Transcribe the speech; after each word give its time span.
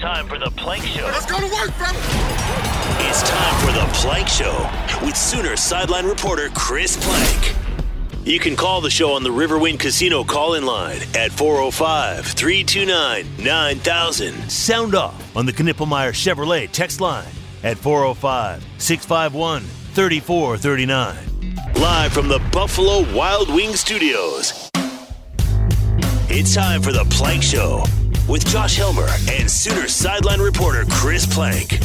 time 0.00 0.26
for 0.26 0.38
the 0.38 0.50
Plank 0.52 0.82
Show. 0.84 1.04
Let's 1.04 1.26
go 1.26 1.38
to 1.38 1.44
work, 1.44 1.76
bro. 1.76 1.88
It's 3.06 3.22
time 3.22 3.60
for 3.60 3.72
the 3.72 3.86
Plank 3.92 4.28
Show 4.28 4.70
with 5.04 5.14
Sooner 5.14 5.56
sideline 5.56 6.06
reporter 6.06 6.48
Chris 6.54 6.96
Plank. 6.96 7.54
You 8.24 8.38
can 8.38 8.56
call 8.56 8.80
the 8.80 8.88
show 8.88 9.12
on 9.12 9.22
the 9.22 9.28
Riverwind 9.28 9.78
Casino 9.78 10.24
call 10.24 10.54
in 10.54 10.64
line 10.64 11.00
at 11.14 11.32
405 11.32 12.26
329 12.26 13.44
9000. 13.44 14.50
Sound 14.50 14.94
off 14.94 15.36
on 15.36 15.44
the 15.44 15.52
Knippelmeyer 15.52 16.12
Chevrolet 16.12 16.70
text 16.70 17.02
line 17.02 17.28
at 17.62 17.76
405 17.76 18.64
651 18.78 19.62
3439. 19.92 21.74
Live 21.74 22.12
from 22.12 22.28
the 22.28 22.38
Buffalo 22.52 23.04
Wild 23.14 23.52
Wing 23.52 23.74
Studios. 23.74 24.70
It's 26.32 26.54
time 26.54 26.80
for 26.80 26.92
the 26.92 27.04
Plank 27.10 27.42
Show 27.42 27.84
with 28.30 28.46
Josh 28.46 28.76
Helmer 28.76 29.08
and 29.28 29.50
Sooner 29.50 29.88
sideline 29.88 30.40
reporter 30.40 30.84
Chris 30.88 31.26
Plank. 31.26 31.80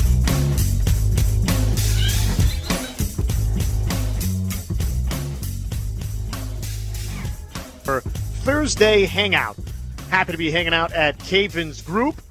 Thursday 8.46 9.06
hangout. 9.06 9.58
Happy 10.12 10.34
to 10.34 10.38
be 10.38 10.52
hanging 10.52 10.74
out 10.74 10.94
at 10.94 11.18
Cavens 11.18 11.82
Group. 11.82 12.22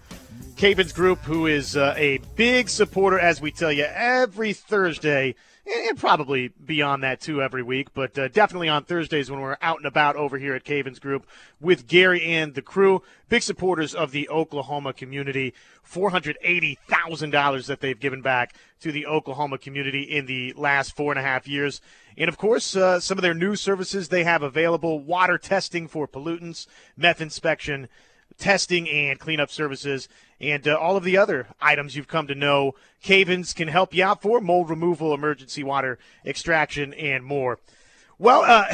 Cavens 0.57 0.93
Group, 0.93 1.19
who 1.23 1.49
is 1.49 1.77
uh, 1.77 1.93
a 1.97 2.19
big 2.37 2.69
supporter, 2.69 3.19
as 3.19 3.41
we 3.41 3.51
tell 3.51 3.73
you 3.73 3.83
every 3.83 4.53
Thursday, 4.53 5.35
and 5.67 5.99
probably 5.99 6.49
beyond 6.49 7.03
that 7.03 7.21
too 7.21 7.43
every 7.43 7.63
week, 7.63 7.95
but 7.95 8.19
uh, 8.19 8.29
definitely 8.29 8.69
on 8.69 8.85
Thursdays 8.85 9.31
when 9.31 9.41
we're 9.41 9.57
out 9.63 9.79
and 9.79 9.87
about 9.87 10.17
over 10.17 10.37
here 10.39 10.55
at 10.55 10.65
Cavens 10.65 10.99
Group 10.99 11.27
with 11.61 11.87
Gary 11.87 12.23
and 12.23 12.55
the 12.55 12.63
crew. 12.63 13.03
Big 13.29 13.43
supporters 13.43 13.95
of 13.95 14.11
the 14.11 14.29
Oklahoma 14.29 14.93
community. 14.93 15.55
$480,000 15.91 17.67
that 17.67 17.81
they've 17.81 17.99
given 17.99 18.21
back 18.23 18.55
to 18.81 18.93
the 18.93 19.07
Oklahoma 19.07 19.59
community 19.59 20.03
in 20.03 20.27
the 20.27 20.53
last 20.55 20.95
four 20.95 21.13
and 21.13 21.19
a 21.19 21.23
half 21.23 21.49
years. 21.49 21.81
And 22.17 22.29
of 22.29 22.39
course, 22.39 22.77
uh, 22.77 23.01
some 23.01 23.19
of 23.19 23.23
their 23.23 23.35
new 23.35 23.57
services 23.57 24.09
they 24.09 24.25
have 24.25 24.43
available 24.43 25.01
water 25.01 25.39
testing 25.39 25.89
for 25.89 26.07
pollutants, 26.07 26.67
meth 26.97 27.21
inspection, 27.21 27.89
testing 28.39 28.89
and 28.89 29.19
cleanup 29.19 29.51
services, 29.51 30.09
and 30.41 30.67
uh, 30.67 30.75
all 30.75 30.97
of 30.97 31.05
the 31.05 31.17
other 31.17 31.49
items 31.61 31.97
you've 31.97 32.09
come 32.09 32.27
to 32.27 32.35
know. 32.35 32.75
Cavens 33.03 33.53
can 33.53 33.69
help 33.69 33.95
you 33.95 34.05
out 34.05 34.23
for 34.23 34.41
mold 34.41 34.69
removal, 34.71 35.15
emergency 35.15 35.63
water 35.63 35.99
extraction, 36.25 36.93
and 36.95 37.25
more. 37.25 37.59
Well, 38.19 38.43
uh, 38.43 38.67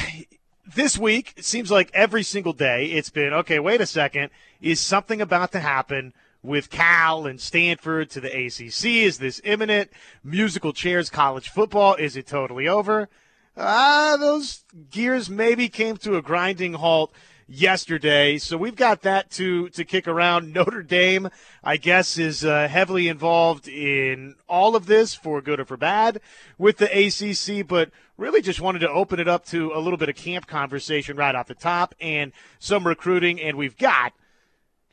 this 0.75 0.99
week, 0.99 1.35
it 1.37 1.45
seems 1.45 1.71
like 1.71 1.91
every 1.93 2.23
single 2.23 2.53
day 2.53 2.87
it's 2.87 3.11
been 3.11 3.33
okay, 3.33 3.59
wait 3.59 3.81
a 3.81 3.87
second. 3.87 4.31
Is 4.61 4.81
something 4.81 5.21
about 5.21 5.53
to 5.53 5.61
happen 5.61 6.13
with 6.43 6.71
Cal 6.71 7.27
and 7.27 7.41
Stanford 7.41 8.11
to 8.11 8.21
the 8.21 8.29
ACC? 8.29 8.85
Is 9.05 9.19
this 9.19 9.41
imminent? 9.45 9.91
Musical 10.23 10.73
chairs, 10.73 11.11
college 11.11 11.49
football, 11.49 11.95
is 11.95 12.17
it 12.17 12.27
totally 12.27 12.69
over? 12.69 13.09
Ah, 13.57 14.17
those 14.19 14.65
gears 14.91 15.29
maybe 15.29 15.69
came 15.69 15.97
to 15.99 16.17
a 16.17 16.23
grinding 16.23 16.75
halt 16.75 17.13
yesterday. 17.51 18.39
So 18.39 18.57
we've 18.57 18.77
got 18.77 19.03
that 19.03 19.31
to 19.33 19.69
to 19.71 19.85
kick 19.85 20.07
around. 20.07 20.53
Notre 20.55 20.83
Dame, 20.83 21.29
I 21.63 21.77
guess, 21.77 22.17
is 22.17 22.45
uh, 22.45 22.69
heavily 22.69 23.09
involved 23.09 23.69
in 23.69 24.37
all 24.49 24.77
of 24.77 24.87
this 24.87 25.15
for 25.15 25.43
good 25.43 25.61
or 25.61 25.65
for 25.65 25.77
bad 25.77 26.21
with 26.57 26.79
the 26.79 26.87
ACC, 26.87 27.67
but 27.67 27.91
really 28.17 28.41
just 28.41 28.61
wanted 28.61 28.79
to 28.81 28.89
open 28.89 29.19
it 29.19 29.29
up 29.29 29.45
to 29.47 29.73
a 29.75 29.81
little 29.81 29.97
bit 29.97 30.09
of 30.09 30.15
camp 30.15 30.47
conversation 30.47 31.17
right 31.17 31.35
off 31.35 31.49
the 31.49 31.55
top 31.55 31.95
and 32.01 32.33
some 32.59 32.87
recruiting. 32.87 33.41
And 33.41 33.59
we've 33.59 33.77
got 33.77 34.13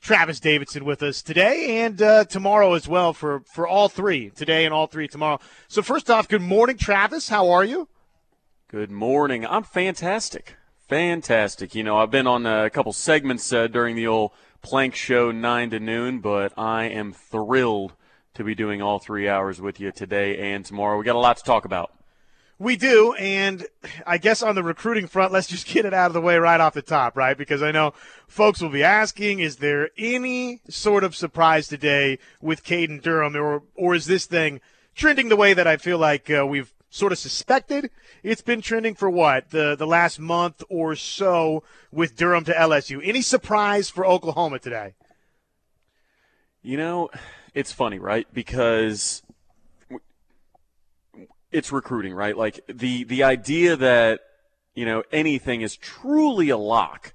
Travis 0.02 0.40
Davidson 0.40 0.84
with 0.84 1.04
us 1.04 1.22
today 1.22 1.84
and 1.84 2.02
uh, 2.02 2.26
tomorrow 2.26 2.74
as 2.74 2.88
well 2.88 3.14
for 3.14 3.42
for 3.42 3.68
all 3.68 3.88
three 3.88 4.32
today 4.32 4.66
and 4.66 4.74
all 4.74 4.88
three 4.88 5.08
tomorrow. 5.08 5.40
So 5.68 5.84
first 5.84 6.10
off, 6.10 6.28
good 6.28 6.42
morning, 6.42 6.78
Travis. 6.78 7.30
How 7.30 7.50
are 7.52 7.64
you? 7.64 7.88
Good 8.68 8.92
morning. 8.92 9.46
I'm 9.46 9.64
fantastic. 9.64 10.58
Fantastic. 10.88 11.76
You 11.76 11.84
know, 11.84 11.98
I've 11.98 12.12
been 12.12 12.28
on 12.28 12.46
a 12.46 12.70
couple 12.70 12.94
segments 12.94 13.52
uh, 13.52 13.68
during 13.68 13.98
the 13.98 14.08
old 14.08 14.32
Plank 14.62 14.96
Show 14.96 15.32
9 15.32 15.70
to 15.72 15.80
noon, 15.82 16.20
but 16.20 16.54
I 16.58 16.86
am 16.86 17.12
thrilled 17.12 17.94
to 18.36 18.44
be 18.46 18.56
doing 18.56 18.82
all 18.82 18.98
three 18.98 19.28
hours 19.28 19.60
with 19.60 19.82
you 19.82 19.92
today 19.92 20.54
and 20.54 20.64
tomorrow. 20.64 20.98
We 20.98 21.04
got 21.04 21.18
a 21.18 21.20
lot 21.20 21.36
to 21.38 21.44
talk 21.44 21.66
about. 21.66 21.92
We 22.58 22.78
do, 22.78 23.14
and 23.16 23.68
I 24.06 24.18
guess 24.18 24.42
on 24.42 24.56
the 24.56 24.64
recruiting 24.64 25.08
front, 25.08 25.34
let's 25.34 25.48
just 25.48 25.68
get 25.68 25.86
it 25.86 25.94
out 25.94 26.08
of 26.08 26.14
the 26.14 26.22
way 26.22 26.38
right 26.38 26.60
off 26.60 26.74
the 26.74 26.82
top, 26.82 27.18
right? 27.18 27.38
Because 27.38 27.62
I 27.62 27.72
know 27.72 27.94
folks 28.26 28.62
will 28.62 28.70
be 28.70 28.84
asking, 28.84 29.40
is 29.40 29.58
there 29.58 29.90
any 29.98 30.62
sort 30.70 31.04
of 31.04 31.18
surprise 31.18 31.68
today 31.68 32.18
with 32.42 32.64
Caden 32.64 33.02
Durham, 33.02 33.36
or 33.36 33.64
or 33.76 33.94
is 33.94 34.06
this 34.06 34.26
thing 34.26 34.62
trending 34.96 35.30
the 35.30 35.36
way 35.36 35.54
that 35.54 35.68
I 35.68 35.78
feel 35.78 36.00
like 36.00 36.32
uh, 36.32 36.48
we've 36.48 36.74
sort 36.90 37.12
of 37.12 37.18
suspected. 37.18 37.90
It's 38.24 38.42
been 38.42 38.62
trending 38.62 38.96
for 38.96 39.10
what 39.10 39.52
the 39.52 39.76
the 39.76 39.88
last 39.88 40.20
month 40.20 40.64
or 40.70 40.96
so 40.96 41.64
with 41.92 42.16
Durham 42.16 42.46
to 42.46 42.54
LSU. 42.54 43.02
Any 43.04 43.22
surprise 43.22 43.90
for 43.90 44.06
Oklahoma 44.06 44.60
today? 44.60 44.96
You 46.62 46.78
know, 46.78 47.10
it's 47.54 47.72
funny, 47.72 48.00
right? 48.00 48.28
Because 48.34 49.24
it's 51.52 51.72
recruiting, 51.72 52.14
right? 52.14 52.38
Like 52.38 52.60
the 52.68 53.04
the 53.04 53.24
idea 53.24 53.76
that 53.76 54.22
you 54.76 54.86
know 54.86 55.04
anything 55.12 55.62
is 55.62 55.76
truly 55.76 56.50
a 56.50 56.58
lock 56.58 57.14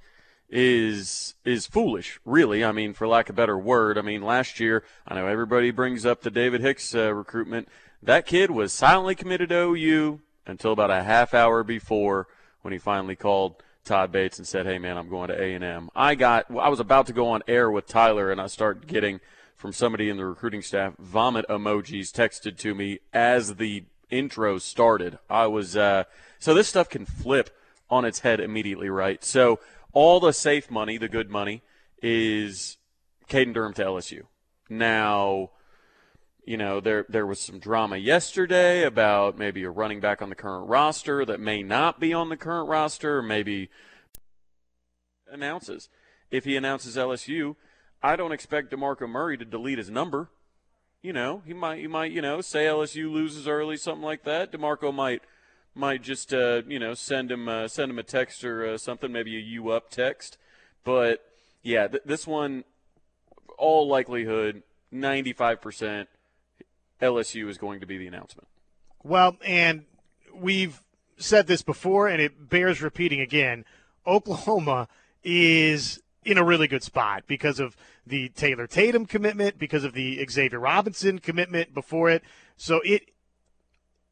is 0.49 1.35
is 1.45 1.67
foolish, 1.67 2.21
really. 2.25 2.65
I 2.65 2.73
mean, 2.73 2.93
for 2.93 3.09
lack 3.09 3.29
of 3.29 3.35
a 3.35 3.37
better 3.37 3.59
word. 3.59 3.99
I 3.99 4.03
mean, 4.03 4.23
last 4.23 4.61
year, 4.61 4.85
I 5.07 5.15
know 5.15 5.27
everybody 5.27 5.71
brings 5.71 6.05
up 6.07 6.21
the 6.21 6.31
David 6.31 6.61
Hicks 6.61 6.95
uh, 6.95 7.13
recruitment. 7.13 7.69
That 8.03 8.27
kid 8.27 8.51
was 8.51 8.73
silently 8.73 9.15
committed 9.15 9.51
to 9.51 9.75
OU 9.75 10.21
until 10.45 10.73
about 10.73 10.91
a 10.91 11.05
half 11.05 11.35
hour 11.35 11.63
before 11.63 12.27
when 12.63 12.73
he 12.73 12.79
finally 12.79 13.15
called 13.15 13.63
Todd 13.85 14.11
Bates 14.11 14.39
and 14.39 14.47
said, 14.47 14.67
"Hey 14.67 14.79
man, 14.79 14.97
I'm 14.97 15.09
going 15.09 15.29
to 15.29 15.41
A&M." 15.41 15.89
I 15.95 16.17
got 16.17 16.47
I 16.51 16.69
was 16.69 16.81
about 16.81 17.07
to 17.07 17.13
go 17.13 17.29
on 17.29 17.43
air 17.47 17.71
with 17.71 17.87
Tyler 17.87 18.33
and 18.33 18.41
I 18.41 18.49
started 18.49 18.89
getting 18.89 19.21
from 19.57 19.73
somebody 19.73 20.09
in 20.09 20.17
the 20.17 20.27
recruiting 20.27 20.63
staff 20.63 20.95
vomit 20.99 21.47
emojis 21.49 22.11
texted 22.11 22.59
to 22.59 22.75
me 22.75 22.99
as 23.13 23.57
the 23.57 23.85
intro 24.11 24.59
started. 24.59 25.19
I 25.31 25.47
was 25.47 25.77
uh, 25.77 26.05
so 26.41 26.55
this 26.55 26.69
stuff 26.69 26.89
can 26.89 27.07
flip 27.07 27.51
on 27.89 28.05
its 28.05 28.21
head 28.21 28.41
immediately, 28.41 28.89
right? 28.89 29.23
So 29.23 29.61
all 29.93 30.19
the 30.19 30.33
safe 30.33 30.71
money, 30.71 30.99
the 30.99 31.09
good 31.09 31.31
money, 31.31 31.63
is 32.03 32.79
Caden 33.29 33.55
Durham 33.55 33.75
to 33.75 33.85
LSU. 33.85 34.23
Now 34.69 35.51
you 36.45 36.57
know, 36.57 36.81
there 36.81 37.07
there 37.09 37.27
was 37.27 37.41
some 37.41 37.59
drama 37.59 37.97
yesterday 37.97 38.83
about 38.83 39.39
maybe 39.39 39.63
a 39.63 39.71
running 39.71 40.01
back 40.01 40.21
on 40.21 40.29
the 40.29 40.35
current 40.35 40.69
roster 40.69 41.25
that 41.25 41.41
may 41.41 41.63
not 41.63 42.01
be 42.01 42.13
on 42.13 42.29
the 42.29 42.37
current 42.37 42.69
roster, 42.69 43.23
maybe 43.23 43.71
announces. 45.31 45.89
If 46.31 46.45
he 46.45 46.57
announces 46.57 46.97
LSU, 46.97 47.57
I 48.03 48.17
don't 48.17 48.33
expect 48.33 48.73
DeMarco 48.73 49.09
Murray 49.09 49.39
to 49.39 49.45
delete 49.45 49.79
his 49.79 49.91
number. 49.91 50.31
You 51.01 51.13
know, 51.13 51.43
he 51.47 51.53
might 51.53 51.79
he 51.79 51.87
might, 51.87 52.11
you 52.11 52.23
know, 52.23 52.41
say 52.41 52.67
LSU 52.67 53.11
loses 53.11 53.47
early, 53.47 53.77
something 53.77 54.05
like 54.05 54.25
that. 54.25 54.51
DeMarco 54.51 54.93
might 54.93 55.23
might 55.75 56.03
just 56.03 56.35
uh, 56.35 56.63
you 56.67 56.79
know, 56.79 56.95
send 56.95 57.31
him 57.31 57.49
uh, 57.49 57.69
send 57.69 57.91
him 57.91 57.99
a 57.99 58.03
text 58.03 58.45
or 58.45 58.67
uh, 58.67 58.79
something, 58.79 59.13
maybe 59.13 59.37
a 59.37 59.41
you 59.41 59.71
up 59.71 59.91
text. 59.91 60.39
But 60.83 61.21
yeah, 61.63 61.87
th- 61.87 62.03
this 62.05 62.27
one 62.27 62.65
all 63.59 63.87
likelihood 63.87 64.65
95% 64.93 66.07
LSU 67.03 67.49
is 67.49 67.59
going 67.59 67.81
to 67.81 67.87
be 67.87 67.99
the 67.99 68.07
announcement. 68.07 68.49
Well, 69.03 69.37
and 69.45 69.85
we've 70.35 70.83
said 71.17 71.47
this 71.47 71.63
before, 71.63 72.09
and 72.09 72.23
it 72.23 72.49
bears 72.49 72.81
repeating 72.81 73.21
again. 73.21 73.65
Oklahoma 74.07 74.89
is 75.25 76.01
in 76.25 76.39
a 76.39 76.45
really 76.45 76.69
good 76.69 76.83
spot 76.83 77.25
because 77.27 77.59
of 77.59 77.77
the 78.07 78.29
Taylor 78.31 78.67
Tatum 78.67 79.07
commitment, 79.07 79.59
because 79.59 79.85
of 79.85 79.93
the 79.93 80.25
Xavier 80.29 80.61
Robinson 80.61 81.19
commitment 81.19 81.75
before 81.75 82.11
it. 82.11 82.23
So 82.57 82.81
it 82.85 83.11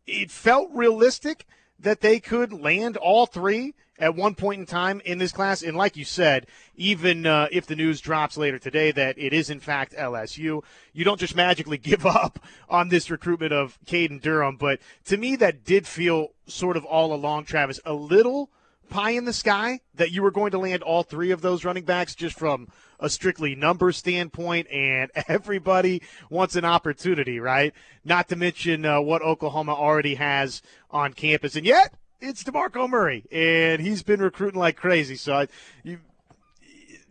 it 0.06 0.30
felt 0.30 0.70
realistic 0.72 1.46
that 1.78 2.00
they 2.00 2.18
could 2.18 2.52
land 2.52 2.96
all 2.96 3.26
three 3.26 3.74
at 4.00 4.16
one 4.16 4.34
point 4.34 4.60
in 4.60 4.66
time 4.66 5.00
in 5.04 5.18
this 5.18 5.30
class. 5.30 5.62
And 5.62 5.76
like 5.76 5.96
you 5.96 6.04
said, 6.04 6.46
even 6.74 7.26
uh, 7.26 7.48
if 7.52 7.66
the 7.66 7.76
news 7.76 8.00
drops 8.00 8.36
later 8.36 8.58
today 8.58 8.90
that 8.92 9.18
it 9.18 9.32
is 9.32 9.50
in 9.50 9.60
fact 9.60 9.94
LSU, 9.94 10.64
you 10.92 11.04
don't 11.04 11.20
just 11.20 11.36
magically 11.36 11.78
give 11.90 12.06
up 12.06 12.42
on 12.68 12.88
this 12.88 13.10
recruitment 13.10 13.52
of 13.52 13.78
Caden 13.86 14.20
Durham. 14.20 14.56
But 14.56 14.80
to 15.04 15.16
me, 15.16 15.36
that 15.36 15.64
did 15.64 15.86
feel 15.86 16.28
sort 16.46 16.76
of 16.76 16.84
all 16.84 17.12
along, 17.12 17.44
Travis, 17.44 17.78
a 17.84 17.92
little 17.92 18.50
pie 18.88 19.10
in 19.10 19.24
the 19.24 19.32
sky 19.32 19.80
that 19.94 20.10
you 20.10 20.22
were 20.22 20.32
going 20.32 20.50
to 20.50 20.58
land 20.58 20.82
all 20.82 21.02
three 21.02 21.30
of 21.30 21.42
those 21.42 21.64
running 21.64 21.84
backs 21.84 22.14
just 22.14 22.36
from 22.36 22.68
a 22.98 23.08
strictly 23.08 23.54
number 23.54 23.92
standpoint, 23.92 24.66
and 24.70 25.10
everybody 25.28 26.02
wants 26.28 26.56
an 26.56 26.64
opportunity, 26.64 27.38
right? 27.38 27.72
Not 28.04 28.28
to 28.28 28.36
mention 28.36 28.84
uh, 28.84 29.00
what 29.00 29.22
Oklahoma 29.22 29.72
already 29.72 30.16
has 30.16 30.60
on 30.90 31.14
campus. 31.14 31.56
And 31.56 31.64
yet, 31.64 31.94
it's 32.20 32.44
DeMarco 32.44 32.88
Murray, 32.88 33.24
and 33.30 33.80
he's 33.80 34.02
been 34.02 34.20
recruiting 34.20 34.60
like 34.60 34.76
crazy. 34.76 35.16
So 35.16 35.34
I, 35.34 35.48
you, 35.82 36.00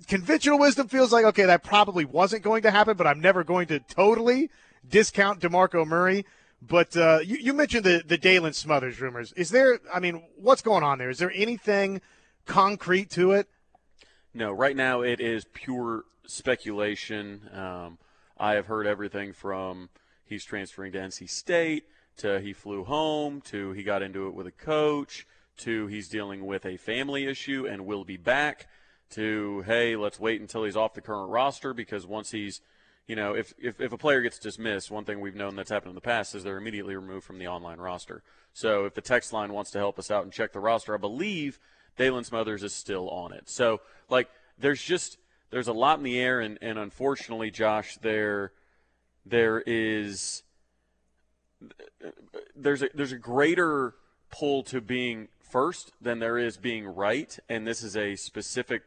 conventional 0.08 0.60
wisdom 0.60 0.88
feels 0.88 1.12
like 1.12 1.26
okay, 1.26 1.46
that 1.46 1.64
probably 1.64 2.06
wasn't 2.06 2.44
going 2.44 2.64
to 2.64 2.72
happen, 2.72 2.96
but 2.98 3.08
I'm 3.08 3.20
never 3.20 3.44
going 3.44 3.68
to 3.68 3.80
totally 3.80 4.50
discount 4.88 5.40
Demarco 5.40 5.86
Murray. 5.86 6.26
But 6.62 6.96
uh, 6.98 7.20
you, 7.24 7.38
you, 7.38 7.54
mentioned 7.54 7.86
the 7.86 8.04
the 8.06 8.18
Daylan 8.18 8.54
Smothers 8.54 9.00
rumors. 9.00 9.32
Is 9.34 9.50
there? 9.50 9.80
I 9.94 10.00
mean, 10.00 10.24
what's 10.36 10.62
going 10.62 10.84
on 10.84 10.98
there? 10.98 11.10
Is 11.10 11.20
there 11.20 11.32
anything 11.34 12.02
concrete 12.46 13.10
to 13.12 13.32
it? 13.32 13.48
No, 14.34 14.52
right 14.52 14.76
now 14.76 15.02
it 15.02 15.20
is 15.20 15.46
pure 15.54 16.04
speculation. 16.28 17.50
Um, 17.54 17.98
I 18.38 18.54
have 18.54 18.68
heard 18.68 18.88
everything 18.88 19.34
from 19.34 19.90
he's 20.26 20.44
transferring 20.44 20.92
to 20.94 21.00
NC 21.00 21.30
State 21.30 21.86
to 22.20 22.40
he 22.40 22.54
flew 22.54 22.84
home 22.84 23.42
to 23.42 23.72
he 23.72 23.84
got 23.84 24.02
into 24.02 24.28
it 24.28 24.34
with 24.34 24.48
a 24.48 24.52
coach 24.52 25.26
to 25.58 25.88
he's 25.88 26.08
dealing 26.08 26.46
with 26.46 26.66
a 26.66 26.78
family 26.78 27.26
issue 27.26 27.68
and 27.70 27.86
will 27.86 28.04
be 28.04 28.18
back 28.18 28.68
to 29.10 29.62
hey 29.66 29.96
let's 29.96 30.20
wait 30.20 30.40
until 30.40 30.64
he's 30.64 30.78
off 30.78 30.94
the 30.94 31.02
current 31.02 31.30
roster 31.30 31.74
because 31.74 32.06
once 32.06 32.32
he's 32.32 32.62
you 33.08 33.16
know 33.16 33.34
if, 33.34 33.54
if, 33.58 33.82
if 33.82 33.92
a 33.92 33.98
player 33.98 34.22
gets 34.22 34.38
dismissed 34.40 34.92
one 34.92 35.04
thing 35.04 35.20
we've 35.20 35.36
known 35.36 35.56
that's 35.56 35.72
happened 35.72 35.90
in 35.90 35.96
the 35.96 36.02
past 36.02 36.36
is 36.36 36.44
they're 36.44 36.58
immediately 36.58 36.96
removed 36.96 37.26
from 37.26 37.40
the 37.40 37.48
online 37.48 37.80
roster. 37.80 38.24
So 38.54 38.86
if 38.86 38.94
the 38.94 39.02
text 39.02 39.32
line 39.34 39.54
wants 39.54 39.72
to 39.72 39.80
help 39.80 40.00
us 40.00 40.12
out 40.12 40.24
and 40.24 40.34
check 40.34 40.54
the 40.54 40.60
roster 40.60 40.94
i 40.94 40.98
believe 40.98 41.60
Daylan 41.98 42.26
Smothers 42.26 42.64
is 42.64 42.74
still 42.74 43.10
on 43.10 43.34
it. 43.34 43.50
So 43.50 43.82
like 44.10 44.30
there's 44.58 44.82
just 44.82 45.18
there's 45.50 45.68
a 45.68 45.74
lot 45.74 45.98
in 45.98 46.04
the 46.04 46.20
air 46.20 46.40
and, 46.40 46.58
and 46.62 46.78
unfortunately 46.78 47.52
josh 47.52 47.98
there 48.02 48.52
there 49.26 49.62
is 49.66 50.44
there's 52.56 52.82
a 52.82 52.90
there's 52.94 53.12
a 53.12 53.18
greater 53.18 53.96
pull 54.32 54.64
to 54.64 54.82
being 54.82 55.28
first 55.40 55.92
than 56.02 56.20
there 56.20 56.38
is 56.38 56.58
being 56.58 56.86
right, 56.86 57.38
and 57.50 57.66
this 57.66 57.84
is 57.84 57.98
a 57.98 58.16
specific, 58.16 58.84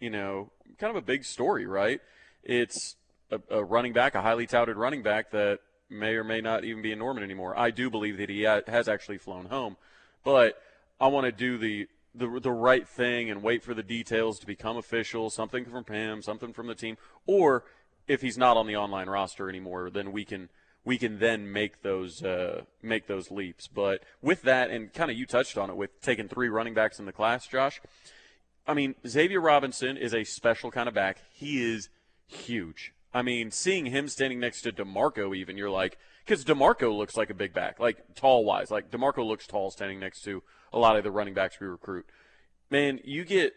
you 0.00 0.10
know, 0.10 0.50
kind 0.78 0.90
of 0.90 0.96
a 0.96 1.04
big 1.04 1.24
story, 1.24 1.66
right? 1.66 2.00
It's 2.42 2.96
a, 3.30 3.40
a 3.50 3.64
running 3.64 3.92
back, 3.92 4.14
a 4.14 4.22
highly 4.22 4.46
touted 4.46 4.76
running 4.76 5.02
back 5.02 5.30
that 5.32 5.60
may 5.90 6.14
or 6.14 6.24
may 6.24 6.40
not 6.40 6.64
even 6.64 6.82
be 6.82 6.92
in 6.92 6.98
Norman 6.98 7.22
anymore. 7.22 7.58
I 7.58 7.70
do 7.70 7.90
believe 7.90 8.18
that 8.18 8.28
he 8.28 8.42
has 8.42 8.88
actually 8.88 9.18
flown 9.18 9.46
home, 9.46 9.76
but 10.24 10.60
I 11.00 11.08
want 11.08 11.26
to 11.26 11.32
do 11.32 11.58
the 11.58 11.88
the, 12.14 12.40
the 12.40 12.50
right 12.50 12.88
thing 12.88 13.30
and 13.30 13.42
wait 13.42 13.62
for 13.62 13.74
the 13.74 13.82
details 13.82 14.38
to 14.40 14.46
become 14.46 14.76
official, 14.76 15.30
something 15.30 15.64
from 15.64 15.84
him, 15.84 16.22
something 16.22 16.52
from 16.52 16.66
the 16.66 16.74
team, 16.74 16.96
or 17.26 17.64
if 18.08 18.22
he's 18.22 18.38
not 18.38 18.56
on 18.56 18.66
the 18.66 18.76
online 18.76 19.08
roster 19.08 19.48
anymore, 19.48 19.90
then 19.90 20.10
we 20.10 20.24
can 20.24 20.48
we 20.88 20.96
can 20.96 21.18
then 21.18 21.52
make 21.52 21.82
those 21.82 22.24
uh, 22.24 22.62
make 22.80 23.06
those 23.08 23.30
leaps. 23.30 23.68
But 23.68 24.02
with 24.22 24.40
that, 24.42 24.70
and 24.70 24.90
kind 24.90 25.10
of 25.10 25.18
you 25.18 25.26
touched 25.26 25.58
on 25.58 25.68
it 25.68 25.76
with 25.76 26.00
taking 26.00 26.28
three 26.28 26.48
running 26.48 26.72
backs 26.72 26.98
in 26.98 27.04
the 27.04 27.12
class, 27.12 27.46
Josh. 27.46 27.82
I 28.66 28.72
mean, 28.72 28.94
Xavier 29.06 29.40
Robinson 29.40 29.98
is 29.98 30.14
a 30.14 30.24
special 30.24 30.70
kind 30.70 30.88
of 30.88 30.94
back. 30.94 31.18
He 31.30 31.62
is 31.62 31.90
huge. 32.26 32.94
I 33.12 33.20
mean, 33.20 33.50
seeing 33.50 33.84
him 33.84 34.08
standing 34.08 34.40
next 34.40 34.62
to 34.62 34.72
Demarco, 34.72 35.36
even 35.36 35.58
you're 35.58 35.68
like, 35.68 35.98
because 36.24 36.42
Demarco 36.42 36.96
looks 36.96 37.18
like 37.18 37.28
a 37.28 37.34
big 37.34 37.52
back, 37.52 37.78
like 37.78 38.14
tall 38.14 38.46
wise. 38.46 38.70
Like 38.70 38.90
Demarco 38.90 39.26
looks 39.26 39.46
tall 39.46 39.70
standing 39.70 40.00
next 40.00 40.22
to 40.22 40.42
a 40.72 40.78
lot 40.78 40.96
of 40.96 41.04
the 41.04 41.10
running 41.10 41.34
backs 41.34 41.60
we 41.60 41.66
recruit. 41.66 42.06
Man, 42.70 42.98
you 43.04 43.26
get 43.26 43.52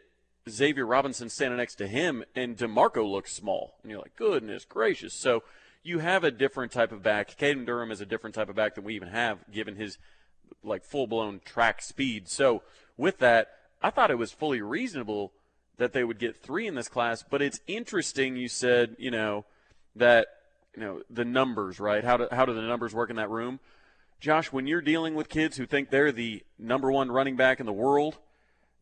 Xavier 0.50 0.86
Robinson 0.86 1.30
standing 1.30 1.58
next 1.58 1.76
to 1.76 1.88
him, 1.88 2.26
and 2.36 2.58
Demarco 2.58 3.10
looks 3.10 3.32
small, 3.32 3.76
and 3.84 3.90
you're 3.90 4.02
like, 4.02 4.18
goodness 4.18 4.66
gracious. 4.66 5.14
So 5.14 5.44
you 5.84 6.00
have 6.00 6.24
a 6.24 6.32
different 6.32 6.72
type 6.72 6.92
of 6.92 7.02
back. 7.02 7.38
Caden 7.38 7.66
Durham 7.66 7.92
is 7.92 8.02
a 8.02 8.06
different 8.06 8.36
type 8.36 8.50
of 8.50 8.56
back 8.56 8.76
than 8.76 8.84
we 8.84 8.96
even 8.96 9.10
have, 9.10 9.40
given 9.52 9.76
his 9.76 9.98
like 10.64 10.84
full 10.84 11.08
blown 11.08 11.42
track 11.44 11.82
speed. 11.82 12.28
So 12.28 12.62
with 12.98 13.20
that, 13.20 13.50
I 13.82 13.90
thought 13.90 14.12
it 14.12 14.18
was 14.18 14.32
fully 14.32 14.62
reasonable 14.62 15.34
that 15.78 15.94
they 15.94 16.04
would 16.04 16.20
get 16.20 16.38
three 16.38 16.68
in 16.68 16.76
this 16.76 16.88
class. 16.88 17.24
But 17.28 17.42
it's 17.42 17.60
interesting. 17.68 18.36
You 18.36 18.48
said 18.48 18.96
you 19.00 19.12
know 19.12 19.46
that 19.96 20.28
you 20.76 20.82
know 20.82 21.02
the 21.10 21.26
numbers, 21.26 21.80
right? 21.80 22.04
How 22.04 22.18
do 22.18 22.28
how 22.32 22.46
do 22.46 22.54
the 22.54 22.62
numbers 22.62 22.94
work 22.94 23.10
in 23.10 23.16
that 23.16 23.30
room? 23.30 23.60
Josh, 24.20 24.52
when 24.52 24.68
you're 24.68 24.82
dealing 24.82 25.16
with 25.16 25.30
kids 25.30 25.58
who 25.58 25.66
think 25.66 25.90
they're 25.90 26.12
the 26.12 26.44
number 26.60 26.92
one 26.92 27.12
running 27.12 27.36
back 27.36 27.60
in 27.60 27.66
the 27.66 27.74
world, 27.74 28.20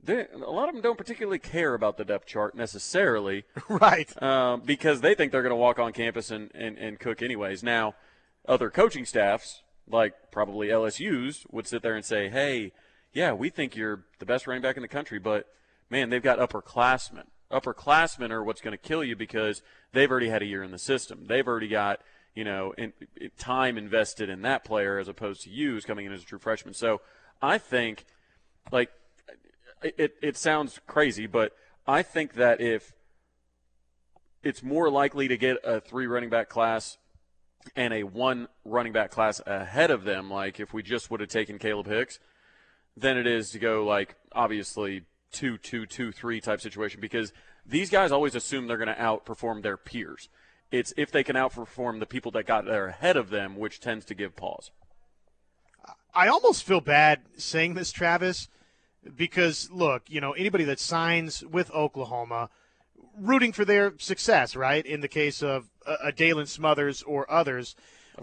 a 0.07 0.37
lot 0.37 0.69
of 0.69 0.75
them 0.75 0.81
don't 0.81 0.97
particularly 0.97 1.39
care 1.39 1.73
about 1.73 1.97
the 1.97 2.05
depth 2.05 2.25
chart 2.25 2.55
necessarily, 2.55 3.43
right? 3.69 4.21
Um, 4.21 4.61
because 4.61 5.01
they 5.01 5.15
think 5.15 5.31
they're 5.31 5.41
going 5.41 5.51
to 5.51 5.55
walk 5.55 5.79
on 5.79 5.93
campus 5.93 6.31
and, 6.31 6.49
and, 6.53 6.77
and 6.77 6.99
cook 6.99 7.21
anyways. 7.21 7.63
Now, 7.63 7.95
other 8.47 8.69
coaching 8.69 9.05
staffs, 9.05 9.61
like 9.87 10.31
probably 10.31 10.67
LSU's, 10.67 11.45
would 11.51 11.67
sit 11.67 11.81
there 11.81 11.95
and 11.95 12.05
say, 12.05 12.29
"Hey, 12.29 12.71
yeah, 13.13 13.33
we 13.33 13.49
think 13.49 13.75
you're 13.75 14.05
the 14.19 14.25
best 14.25 14.47
running 14.47 14.61
back 14.61 14.77
in 14.77 14.81
the 14.81 14.87
country, 14.87 15.19
but 15.19 15.47
man, 15.89 16.09
they've 16.09 16.23
got 16.23 16.39
upperclassmen. 16.39 17.25
Upperclassmen 17.51 18.29
are 18.31 18.43
what's 18.43 18.61
going 18.61 18.73
to 18.73 18.77
kill 18.77 19.03
you 19.03 19.15
because 19.15 19.61
they've 19.91 20.09
already 20.09 20.29
had 20.29 20.41
a 20.41 20.45
year 20.45 20.63
in 20.63 20.71
the 20.71 20.79
system. 20.79 21.25
They've 21.27 21.47
already 21.47 21.67
got 21.67 22.01
you 22.35 22.43
know 22.43 22.73
in, 22.77 22.93
in 23.19 23.31
time 23.37 23.77
invested 23.77 24.29
in 24.29 24.43
that 24.43 24.63
player 24.63 24.97
as 24.97 25.07
opposed 25.07 25.41
to 25.43 25.49
you 25.49 25.81
coming 25.81 26.05
in 26.05 26.13
as 26.13 26.21
a 26.21 26.25
true 26.25 26.39
freshman. 26.39 26.73
So 26.73 27.01
I 27.41 27.57
think 27.57 28.05
like 28.71 28.91
it, 29.81 30.15
it 30.21 30.37
sounds 30.37 30.79
crazy, 30.87 31.27
but 31.27 31.53
I 31.87 32.01
think 32.01 32.33
that 32.33 32.61
if 32.61 32.93
it's 34.43 34.63
more 34.63 34.89
likely 34.89 35.27
to 35.27 35.37
get 35.37 35.57
a 35.63 35.81
three 35.81 36.07
running 36.07 36.29
back 36.29 36.49
class 36.49 36.97
and 37.75 37.93
a 37.93 38.03
one 38.03 38.47
running 38.63 38.93
back 38.93 39.11
class 39.11 39.41
ahead 39.45 39.91
of 39.91 40.03
them, 40.03 40.29
like 40.29 40.59
if 40.59 40.73
we 40.73 40.83
just 40.83 41.11
would 41.11 41.19
have 41.19 41.29
taken 41.29 41.57
Caleb 41.57 41.87
Hicks, 41.87 42.19
than 42.95 43.17
it 43.17 43.27
is 43.27 43.51
to 43.51 43.59
go 43.59 43.85
like 43.85 44.15
obviously 44.33 45.03
two, 45.31 45.57
two, 45.57 45.85
two, 45.85 46.11
three 46.11 46.41
type 46.41 46.61
situation 46.61 46.99
because 46.99 47.33
these 47.65 47.89
guys 47.89 48.11
always 48.11 48.35
assume 48.35 48.67
they're 48.67 48.77
going 48.77 48.87
to 48.87 48.95
outperform 48.95 49.61
their 49.61 49.77
peers. 49.77 50.29
It's 50.71 50.93
if 50.97 51.11
they 51.11 51.23
can 51.23 51.35
outperform 51.35 51.99
the 51.99 52.05
people 52.05 52.31
that 52.31 52.45
got 52.45 52.65
there 52.65 52.87
ahead 52.87 53.17
of 53.17 53.29
them, 53.29 53.55
which 53.55 53.79
tends 53.79 54.05
to 54.05 54.15
give 54.15 54.35
pause. 54.35 54.71
I 56.13 56.27
almost 56.27 56.63
feel 56.63 56.81
bad 56.81 57.21
saying 57.37 57.75
this, 57.75 57.91
Travis, 57.91 58.47
because 59.15 59.69
look, 59.71 60.03
you 60.07 60.21
know, 60.21 60.33
anybody 60.33 60.63
that 60.65 60.79
signs 60.79 61.43
with 61.45 61.71
Oklahoma, 61.71 62.49
rooting 63.17 63.51
for 63.51 63.65
their 63.65 63.93
success, 63.97 64.55
right? 64.55 64.85
In 64.85 65.01
the 65.01 65.07
case 65.07 65.41
of 65.41 65.69
uh, 65.85 65.91
uh, 65.91 65.97
a, 66.05 66.07
a 66.07 66.11
Daylan 66.11 66.47
Smothers 66.47 67.01
or 67.03 67.29
others, 67.31 67.75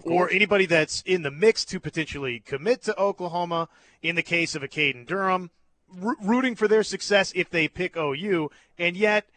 or 0.03 0.29
anybody 0.29 0.65
that's 0.65 1.01
in 1.01 1.23
the 1.23 1.31
mix 1.31 1.65
to 1.65 1.79
potentially 1.79 2.39
commit 2.39 2.83
to 2.83 2.99
Oklahoma. 2.99 3.69
In 4.01 4.15
the 4.15 4.23
case 4.23 4.53
of 4.53 4.61
a 4.61 4.67
Caden 4.67 5.07
Durham, 5.07 5.49
rooting 5.89 6.55
for 6.55 6.67
their 6.67 6.83
success 6.83 7.31
if 7.35 7.49
they 7.49 7.67
pick 7.67 7.97
OU, 7.97 8.51
and 8.77 8.95
yet 8.95 9.27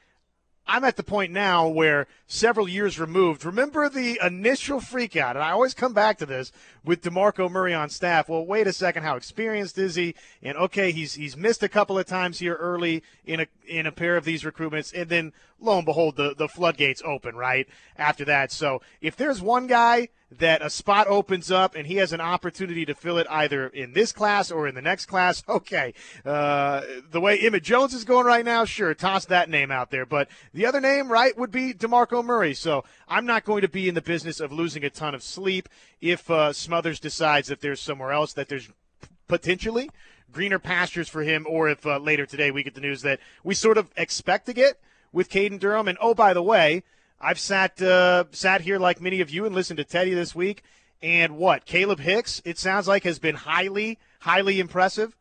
I'm 0.71 0.85
at 0.85 0.97
the 0.97 1.03
point 1.03 1.33
now 1.33 1.67
where 1.67 2.07
several 2.29 2.69
years 2.69 3.01
removed, 3.01 3.45
remember 3.45 3.89
the 3.89 4.21
initial 4.25 4.79
freakout, 4.79 5.31
and 5.31 5.41
I 5.41 5.51
always 5.51 5.75
come 5.75 5.93
back 5.93 6.19
to 6.19 6.27
this 6.27 6.53
with 6.85 7.03
DeMarco 7.03 7.51
Murray 7.51 7.75
on 7.75 7.91
staff. 7.91 8.29
Well, 8.29 8.47
wait 8.47 8.69
a 8.69 8.73
second, 8.73 9.03
how 9.03 9.17
experienced 9.17 9.79
is 9.79 9.97
he? 9.97 10.15
And 10.45 10.57
okay, 10.57 10.93
he's 10.93 11.15
he's 11.15 11.37
missed 11.37 11.65
a 11.65 11.69
couple 11.69 11.99
of 11.99 12.07
times 12.07 12.39
here 12.39 12.55
early 12.55 13.03
in 13.27 13.41
a 13.41 13.47
in 13.67 13.85
a 13.85 13.91
pair 13.91 14.17
of 14.17 14.25
these 14.25 14.45
recruitments, 14.45 14.95
and 14.95 15.11
then 15.11 15.33
lo 15.61 15.77
and 15.77 15.87
behold, 15.87 16.17
the, 16.17 16.35
the 16.37 16.49
floodgates 16.49 17.03
open 17.05 17.37
right 17.37 17.69
after 17.97 18.25
that. 18.27 18.53
So 18.53 18.81
if 19.01 19.17
there's 19.17 19.41
one 19.41 19.67
guy 19.67 20.09
that 20.39 20.63
a 20.63 20.71
spot 20.71 21.09
opens 21.09 21.51
up 21.51 21.75
and 21.75 21.87
he 21.87 21.97
has 21.97 22.13
an 22.13 22.21
opportunity 22.21 22.85
to 22.87 22.95
fill 22.95 23.19
it 23.19 23.27
either 23.29 23.67
in 23.69 23.93
this 23.93 24.13
class 24.13 24.51
or 24.51 24.69
in 24.69 24.75
the 24.75 24.83
next 24.83 25.07
class, 25.07 25.43
okay. 25.49 25.95
Uh, 26.25 26.83
the 27.11 27.21
way 27.21 27.39
Emmett 27.39 27.63
Jones 27.63 27.95
is 27.95 28.05
going 28.05 28.27
right 28.27 28.45
now, 28.45 28.65
sure, 28.65 28.95
toss 28.95 29.25
that 29.27 29.51
name 29.51 29.71
out 29.71 29.91
there. 29.91 30.07
But 30.07 30.29
the 30.55 30.67
other 30.67 30.81
name, 30.81 31.11
right, 31.11 31.37
would 31.37 31.51
be 31.51 31.75
DeMarco 31.75 32.25
Murray. 32.25 32.55
So 32.55 32.85
I'm 33.09 33.27
not 33.27 33.45
going 33.45 33.63
to 33.63 33.69
be 33.69 33.89
in 33.89 33.95
the 33.95 34.03
business 34.03 34.41
of 34.41 34.53
losing 34.53 34.85
a 34.85 34.91
ton 34.91 35.15
of 35.15 35.23
sleep 35.23 35.69
if 36.01 36.31
uh, 36.31 36.53
Smothers 36.53 37.01
decides 37.01 37.49
that 37.49 37.61
there's 37.61 37.81
somewhere 37.81 38.13
else 38.13 38.33
that 38.35 38.49
there's 38.49 38.69
potentially 39.27 39.91
greener 40.33 40.59
pastures 40.59 41.09
for 41.09 41.23
him, 41.23 41.47
or 41.49 41.69
if 41.69 41.85
uh, 41.87 41.99
later 41.99 42.27
today 42.27 42.51
we 42.51 42.63
get 42.63 42.75
the 42.75 42.81
news 42.81 43.03
that 43.03 43.21
we 43.43 43.55
sort 43.55 43.79
of 43.79 43.91
expect 43.97 44.47
to 44.47 44.53
get 44.53 44.81
with 45.13 45.31
Caden 45.31 45.59
Durham. 45.59 45.89
And 45.89 45.99
oh, 46.01 46.15
by 46.15 46.35
the 46.35 46.43
way, 46.43 46.83
I've 47.21 47.39
sat 47.39 47.81
uh, 47.83 48.25
sat 48.31 48.63
here 48.63 48.79
like 48.79 49.01
many 49.01 49.21
of 49.21 49.31
you 49.31 49.45
and 49.45 49.55
listened 49.55 49.79
to 49.79 49.85
Teddy 49.85 50.15
this 50.15 50.35
week. 50.35 50.63
And 51.03 51.37
what 51.37 51.65
Caleb 51.65 52.01
Hicks? 52.01 52.43
It 52.45 52.59
sounds 52.59 52.87
like 52.87 53.05
has 53.05 53.19
been 53.19 53.37
highly 53.37 53.99
highly 54.21 54.61
impressive. 54.61 55.17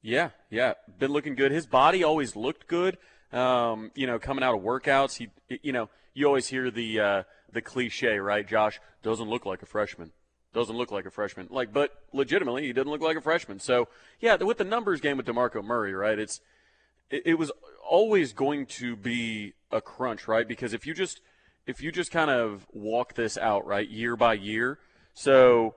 Yeah, 0.00 0.30
yeah, 0.48 0.74
been 0.98 1.10
looking 1.10 1.34
good. 1.34 1.50
His 1.50 1.66
body 1.66 2.04
always 2.04 2.36
looked 2.36 2.68
good. 2.68 2.98
Um, 3.32 3.90
you 3.94 4.06
know, 4.06 4.18
coming 4.18 4.44
out 4.44 4.54
of 4.54 4.62
workouts, 4.62 5.16
he, 5.16 5.58
you 5.62 5.72
know, 5.72 5.90
you 6.14 6.26
always 6.26 6.46
hear 6.46 6.70
the 6.70 7.00
uh, 7.00 7.22
the 7.52 7.60
cliche, 7.60 8.18
right? 8.18 8.46
Josh 8.46 8.80
doesn't 9.02 9.28
look 9.28 9.44
like 9.44 9.62
a 9.62 9.66
freshman. 9.66 10.12
Doesn't 10.54 10.76
look 10.76 10.90
like 10.90 11.04
a 11.04 11.10
freshman. 11.10 11.48
Like, 11.50 11.72
but 11.72 11.92
legitimately, 12.12 12.62
he 12.62 12.72
didn't 12.72 12.90
look 12.90 13.02
like 13.02 13.16
a 13.16 13.20
freshman. 13.20 13.60
So, 13.60 13.88
yeah, 14.18 14.36
with 14.36 14.58
the 14.58 14.64
numbers 14.64 15.00
game 15.00 15.18
with 15.18 15.26
Demarco 15.26 15.62
Murray, 15.62 15.92
right? 15.92 16.18
It's 16.18 16.40
it, 17.10 17.22
it 17.24 17.34
was 17.34 17.50
always 17.88 18.32
going 18.32 18.66
to 18.66 18.96
be 18.96 19.54
a 19.70 19.80
crunch, 19.80 20.28
right? 20.28 20.46
Because 20.46 20.72
if 20.72 20.86
you 20.86 20.94
just 20.94 21.20
if 21.66 21.82
you 21.82 21.92
just 21.92 22.10
kind 22.10 22.30
of 22.30 22.66
walk 22.72 23.14
this 23.14 23.36
out, 23.36 23.66
right, 23.66 23.88
year 23.88 24.16
by 24.16 24.32
year. 24.34 24.78
So, 25.12 25.74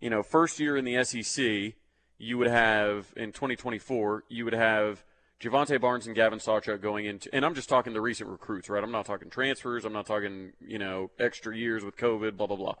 you 0.00 0.08
know, 0.08 0.22
first 0.22 0.58
year 0.58 0.76
in 0.76 0.84
the 0.86 1.04
SEC, 1.04 1.74
you 2.16 2.38
would 2.38 2.48
have 2.48 3.12
in 3.16 3.32
2024, 3.32 4.24
you 4.28 4.44
would 4.46 4.54
have 4.54 5.04
Jovantae 5.40 5.80
Barnes 5.80 6.06
and 6.06 6.16
Gavin 6.16 6.38
Sawchuk 6.38 6.80
going 6.80 7.04
into, 7.04 7.28
and 7.34 7.44
I'm 7.44 7.54
just 7.54 7.68
talking 7.68 7.92
the 7.92 8.00
recent 8.00 8.30
recruits, 8.30 8.70
right? 8.70 8.82
I'm 8.82 8.92
not 8.92 9.04
talking 9.04 9.28
transfers. 9.28 9.84
I'm 9.84 9.92
not 9.92 10.06
talking, 10.06 10.52
you 10.66 10.78
know, 10.78 11.10
extra 11.18 11.54
years 11.54 11.84
with 11.84 11.96
COVID, 11.98 12.38
blah, 12.38 12.46
blah, 12.46 12.56
blah. 12.56 12.76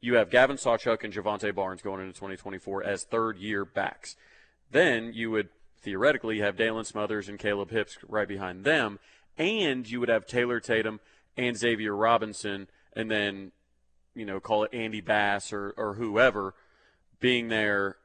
You 0.00 0.14
have 0.14 0.30
Gavin 0.30 0.56
Sawchuk 0.56 1.04
and 1.04 1.12
Jovantae 1.12 1.54
Barnes 1.54 1.82
going 1.82 2.00
into 2.00 2.14
2024 2.14 2.82
as 2.82 3.04
third 3.04 3.38
year 3.38 3.64
backs. 3.64 4.16
Then 4.70 5.12
you 5.12 5.30
would 5.30 5.50
theoretically 5.80 6.36
you 6.36 6.42
have 6.42 6.56
Daylan 6.56 6.86
Smothers 6.86 7.28
and 7.28 7.38
Caleb 7.38 7.70
Hipps 7.70 7.96
right 8.08 8.28
behind 8.28 8.64
them, 8.64 8.98
and 9.36 9.88
you 9.88 10.00
would 10.00 10.08
have 10.08 10.26
Taylor 10.26 10.60
Tatum 10.60 11.00
and 11.36 11.56
Xavier 11.56 11.94
Robinson, 11.94 12.68
and 12.94 13.10
then, 13.10 13.52
you 14.14 14.24
know, 14.24 14.40
call 14.40 14.64
it 14.64 14.74
Andy 14.74 15.00
Bass 15.00 15.52
or, 15.52 15.74
or 15.76 15.94
whoever 15.94 16.54
being 17.20 17.48
there, 17.48 17.96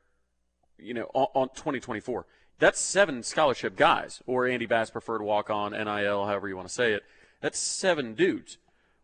you 0.78 0.94
know, 0.94 1.10
on, 1.14 1.28
on 1.34 1.50
2024 1.50 2.26
that's 2.60 2.80
seven 2.80 3.24
scholarship 3.24 3.76
guys, 3.76 4.22
or 4.26 4.48
Andy 4.48 4.66
Bass 4.66 4.90
preferred 4.90 5.22
walk 5.22 5.50
on, 5.50 5.72
NIL, 5.72 6.26
however 6.26 6.48
you 6.48 6.56
want 6.56 6.68
to 6.68 6.74
say 6.74 6.94
it. 6.94 7.04
That's 7.42 7.60
seven 7.60 8.14
dudes. 8.14 8.58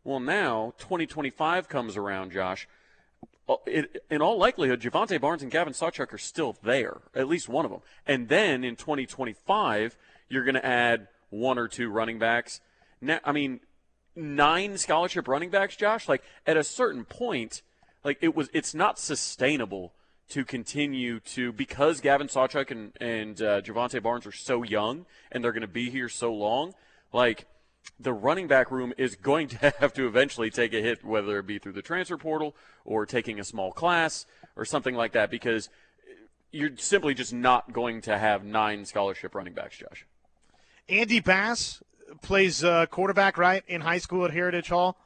Well, 0.04 0.20
now 0.20 0.74
2025 0.80 1.68
comes 1.68 1.98
around, 1.98 2.32
Josh. 2.32 2.68
It, 3.66 4.04
in 4.10 4.22
all 4.22 4.38
likelihood, 4.38 4.82
Jovantae 4.82 5.20
Barnes 5.20 5.42
and 5.42 5.52
Gavin 5.52 5.74
Sawchuk 5.74 6.14
are 6.14 6.18
still 6.18 6.56
there, 6.64 6.98
at 7.16 7.28
least 7.28 7.50
one 7.50 7.66
of 7.66 7.72
them. 7.72 7.82
And 8.06 8.30
then 8.30 8.64
in 8.64 8.76
2025, 8.76 9.98
you're 10.30 10.44
going 10.44 10.56
to 10.56 10.66
add 10.66 11.08
one 11.30 11.58
or 11.58 11.68
two 11.68 11.90
running 11.90 12.20
backs. 12.20 12.62
Now, 13.00 13.20
I 13.24 13.32
mean, 13.32 13.62
nine 14.16 14.78
scholarship 14.78 15.28
running 15.28 15.50
backs, 15.50 15.76
Josh. 15.76 16.08
Like 16.08 16.24
at 16.46 16.58
a 16.58 16.64
certain 16.64 17.06
point, 17.06 17.62
like 18.04 18.18
it 18.22 18.36
was, 18.36 18.50
it's 18.54 18.74
not 18.74 19.00
sustainable 19.00 19.94
to 20.30 20.46
continue 20.46 21.20
to 21.20 21.52
because 21.52 22.00
Gavin 22.00 22.28
Sawchuk 22.28 22.72
and 22.72 22.94
and 23.02 23.42
uh, 23.42 23.62
Jovantae 23.62 24.02
Barnes 24.02 24.26
are 24.26 24.32
so 24.32 24.64
young 24.64 25.06
and 25.32 25.44
they're 25.44 25.52
going 25.52 25.62
to 25.62 25.68
be 25.68 25.90
here 25.90 26.08
so 26.08 26.34
long. 26.34 26.74
Like 27.12 27.46
the 28.00 28.14
running 28.14 28.48
back 28.48 28.72
room 28.72 28.94
is 28.98 29.16
going 29.16 29.48
to 29.50 29.74
have 29.80 29.94
to 29.94 30.08
eventually 30.08 30.50
take 30.50 30.74
a 30.74 30.82
hit, 30.82 31.04
whether 31.04 31.40
it 31.40 31.48
be 31.48 31.60
through 31.60 31.74
the 31.74 31.82
transfer 31.82 32.18
portal 32.18 32.56
or 32.86 33.06
taking 33.06 33.40
a 33.40 33.44
small 33.44 33.72
class 33.72 34.26
or 34.56 34.66
something 34.66 34.96
like 34.96 35.14
that, 35.14 35.30
because 35.30 35.70
you're 36.52 36.76
simply 36.78 37.14
just 37.14 37.34
not 37.34 37.72
going 37.72 38.02
to 38.02 38.18
have 38.18 38.44
nine 38.44 38.86
scholarship 38.86 39.36
running 39.36 39.54
backs, 39.54 39.78
Josh. 39.78 40.06
Andy 40.90 41.20
Bass 41.20 41.82
plays 42.22 42.64
uh, 42.64 42.86
quarterback, 42.88 43.38
right, 43.38 43.64
in 43.68 43.82
high 43.82 44.00
school 44.00 44.26
at 44.26 44.32
Heritage 44.32 44.68
Hall. 44.68 44.98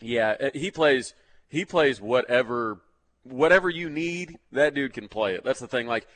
Yeah, 0.00 0.34
uh, 0.40 0.50
he 0.52 0.70
plays. 0.70 1.14
He 1.48 1.64
plays 1.64 2.00
whatever 2.00 2.80
whatever 3.24 3.70
you 3.70 3.88
need, 3.88 4.38
that 4.52 4.74
dude 4.74 4.92
can 4.92 5.08
play 5.08 5.34
it. 5.34 5.44
That's 5.44 5.60
the 5.60 5.66
thing. 5.66 5.86
Like 5.86 6.06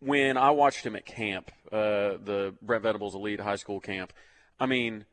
when 0.00 0.36
I 0.36 0.50
watched 0.50 0.84
him 0.84 0.96
at 0.96 1.04
camp, 1.04 1.50
uh, 1.72 2.16
the 2.22 2.54
Brent 2.62 2.82
Venables 2.82 3.14
Elite 3.14 3.40
High 3.40 3.56
School 3.56 3.80
camp. 3.80 4.12
I 4.60 4.66
mean, 4.66 5.04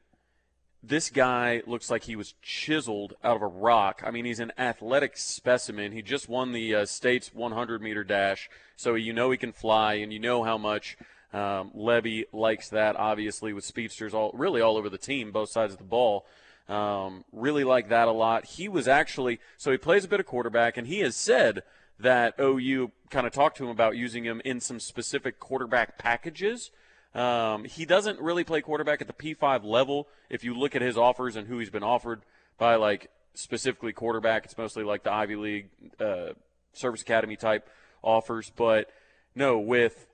this 0.82 1.10
guy 1.10 1.62
looks 1.66 1.90
like 1.90 2.04
he 2.04 2.16
was 2.16 2.36
chiseled 2.42 3.14
out 3.24 3.36
of 3.36 3.42
a 3.42 3.48
rock. 3.48 4.02
I 4.06 4.12
mean, 4.12 4.26
he's 4.26 4.40
an 4.40 4.52
athletic 4.58 5.18
specimen. 5.18 5.92
He 5.92 6.02
just 6.02 6.30
won 6.30 6.52
the 6.52 6.76
uh, 6.76 6.86
state's 6.86 7.34
100 7.34 7.82
meter 7.82 8.04
dash, 8.04 8.50
so 8.76 8.96
you 8.96 9.14
know 9.14 9.32
he 9.32 9.38
can 9.38 9.52
fly, 9.52 9.96
and 9.96 10.14
you 10.14 10.20
know 10.20 10.44
how 10.44 10.58
much 10.58 10.98
um, 11.34 11.72
Levy 11.74 12.26
likes 12.32 12.70
that. 12.70 12.96
Obviously, 12.96 13.54
with 13.54 13.66
speedsters 13.66 14.14
all 14.14 14.32
really 14.34 14.62
all 14.62 14.78
over 14.78 14.90
the 14.90 14.98
team, 14.98 15.32
both 15.32 15.50
sides 15.50 15.74
of 15.74 15.80
the 15.80 15.86
ball. 15.86 16.26
Um, 16.68 17.26
really 17.32 17.64
like 17.64 17.90
that 17.90 18.08
a 18.08 18.12
lot. 18.12 18.46
He 18.46 18.68
was 18.68 18.88
actually 18.88 19.40
so 19.58 19.72
he 19.72 19.78
plays 19.78 20.04
a 20.04 20.08
bit 20.08 20.20
of 20.20 20.26
quarterback, 20.26 20.78
and 20.78 20.88
he 20.88 21.00
has 21.00 21.16
said 21.16 21.64
that 22.00 22.36
OU 22.40 22.92
kind 23.10 23.28
of 23.28 23.34
talked 23.34 23.58
to 23.58 23.64
him 23.64 23.70
about 23.70 23.96
using 23.96 24.24
him 24.24 24.42
in 24.44 24.60
some 24.60 24.80
specific 24.80 25.40
quarterback 25.40 25.98
packages. 25.98 26.72
Um, 27.16 27.64
he 27.64 27.86
doesn't 27.86 28.20
really 28.20 28.44
play 28.44 28.62
quarterback 28.62 29.02
at 29.02 29.08
the 29.08 29.14
P5 29.14 29.64
level. 29.64 30.08
If 30.30 30.44
you 30.44 30.54
look 30.54 30.76
at 30.76 30.82
his 30.82 30.98
offers 30.98 31.38
and 31.38 31.48
who 31.48 31.60
he's 31.60 31.70
been 31.70 31.84
offered 31.84 32.22
by, 32.58 32.76
like 32.76 33.10
specifically 33.34 33.94
quarterback, 33.94 34.44
it's 34.46 34.58
mostly 34.58 34.84
like 34.84 35.04
the 35.04 35.14
Ivy 35.14 35.36
League 35.38 35.70
uh, 36.00 36.34
Service 36.74 37.02
Academy 37.02 37.38
type 37.38 37.70
offers. 38.04 38.52
But 38.56 38.90
no, 39.34 39.58
with 39.58 40.08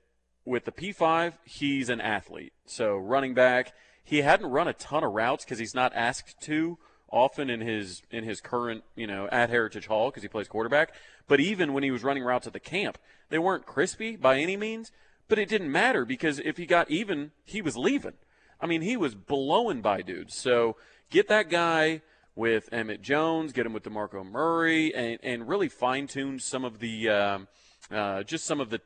with 0.44 0.64
the 0.64 0.72
P5, 0.72 1.34
he's 1.44 1.88
an 1.88 2.00
athlete. 2.00 2.52
So 2.66 2.96
running 2.96 3.34
back, 3.34 3.72
he 4.04 4.22
hadn't 4.22 4.46
run 4.46 4.68
a 4.68 4.72
ton 4.72 5.04
of 5.04 5.12
routes 5.12 5.44
because 5.44 5.58
he's 5.58 5.74
not 5.74 5.92
asked 5.94 6.40
to 6.42 6.78
often 7.10 7.50
in 7.50 7.60
his 7.60 8.02
in 8.10 8.24
his 8.24 8.40
current 8.40 8.82
you 8.96 9.06
know 9.06 9.28
at 9.30 9.50
Heritage 9.50 9.86
Hall 9.86 10.10
because 10.10 10.22
he 10.22 10.28
plays 10.28 10.46
quarterback. 10.46 10.94
But 11.26 11.40
even 11.40 11.72
when 11.72 11.82
he 11.82 11.90
was 11.90 12.04
running 12.04 12.22
routes 12.22 12.46
at 12.46 12.52
the 12.52 12.60
camp, 12.60 12.98
they 13.28 13.38
weren't 13.38 13.66
crispy 13.66 14.14
by 14.14 14.38
any 14.38 14.56
means. 14.56 14.92
But 15.28 15.38
it 15.38 15.48
didn't 15.48 15.72
matter 15.72 16.04
because 16.04 16.38
if 16.38 16.56
he 16.56 16.66
got 16.66 16.90
even, 16.90 17.32
he 17.44 17.62
was 17.62 17.76
leaving. 17.76 18.14
I 18.60 18.66
mean, 18.66 18.82
he 18.82 18.96
was 18.96 19.14
blowing 19.14 19.80
by 19.80 20.02
dudes. 20.02 20.36
So 20.36 20.76
get 21.10 21.28
that 21.28 21.48
guy 21.48 22.02
with 22.34 22.68
Emmett 22.72 23.02
Jones, 23.02 23.52
get 23.52 23.66
him 23.66 23.72
with 23.72 23.82
DeMarco 23.82 24.24
Murray, 24.24 24.94
and, 24.94 25.18
and 25.22 25.48
really 25.48 25.68
fine 25.68 26.06
tune 26.06 26.38
some 26.38 26.64
of 26.64 26.78
the 26.78 27.08
um, 27.08 27.48
uh, 27.90 28.22
just 28.22 28.44
some 28.44 28.60
of 28.60 28.70
the 28.70 28.80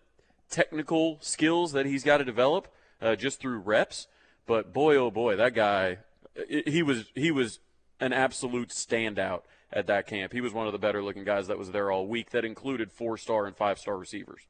technical 0.51 1.19
skills 1.21 1.73
that 1.73 1.87
he's 1.87 2.05
got 2.05 2.19
to 2.19 2.25
develop 2.25 2.69
uh, 3.01 3.17
just 3.17 3.41
through 3.41 3.59
reps. 3.59 4.07
But 4.47 4.73
boy, 4.73 4.97
oh 4.97 5.11
boy, 5.11 5.37
that 5.37 5.55
guy, 5.55 5.99
he 6.49 6.83
was 6.83 7.11
he 7.15 7.31
was 7.31 7.61
an 8.01 8.13
absolute 8.13 8.71
standout 8.71 9.43
at 9.73 9.87
that 9.87 10.07
camp. 10.07 10.33
He 10.33 10.41
was 10.41 10.53
one 10.53 10.67
of 10.67 10.73
the 10.73 10.79
better 10.79 11.03
looking 11.03 11.25
guys 11.25 11.49
that 11.49 11.59
was 11.59 11.71
there 11.71 11.91
all 11.91 12.07
week. 12.07 12.31
That 12.31 12.45
included 12.45 12.93
four 12.93 13.17
star 13.17 13.47
and 13.47 13.57
five 13.57 13.79
star 13.79 13.97
receivers. 13.97 14.47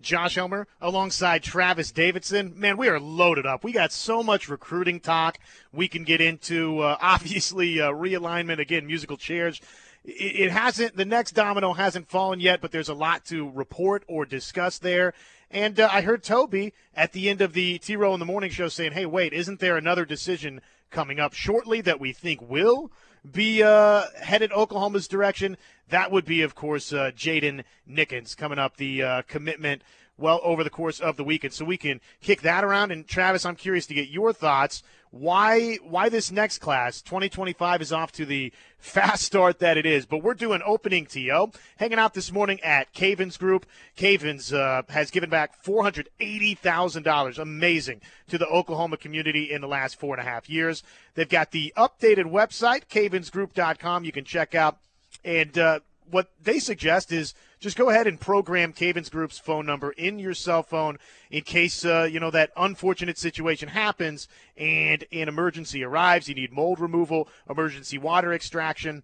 Josh 0.00 0.34
Helmer 0.34 0.66
alongside 0.80 1.42
Travis 1.42 1.92
Davidson. 1.92 2.52
Man, 2.56 2.76
we 2.76 2.88
are 2.88 3.00
loaded 3.00 3.46
up. 3.46 3.64
We 3.64 3.72
got 3.72 3.92
so 3.92 4.22
much 4.22 4.48
recruiting 4.48 5.00
talk 5.00 5.38
we 5.72 5.88
can 5.88 6.04
get 6.04 6.20
into. 6.20 6.80
Uh, 6.80 6.96
obviously, 7.02 7.80
uh, 7.80 7.90
realignment 7.90 8.58
again, 8.58 8.86
musical 8.86 9.16
chairs. 9.16 9.60
It, 10.04 10.40
it 10.46 10.50
hasn't. 10.50 10.96
The 10.96 11.04
next 11.04 11.32
domino 11.32 11.72
hasn't 11.72 12.08
fallen 12.08 12.40
yet, 12.40 12.60
but 12.60 12.72
there's 12.72 12.88
a 12.88 12.94
lot 12.94 13.24
to 13.26 13.50
report 13.50 14.04
or 14.08 14.26
discuss 14.26 14.78
there. 14.78 15.14
And 15.50 15.78
uh, 15.78 15.88
I 15.90 16.02
heard 16.02 16.22
Toby 16.22 16.74
at 16.94 17.12
the 17.12 17.28
end 17.30 17.40
of 17.40 17.52
the 17.52 17.78
T 17.78 17.96
Row 17.96 18.12
in 18.14 18.20
the 18.20 18.26
Morning 18.26 18.50
show 18.50 18.68
saying, 18.68 18.92
hey, 18.92 19.06
wait, 19.06 19.32
isn't 19.32 19.60
there 19.60 19.76
another 19.76 20.04
decision 20.04 20.60
coming 20.90 21.20
up 21.20 21.32
shortly 21.32 21.80
that 21.82 22.00
we 22.00 22.12
think 22.12 22.40
will 22.42 22.90
be 23.30 23.62
uh, 23.62 24.04
headed 24.20 24.52
Oklahoma's 24.52 25.08
direction? 25.08 25.56
That 25.88 26.10
would 26.10 26.24
be, 26.24 26.42
of 26.42 26.54
course, 26.54 26.92
uh, 26.92 27.10
Jaden 27.14 27.64
Nickens 27.88 28.36
coming 28.36 28.58
up, 28.58 28.76
the 28.76 29.02
uh, 29.02 29.22
commitment 29.22 29.82
well 30.16 30.40
over 30.42 30.62
the 30.62 30.70
course 30.70 31.00
of 31.00 31.16
the 31.16 31.24
weekend. 31.24 31.52
So 31.52 31.64
we 31.64 31.76
can 31.76 32.00
kick 32.20 32.42
that 32.42 32.64
around. 32.64 32.92
And 32.92 33.06
Travis, 33.06 33.44
I'm 33.44 33.56
curious 33.56 33.86
to 33.86 33.94
get 33.94 34.08
your 34.08 34.32
thoughts. 34.32 34.82
Why 35.10 35.76
why 35.76 36.08
this 36.08 36.32
next 36.32 36.58
class? 36.58 37.00
2025 37.00 37.82
is 37.82 37.92
off 37.92 38.10
to 38.12 38.26
the 38.26 38.52
fast 38.78 39.22
start 39.22 39.60
that 39.60 39.78
it 39.78 39.86
is 39.86 40.04
but 40.04 40.18
we're 40.18 40.34
doing 40.34 40.60
opening 40.66 41.06
to 41.06 41.50
hanging 41.78 41.98
out 41.98 42.14
this 42.14 42.32
morning 42.32 42.60
at 42.62 42.92
cavens 42.92 43.36
group. 43.36 43.64
Cavens 43.96 44.52
uh, 44.52 44.82
has 44.88 45.10
given 45.12 45.30
back 45.30 45.62
$480000 45.64 47.38
amazing 47.38 48.00
to 48.28 48.38
the 48.38 48.46
oklahoma 48.48 48.96
community 48.96 49.52
in 49.52 49.60
the 49.60 49.68
last 49.68 50.00
four 50.00 50.16
and 50.16 50.26
a 50.26 50.28
half 50.28 50.50
years. 50.50 50.82
They've 51.14 51.28
got 51.28 51.52
the 51.52 51.72
updated 51.76 52.24
website 52.24 52.88
cavensgroup.com 52.88 54.04
you 54.04 54.12
can 54.12 54.24
check 54.24 54.54
out. 54.54 54.78
And 55.24 55.56
uh, 55.56 55.78
what 56.10 56.30
they 56.42 56.58
suggest 56.58 57.12
is 57.12 57.34
just 57.64 57.78
go 57.78 57.88
ahead 57.88 58.06
and 58.06 58.20
program 58.20 58.74
Cavens 58.74 59.08
Group's 59.08 59.38
phone 59.38 59.64
number 59.64 59.92
in 59.92 60.18
your 60.18 60.34
cell 60.34 60.62
phone 60.62 60.98
in 61.30 61.44
case 61.44 61.82
uh, 61.82 62.06
you 62.10 62.20
know 62.20 62.30
that 62.30 62.50
unfortunate 62.58 63.16
situation 63.16 63.70
happens 63.70 64.28
and 64.54 65.02
an 65.10 65.28
emergency 65.28 65.82
arrives. 65.82 66.28
You 66.28 66.34
need 66.34 66.52
mold 66.52 66.78
removal, 66.78 67.26
emergency 67.48 67.96
water 67.96 68.34
extraction. 68.34 69.02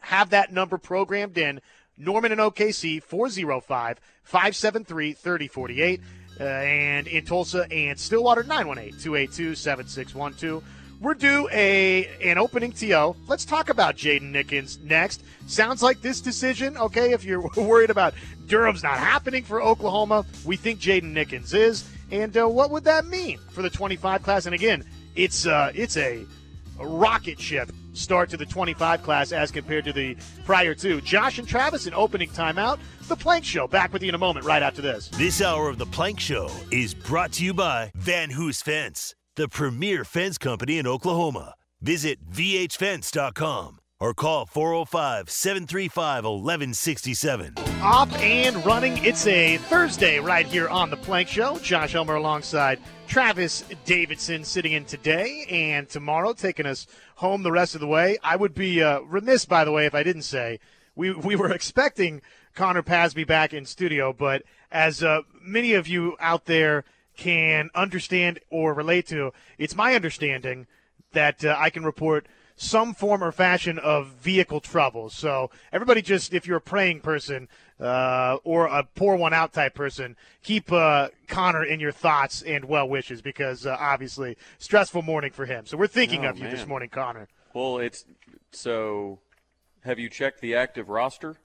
Have 0.00 0.28
that 0.30 0.52
number 0.52 0.76
programmed 0.76 1.38
in. 1.38 1.62
Norman 1.96 2.30
and 2.30 2.42
OKC 2.42 3.02
405 3.02 3.98
573 4.22 5.14
3048. 5.14 6.00
Uh, 6.38 6.44
and 6.44 7.08
in 7.08 7.24
Tulsa 7.24 7.66
and 7.72 7.98
Stillwater 7.98 8.42
918 8.42 9.00
282 9.00 9.54
7612. 9.54 10.62
We're 11.00 11.14
due 11.14 11.48
a 11.52 12.06
an 12.24 12.38
opening 12.38 12.72
TO. 12.72 13.14
Let's 13.28 13.44
talk 13.44 13.68
about 13.68 13.96
Jaden 13.96 14.32
Nickens 14.32 14.82
next. 14.82 15.22
Sounds 15.46 15.80
like 15.80 16.00
this 16.00 16.20
decision, 16.20 16.76
okay, 16.76 17.12
if 17.12 17.24
you're 17.24 17.48
worried 17.56 17.90
about 17.90 18.14
Durham's 18.46 18.82
not 18.82 18.98
happening 18.98 19.44
for 19.44 19.62
Oklahoma, 19.62 20.26
we 20.44 20.56
think 20.56 20.80
Jaden 20.80 21.12
Nickens 21.12 21.54
is. 21.54 21.88
And 22.10 22.36
uh, 22.36 22.48
what 22.48 22.70
would 22.70 22.84
that 22.84 23.06
mean 23.06 23.38
for 23.52 23.62
the 23.62 23.70
25 23.70 24.22
class? 24.22 24.46
And 24.46 24.54
again, 24.54 24.84
it's 25.14 25.46
uh, 25.46 25.70
it's 25.74 25.96
a, 25.96 26.24
rocket 26.80 27.40
ship 27.40 27.72
start 27.92 28.30
to 28.30 28.36
the 28.36 28.46
25 28.46 29.02
class 29.02 29.32
as 29.32 29.50
compared 29.50 29.84
to 29.84 29.92
the 29.92 30.16
prior 30.44 30.76
two. 30.76 31.00
Josh 31.00 31.40
and 31.40 31.48
Travis 31.48 31.88
in 31.88 31.94
opening 31.94 32.28
timeout. 32.30 32.78
The 33.08 33.16
Plank 33.16 33.44
Show 33.44 33.66
back 33.66 33.92
with 33.92 34.02
you 34.02 34.10
in 34.10 34.14
a 34.14 34.18
moment 34.18 34.46
right 34.46 34.62
after 34.62 34.80
this. 34.80 35.08
This 35.08 35.42
hour 35.42 35.68
of 35.68 35.78
The 35.78 35.86
Plank 35.86 36.20
Show 36.20 36.48
is 36.70 36.94
brought 36.94 37.32
to 37.32 37.44
you 37.44 37.52
by 37.52 37.90
Van 37.96 38.30
Hoos 38.30 38.62
Fence 38.62 39.16
the 39.38 39.48
premier 39.48 40.04
fence 40.04 40.36
company 40.36 40.78
in 40.78 40.86
Oklahoma. 40.86 41.54
Visit 41.80 42.28
vhfence.com. 42.28 43.78
or 44.00 44.12
call 44.12 44.46
405 44.46 45.30
735 45.30 46.24
1167. 46.24 47.54
Off 47.80 48.12
and 48.16 48.66
running. 48.66 48.96
It's 49.04 49.28
a 49.28 49.58
Thursday 49.58 50.18
right 50.18 50.44
here 50.44 50.68
on 50.68 50.90
The 50.90 50.96
Plank 50.96 51.28
Show. 51.28 51.56
Josh 51.60 51.92
Helmer 51.92 52.16
alongside 52.16 52.80
Travis 53.06 53.62
Davidson 53.84 54.42
sitting 54.42 54.72
in 54.72 54.84
today 54.84 55.46
and 55.48 55.88
tomorrow, 55.88 56.32
taking 56.32 56.66
us 56.66 56.88
home 57.14 57.44
the 57.44 57.52
rest 57.52 57.76
of 57.76 57.80
the 57.80 57.86
way. 57.86 58.18
I 58.24 58.34
would 58.34 58.54
be 58.54 58.82
uh, 58.82 59.00
remiss, 59.02 59.44
by 59.44 59.64
the 59.64 59.72
way, 59.72 59.86
if 59.86 59.94
I 59.94 60.02
didn't 60.02 60.22
say 60.22 60.58
we, 60.96 61.12
we 61.12 61.36
were 61.36 61.52
expecting 61.54 62.22
Connor 62.56 62.82
Pasby 62.82 63.22
back 63.22 63.54
in 63.54 63.64
studio, 63.64 64.12
but 64.12 64.42
as 64.72 65.00
uh, 65.04 65.20
many 65.40 65.74
of 65.74 65.86
you 65.86 66.16
out 66.18 66.46
there 66.46 66.84
can 67.18 67.68
understand 67.74 68.38
or 68.48 68.72
relate 68.72 69.06
to, 69.08 69.32
it's 69.58 69.76
my 69.76 69.94
understanding 69.94 70.66
that 71.12 71.44
uh, 71.44 71.54
I 71.58 71.68
can 71.68 71.84
report– 71.84 72.26
some 72.58 72.92
form 72.92 73.22
or 73.22 73.30
fashion 73.30 73.78
of 73.78 74.08
vehicle 74.08 74.60
trouble. 74.60 75.08
So 75.08 75.50
everybody, 75.72 76.02
just 76.02 76.34
if 76.34 76.46
you're 76.46 76.56
a 76.58 76.60
praying 76.60 77.00
person 77.00 77.48
uh, 77.80 78.38
or 78.42 78.66
a 78.66 78.82
pour 78.82 79.16
one 79.16 79.32
out 79.32 79.52
type 79.52 79.74
person, 79.74 80.16
keep 80.42 80.70
uh, 80.72 81.08
Connor 81.28 81.64
in 81.64 81.78
your 81.78 81.92
thoughts 81.92 82.42
and 82.42 82.64
well 82.64 82.88
wishes 82.88 83.22
because 83.22 83.64
uh, 83.64 83.76
obviously 83.78 84.36
stressful 84.58 85.02
morning 85.02 85.30
for 85.30 85.46
him. 85.46 85.66
So 85.66 85.76
we're 85.76 85.86
thinking 85.86 86.26
oh, 86.26 86.30
of 86.30 86.38
you 86.38 86.44
man. 86.44 86.54
this 86.54 86.66
morning, 86.66 86.90
Connor. 86.90 87.28
Well, 87.54 87.78
it's 87.78 88.04
so. 88.50 89.20
Have 89.84 90.00
you 90.00 90.10
checked 90.10 90.40
the 90.40 90.56
active 90.56 90.88
roster? 90.88 91.36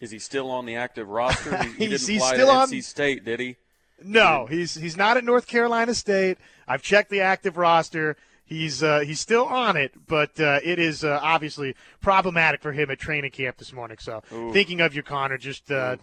Is 0.00 0.12
he 0.12 0.20
still 0.20 0.50
on 0.50 0.64
the 0.64 0.76
active 0.76 1.08
roster? 1.08 1.56
He, 1.64 1.72
he 1.72 1.86
didn't 1.88 2.18
fly 2.18 2.34
still 2.34 2.46
to 2.46 2.52
on 2.52 2.70
NC 2.70 2.84
State, 2.84 3.24
did 3.24 3.40
he? 3.40 3.56
No, 4.04 4.46
he's 4.46 4.74
he's 4.74 4.96
not 4.96 5.16
at 5.16 5.24
North 5.24 5.46
Carolina 5.46 5.94
State. 5.94 6.38
I've 6.66 6.82
checked 6.82 7.10
the 7.10 7.20
active 7.20 7.56
roster. 7.56 8.16
He's 8.44 8.82
uh, 8.82 9.00
he's 9.00 9.20
still 9.20 9.46
on 9.46 9.76
it, 9.76 9.92
but 10.06 10.38
uh, 10.38 10.60
it 10.62 10.78
is 10.78 11.04
uh, 11.04 11.18
obviously 11.22 11.74
problematic 12.00 12.60
for 12.60 12.72
him 12.72 12.90
at 12.90 12.98
training 12.98 13.30
camp 13.30 13.56
this 13.56 13.72
morning. 13.72 13.96
So 13.98 14.22
Ooh. 14.32 14.52
thinking 14.52 14.80
of 14.80 14.94
you, 14.94 15.02
Connor, 15.02 15.38
just 15.38 15.70
uh, 15.70 15.96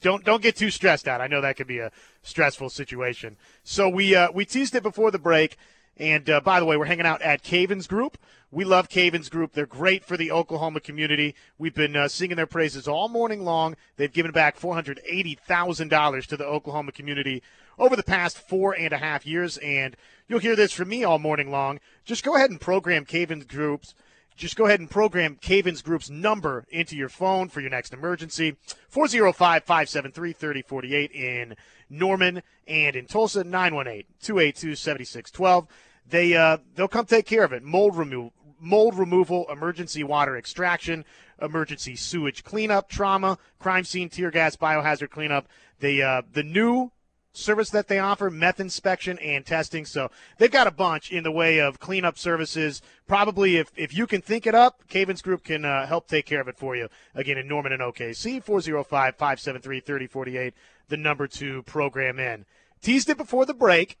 don't 0.00 0.24
don't 0.24 0.42
get 0.42 0.56
too 0.56 0.70
stressed 0.70 1.06
out. 1.06 1.20
I 1.20 1.26
know 1.26 1.40
that 1.40 1.56
could 1.56 1.66
be 1.66 1.78
a 1.78 1.90
stressful 2.22 2.70
situation. 2.70 3.36
So 3.64 3.88
we 3.88 4.14
uh, 4.14 4.28
we 4.32 4.44
teased 4.44 4.74
it 4.74 4.82
before 4.82 5.10
the 5.10 5.18
break. 5.18 5.56
And 5.96 6.28
uh, 6.28 6.40
by 6.40 6.58
the 6.58 6.66
way, 6.66 6.76
we're 6.76 6.86
hanging 6.86 7.06
out 7.06 7.22
at 7.22 7.42
Cavens 7.42 7.86
Group. 7.86 8.18
We 8.50 8.64
love 8.64 8.88
Cavens 8.88 9.28
Group. 9.28 9.52
They're 9.52 9.66
great 9.66 10.04
for 10.04 10.16
the 10.16 10.30
Oklahoma 10.30 10.80
community. 10.80 11.34
We've 11.58 11.74
been 11.74 11.96
uh, 11.96 12.08
singing 12.08 12.36
their 12.36 12.46
praises 12.46 12.86
all 12.86 13.08
morning 13.08 13.44
long. 13.44 13.76
They've 13.96 14.12
given 14.12 14.32
back 14.32 14.58
$480,000 14.58 16.26
to 16.26 16.36
the 16.36 16.44
Oklahoma 16.44 16.92
community 16.92 17.42
over 17.78 17.96
the 17.96 18.02
past 18.02 18.38
four 18.38 18.72
and 18.72 18.92
a 18.92 18.98
half 18.98 19.26
years. 19.26 19.56
And 19.58 19.96
you'll 20.28 20.40
hear 20.40 20.56
this 20.56 20.72
from 20.72 20.88
me 20.88 21.04
all 21.04 21.18
morning 21.18 21.50
long. 21.50 21.80
Just 22.04 22.24
go 22.24 22.36
ahead 22.36 22.50
and 22.50 22.60
program 22.60 23.04
Cavens 23.04 23.44
Group's 23.44 23.94
just 24.36 24.56
go 24.56 24.66
ahead 24.66 24.80
and 24.80 24.90
program 24.90 25.36
Cavens 25.36 25.80
Group's 25.80 26.10
number 26.10 26.66
into 26.70 26.96
your 26.96 27.08
phone 27.08 27.48
for 27.48 27.60
your 27.60 27.70
next 27.70 27.92
emergency. 27.92 28.56
405-573-3048 28.92 31.14
in 31.14 31.54
Norman 31.88 32.42
and 32.66 32.96
in 32.96 33.06
Tulsa, 33.06 33.44
918-282-7612. 33.44 35.68
They, 36.08 36.34
uh, 36.34 36.58
they'll 36.74 36.88
come 36.88 37.06
take 37.06 37.26
care 37.26 37.44
of 37.44 37.52
it. 37.52 37.62
Mold 37.62 37.96
removal, 37.96 38.32
mold 38.60 38.96
removal, 38.96 39.46
emergency 39.50 40.04
water 40.04 40.36
extraction, 40.36 41.04
emergency 41.40 41.96
sewage 41.96 42.44
cleanup, 42.44 42.88
trauma, 42.88 43.38
crime 43.58 43.84
scene, 43.84 44.08
tear 44.08 44.30
gas, 44.30 44.56
biohazard 44.56 45.10
cleanup. 45.10 45.48
The, 45.80 46.02
uh, 46.02 46.22
the 46.32 46.42
new 46.42 46.92
service 47.34 47.70
that 47.70 47.88
they 47.88 47.98
offer, 47.98 48.30
meth 48.30 48.60
inspection 48.60 49.18
and 49.18 49.44
testing. 49.44 49.84
So 49.84 50.10
they've 50.38 50.50
got 50.50 50.66
a 50.66 50.70
bunch 50.70 51.12
in 51.12 51.24
the 51.24 51.32
way 51.32 51.58
of 51.58 51.80
cleanup 51.80 52.16
services. 52.16 52.80
Probably 53.06 53.56
if, 53.56 53.70
if 53.76 53.94
you 53.94 54.06
can 54.06 54.22
think 54.22 54.46
it 54.46 54.54
up, 54.54 54.88
Cavens 54.88 55.20
Group 55.20 55.44
can 55.44 55.64
uh, 55.64 55.86
help 55.86 56.08
take 56.08 56.26
care 56.26 56.40
of 56.40 56.48
it 56.48 56.56
for 56.56 56.76
you. 56.76 56.88
Again, 57.14 57.36
in 57.36 57.48
Norman 57.48 57.72
and 57.72 57.82
OKC, 57.82 58.42
405-573-3048, 58.44 60.52
the 60.88 60.96
number 60.96 61.26
two 61.26 61.62
program 61.64 62.18
in. 62.18 62.46
Teased 62.80 63.08
it 63.08 63.18
before 63.18 63.46
the 63.46 63.54
break. 63.54 63.98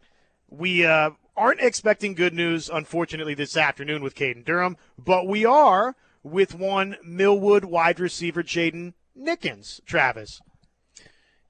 We 0.48 0.86
uh, 0.86 1.10
aren't 1.36 1.60
expecting 1.60 2.14
good 2.14 2.34
news, 2.34 2.68
unfortunately, 2.68 3.34
this 3.34 3.56
afternoon 3.56 4.02
with 4.02 4.14
Caden 4.14 4.44
Durham, 4.44 4.76
but 4.98 5.26
we 5.26 5.44
are 5.44 5.96
with 6.22 6.54
one 6.54 6.96
Millwood 7.04 7.64
wide 7.64 8.00
receiver, 8.00 8.42
Jaden 8.42 8.94
Nickens, 9.18 9.84
Travis. 9.84 10.40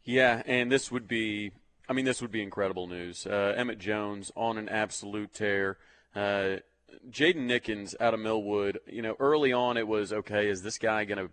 Yeah, 0.04 0.42
and 0.46 0.70
this 0.70 0.90
would 0.90 1.08
be 1.08 1.52
I 1.88 1.92
mean, 1.92 2.04
this 2.04 2.22
would 2.22 2.30
be 2.30 2.42
incredible 2.42 2.86
news. 2.86 3.26
Uh, 3.26 3.52
Emmett 3.56 3.78
Jones 3.78 4.32
on 4.36 4.56
an 4.56 4.68
absolute 4.68 5.34
tear. 5.34 5.76
Uh, 6.14 6.56
Jaden 7.10 7.46
Nickens 7.46 7.94
out 8.00 8.14
of 8.14 8.20
Millwood. 8.20 8.78
You 8.86 9.02
know, 9.02 9.16
early 9.20 9.52
on 9.52 9.76
it 9.76 9.86
was 9.86 10.12
okay. 10.12 10.48
Is 10.48 10.62
this 10.62 10.78
guy 10.78 11.04
going 11.04 11.18
to, 11.18 11.30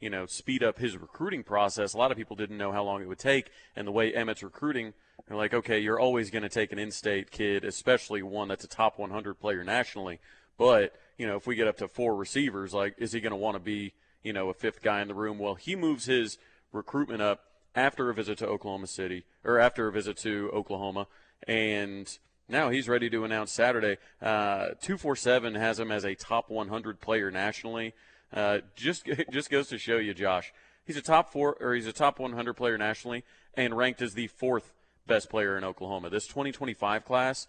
you 0.00 0.10
know, 0.10 0.26
speed 0.26 0.62
up 0.62 0.78
his 0.78 0.96
recruiting 0.96 1.42
process? 1.42 1.94
A 1.94 1.98
lot 1.98 2.10
of 2.10 2.16
people 2.16 2.36
didn't 2.36 2.58
know 2.58 2.72
how 2.72 2.84
long 2.84 3.02
it 3.02 3.08
would 3.08 3.18
take, 3.18 3.50
and 3.76 3.86
the 3.86 3.92
way 3.92 4.12
Emmett's 4.14 4.42
recruiting, 4.42 4.92
they're 5.26 5.36
like, 5.36 5.54
okay, 5.54 5.78
you're 5.78 6.00
always 6.00 6.30
going 6.30 6.42
to 6.42 6.48
take 6.48 6.72
an 6.72 6.78
in-state 6.78 7.30
kid, 7.30 7.64
especially 7.64 8.22
one 8.22 8.48
that's 8.48 8.64
a 8.64 8.68
top 8.68 8.98
100 8.98 9.34
player 9.34 9.64
nationally. 9.64 10.20
But 10.56 10.94
you 11.18 11.26
know, 11.26 11.36
if 11.36 11.46
we 11.46 11.56
get 11.56 11.68
up 11.68 11.76
to 11.78 11.88
four 11.88 12.16
receivers, 12.16 12.74
like, 12.74 12.94
is 12.98 13.12
he 13.12 13.20
going 13.20 13.30
to 13.30 13.36
want 13.36 13.54
to 13.56 13.60
be, 13.60 13.92
you 14.22 14.32
know, 14.32 14.48
a 14.48 14.54
fifth 14.54 14.82
guy 14.82 15.00
in 15.00 15.08
the 15.08 15.14
room? 15.14 15.38
Well, 15.38 15.54
he 15.54 15.76
moves 15.76 16.06
his 16.06 16.38
recruitment 16.72 17.22
up 17.22 17.44
after 17.74 18.10
a 18.10 18.14
visit 18.14 18.38
to 18.38 18.46
Oklahoma 18.46 18.86
City, 18.86 19.24
or 19.44 19.58
after 19.58 19.88
a 19.88 19.92
visit 19.92 20.16
to 20.18 20.50
Oklahoma, 20.52 21.06
and 21.46 22.18
now 22.48 22.68
he's 22.70 22.88
ready 22.88 23.08
to 23.10 23.24
announce 23.24 23.52
Saturday. 23.52 23.96
Uh, 24.20 24.74
247 24.80 25.54
has 25.54 25.80
him 25.80 25.90
as 25.90 26.04
a 26.04 26.14
top 26.14 26.50
100 26.50 27.00
player 27.00 27.30
nationally. 27.30 27.94
Uh, 28.34 28.58
just 28.74 29.08
just 29.30 29.48
goes 29.48 29.68
to 29.68 29.78
show 29.78 29.96
you, 29.96 30.12
Josh. 30.12 30.52
He's 30.84 30.96
a 30.96 31.02
top 31.02 31.32
four, 31.32 31.56
or 31.60 31.74
he's 31.74 31.86
a 31.86 31.92
top 31.92 32.18
100 32.18 32.54
player 32.54 32.76
nationally, 32.76 33.24
and 33.54 33.76
ranked 33.76 34.02
as 34.02 34.14
the 34.14 34.26
fourth 34.26 34.72
best 35.06 35.30
player 35.30 35.56
in 35.56 35.64
Oklahoma. 35.64 36.10
This 36.10 36.26
2025 36.26 37.04
class 37.04 37.46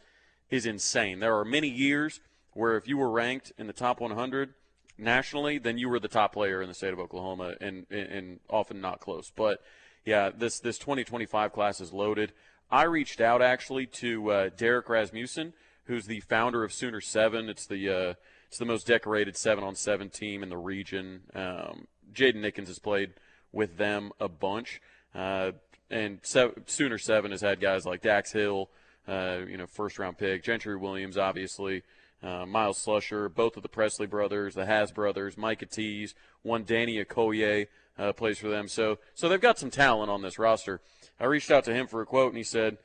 is 0.50 0.66
insane. 0.66 1.20
There 1.20 1.38
are 1.38 1.44
many 1.44 1.68
years 1.68 2.22
where 2.54 2.78
if 2.78 2.88
you 2.88 2.98
were 2.98 3.10
ranked 3.10 3.52
in 3.58 3.68
the 3.68 3.74
top 3.74 4.00
100 4.00 4.54
nationally, 4.98 5.58
then 5.58 5.78
you 5.78 5.90
were 5.90 6.00
the 6.00 6.08
top 6.08 6.34
player 6.34 6.62
in 6.62 6.70
the 6.70 6.74
state 6.74 6.94
of 6.94 7.00
Oklahoma, 7.00 7.56
and 7.60 7.86
and, 7.90 8.40
often 8.50 8.80
not 8.80 9.00
close. 9.00 9.32
But 9.36 9.62
yeah, 10.06 10.30
this 10.30 10.60
this 10.60 10.78
2025 10.78 11.52
class 11.52 11.82
is 11.82 11.92
loaded. 11.92 12.32
I 12.72 12.84
reached 12.84 13.22
out 13.22 13.42
actually 13.42 13.86
to 13.88 14.32
uh, 14.32 14.50
Derek 14.56 14.90
Rasmussen, 14.90 15.54
who's 15.86 16.06
the 16.06 16.22
founder 16.22 16.64
of 16.64 16.74
Sooner 16.74 17.02
Seven. 17.02 17.50
It's 17.50 17.66
the 17.66 17.90
uh, 17.90 18.14
it's 18.48 18.58
the 18.58 18.66
most 18.66 18.88
decorated 18.88 19.38
seven 19.38 19.64
on 19.64 19.76
seven 19.76 20.10
team 20.10 20.44
in 20.44 20.50
the 20.50 20.58
region. 20.58 21.22
Um, 21.34 21.88
Jaden 22.14 22.38
Nickens 22.38 22.68
has 22.68 22.80
played 22.80 23.14
with 23.52 23.78
them 23.78 24.12
a 24.20 24.28
bunch, 24.28 24.82
uh, 25.14 25.52
and 25.90 26.20
Se- 26.24 26.54
Sooner 26.66 26.98
Seven 26.98 27.32
has 27.32 27.42
had 27.42 27.60
guys 27.60 27.86
like 27.86 28.02
Dax 28.02 28.32
Hill, 28.32 28.70
uh, 29.08 29.40
you 29.48 29.58
know, 29.58 29.68
first 29.68 30.00
round 30.00 30.18
pick, 30.18 30.44
Gentry 30.44 30.76
Williams, 30.76 31.18
obviously. 31.18 31.84
Uh, 32.24 32.46
Myles 32.46 32.84
Slusher, 32.84 33.32
both 33.32 33.56
of 33.56 33.62
the 33.62 33.70
Presley 33.70 34.08
brothers, 34.08 34.56
the 34.56 34.66
Has 34.66 34.92
brothers, 34.92 35.38
Micah 35.38 35.68
Tees, 35.68 36.16
one 36.42 36.64
Danny 36.64 37.04
Okoye, 37.04 37.68
uh, 38.00 38.14
plays 38.14 38.40
for 38.40 38.50
them. 38.50 38.68
So 38.68 38.98
so 39.14 39.30
they've 39.30 39.40
got 39.40 39.60
some 39.60 39.70
talent 39.70 40.10
on 40.10 40.22
this 40.22 40.40
roster. 40.40 40.82
I 41.20 41.26
reached 41.26 41.52
out 41.52 41.64
to 41.66 41.74
him 41.74 41.88
for 41.88 42.02
a 42.02 42.06
quote, 42.06 42.30
and 42.30 42.38
he 42.38 42.44
said 42.44 42.78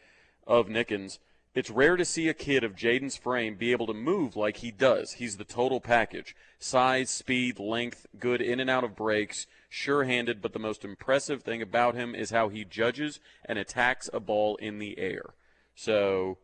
of 0.46 0.68
Nickens, 0.68 1.18
it's 1.54 1.70
rare 1.70 1.96
to 1.96 2.04
see 2.04 2.28
a 2.28 2.34
kid 2.34 2.62
of 2.62 2.76
Jaden's 2.76 3.16
frame 3.16 3.56
be 3.56 3.72
able 3.72 3.86
to 3.86 3.94
move 3.94 4.36
like 4.36 4.58
he 4.58 4.70
does. 4.70 5.14
He's 5.14 5.36
the 5.36 5.44
total 5.44 5.80
package 5.80 6.36
size, 6.58 7.10
speed, 7.10 7.58
length, 7.58 8.06
good 8.18 8.40
in 8.40 8.60
and 8.60 8.68
out 8.68 8.84
of 8.84 8.94
breaks, 8.94 9.46
sure 9.68 10.04
handed, 10.04 10.42
but 10.42 10.52
the 10.52 10.58
most 10.58 10.84
impressive 10.84 11.42
thing 11.42 11.62
about 11.62 11.94
him 11.94 12.14
is 12.14 12.30
how 12.30 12.48
he 12.48 12.64
judges 12.64 13.18
and 13.44 13.58
attacks 13.58 14.10
a 14.12 14.20
ball 14.20 14.56
in 14.56 14.78
the 14.78 14.98
air. 14.98 15.34
So, 15.74 16.38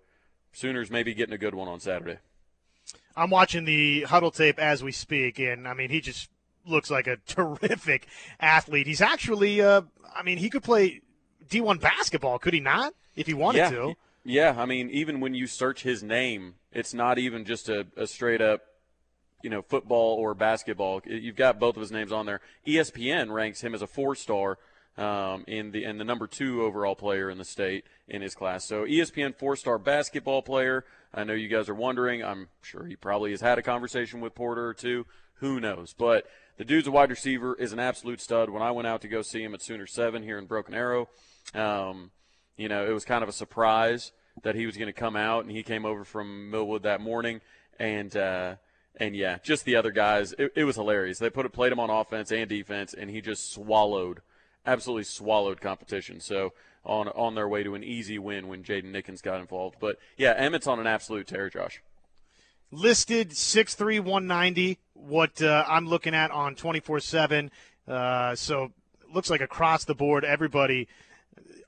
Sooners 0.52 0.90
may 0.90 1.02
be 1.02 1.12
getting 1.12 1.34
a 1.34 1.38
good 1.38 1.54
one 1.54 1.68
on 1.68 1.80
Saturday. 1.80 2.18
I'm 3.14 3.28
watching 3.28 3.66
the 3.66 4.06
Hudl 4.08 4.34
tape 4.34 4.58
as 4.58 4.82
we 4.82 4.90
speak, 4.90 5.38
and 5.38 5.68
I 5.68 5.74
mean, 5.74 5.90
he 5.90 6.00
just 6.00 6.30
looks 6.64 6.90
like 6.90 7.06
a 7.06 7.16
terrific 7.26 8.06
athlete. 8.40 8.86
He's 8.86 9.02
actually, 9.02 9.60
uh, 9.60 9.82
I 10.16 10.22
mean, 10.22 10.38
he 10.38 10.48
could 10.48 10.62
play 10.62 11.02
D1 11.46 11.78
basketball, 11.80 12.38
could 12.38 12.54
he 12.54 12.60
not? 12.60 12.94
If 13.14 13.26
he 13.26 13.34
wanted 13.34 13.58
yeah, 13.58 13.70
to. 13.70 13.94
Yeah, 14.28 14.56
I 14.58 14.66
mean, 14.66 14.90
even 14.90 15.20
when 15.20 15.34
you 15.34 15.46
search 15.46 15.84
his 15.84 16.02
name, 16.02 16.54
it's 16.72 16.92
not 16.92 17.16
even 17.16 17.44
just 17.44 17.68
a, 17.68 17.86
a 17.96 18.08
straight 18.08 18.40
up, 18.40 18.60
you 19.40 19.48
know, 19.48 19.62
football 19.62 20.16
or 20.16 20.34
basketball. 20.34 21.00
You've 21.06 21.36
got 21.36 21.60
both 21.60 21.76
of 21.76 21.80
his 21.80 21.92
names 21.92 22.10
on 22.10 22.26
there. 22.26 22.40
ESPN 22.66 23.30
ranks 23.30 23.60
him 23.60 23.72
as 23.72 23.82
a 23.82 23.86
four 23.86 24.16
star. 24.16 24.58
Um, 24.98 25.44
in 25.46 25.72
the 25.72 25.84
and 25.84 26.00
the 26.00 26.04
number 26.04 26.26
two 26.26 26.62
overall 26.62 26.96
player 26.96 27.28
in 27.28 27.36
the 27.36 27.44
state 27.44 27.84
in 28.08 28.22
his 28.22 28.34
class. 28.34 28.64
So 28.64 28.86
ESPN 28.86 29.36
four-star 29.36 29.76
basketball 29.76 30.40
player. 30.40 30.86
I 31.12 31.22
know 31.22 31.34
you 31.34 31.48
guys 31.48 31.68
are 31.68 31.74
wondering. 31.74 32.24
I'm 32.24 32.48
sure 32.62 32.86
he 32.86 32.96
probably 32.96 33.32
has 33.32 33.42
had 33.42 33.58
a 33.58 33.62
conversation 33.62 34.22
with 34.22 34.34
Porter 34.34 34.66
or 34.66 34.72
two. 34.72 35.04
Who 35.40 35.60
knows? 35.60 35.92
But 35.92 36.26
the 36.56 36.64
dude's 36.64 36.86
a 36.86 36.90
wide 36.90 37.10
receiver, 37.10 37.54
is 37.56 37.74
an 37.74 37.78
absolute 37.78 38.22
stud. 38.22 38.48
When 38.48 38.62
I 38.62 38.70
went 38.70 38.88
out 38.88 39.02
to 39.02 39.08
go 39.08 39.20
see 39.20 39.42
him 39.42 39.52
at 39.52 39.60
Sooner 39.60 39.86
7 39.86 40.22
here 40.22 40.38
in 40.38 40.46
Broken 40.46 40.72
Arrow, 40.72 41.10
um, 41.54 42.10
you 42.56 42.68
know, 42.68 42.86
it 42.86 42.92
was 42.92 43.04
kind 43.04 43.22
of 43.22 43.28
a 43.28 43.32
surprise 43.32 44.12
that 44.42 44.54
he 44.54 44.66
was 44.66 44.76
going 44.76 44.86
to 44.86 44.92
come 44.92 45.16
out, 45.16 45.44
and 45.44 45.50
he 45.50 45.62
came 45.62 45.84
over 45.84 46.04
from 46.04 46.50
Millwood 46.50 46.82
that 46.82 47.00
morning, 47.00 47.40
and 47.78 48.16
uh, 48.16 48.56
And 48.98 49.14
yeah, 49.14 49.38
just 49.42 49.64
the 49.64 49.76
other 49.76 49.90
guys, 49.90 50.32
it, 50.38 50.52
it 50.56 50.64
was 50.64 50.76
hilarious. 50.76 51.18
They 51.18 51.30
put 51.30 51.44
it, 51.46 51.52
played 51.52 51.72
him 51.72 51.80
on 51.80 51.90
offense 51.90 52.32
and 52.32 52.48
defense, 52.48 52.94
and 52.94 53.10
he 53.10 53.20
just 53.20 53.52
swallowed, 53.52 54.22
absolutely 54.64 55.04
swallowed 55.04 55.60
competition. 55.60 56.20
So 56.20 56.52
on 56.84 57.08
on 57.08 57.34
their 57.34 57.48
way 57.48 57.62
to 57.62 57.74
an 57.74 57.84
easy 57.84 58.18
win 58.18 58.48
when 58.48 58.62
Jaden 58.62 58.92
Nickens 58.92 59.22
got 59.22 59.40
involved. 59.40 59.76
But 59.80 59.98
yeah, 60.16 60.32
Emmett's 60.32 60.66
on 60.66 60.80
an 60.80 60.86
absolute 60.86 61.26
tear, 61.26 61.50
Josh. 61.50 61.82
Listed 62.70 63.36
six 63.36 63.74
three 63.74 64.00
one 64.00 64.26
ninety. 64.26 64.78
what 64.94 65.42
uh, 65.42 65.64
I'm 65.68 65.86
looking 65.86 66.14
at 66.14 66.30
on 66.30 66.54
24-7. 66.54 67.50
Uh, 67.86 68.34
so 68.34 68.72
looks 69.12 69.30
like 69.30 69.40
across 69.40 69.84
the 69.84 69.94
board, 69.94 70.24
everybody 70.24 70.88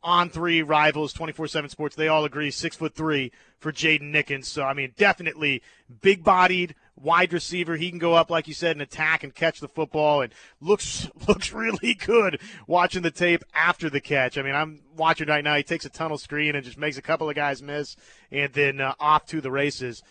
on 0.02 0.30
three 0.30 0.62
rivals, 0.62 1.12
24-7 1.12 1.70
sports, 1.70 1.96
they 1.96 2.08
all 2.08 2.24
agree 2.24 2.50
six 2.50 2.76
foot 2.76 2.94
three 2.94 3.32
for 3.58 3.72
Jaden 3.72 4.12
Nickens. 4.12 4.44
So, 4.44 4.62
I 4.62 4.72
mean, 4.72 4.92
definitely 4.96 5.62
big 6.00 6.22
bodied, 6.22 6.74
wide 6.96 7.32
receiver. 7.32 7.76
He 7.76 7.90
can 7.90 7.98
go 7.98 8.14
up, 8.14 8.30
like 8.30 8.48
you 8.48 8.54
said, 8.54 8.72
and 8.72 8.82
attack 8.82 9.24
and 9.24 9.34
catch 9.34 9.60
the 9.60 9.68
football, 9.68 10.22
and 10.22 10.32
looks 10.60 11.08
looks 11.28 11.52
really 11.52 11.94
good 11.94 12.40
watching 12.66 13.02
the 13.02 13.10
tape 13.10 13.44
after 13.54 13.90
the 13.90 14.00
catch. 14.00 14.38
I 14.38 14.42
mean, 14.42 14.54
I'm 14.54 14.80
watching 14.96 15.28
right 15.28 15.44
now. 15.44 15.56
He 15.56 15.62
takes 15.62 15.84
a 15.84 15.90
tunnel 15.90 16.18
screen 16.18 16.54
and 16.54 16.64
just 16.64 16.78
makes 16.78 16.98
a 16.98 17.02
couple 17.02 17.28
of 17.28 17.36
guys 17.36 17.62
miss, 17.62 17.96
and 18.30 18.52
then 18.52 18.80
uh, 18.80 18.94
off 19.00 19.26
to 19.26 19.40
the 19.40 19.50
races. 19.50 20.02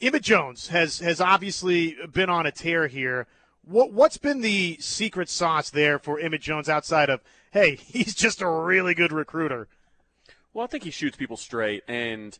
Emmett 0.00 0.22
Jones 0.22 0.68
has 0.68 0.98
has 1.00 1.20
obviously 1.20 1.96
been 2.12 2.30
on 2.30 2.46
a 2.46 2.52
tear 2.52 2.86
here. 2.86 3.26
What 3.64 3.92
what's 3.92 4.16
been 4.16 4.40
the 4.40 4.76
secret 4.80 5.28
sauce 5.28 5.70
there 5.70 5.98
for 5.98 6.18
Emmett 6.18 6.42
Jones 6.42 6.68
outside 6.68 7.08
of 7.10 7.20
hey, 7.52 7.76
he's 7.76 8.14
just 8.14 8.42
a 8.42 8.48
really 8.48 8.94
good 8.94 9.12
recruiter? 9.12 9.68
Well, 10.52 10.64
I 10.64 10.68
think 10.68 10.84
he 10.84 10.90
shoots 10.90 11.16
people 11.16 11.36
straight, 11.36 11.82
and 11.88 12.38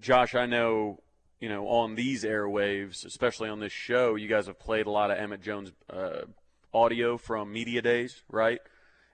Josh, 0.00 0.34
I 0.34 0.44
know 0.44 1.00
you 1.44 1.50
know, 1.50 1.68
on 1.68 1.94
these 1.94 2.24
airwaves, 2.24 3.04
especially 3.04 3.50
on 3.50 3.60
this 3.60 3.70
show, 3.70 4.14
you 4.14 4.28
guys 4.28 4.46
have 4.46 4.58
played 4.58 4.86
a 4.86 4.90
lot 4.90 5.10
of 5.10 5.18
Emmett 5.18 5.42
Jones 5.42 5.72
uh, 5.90 6.22
audio 6.72 7.18
from 7.18 7.52
media 7.52 7.82
days, 7.82 8.22
right? 8.30 8.60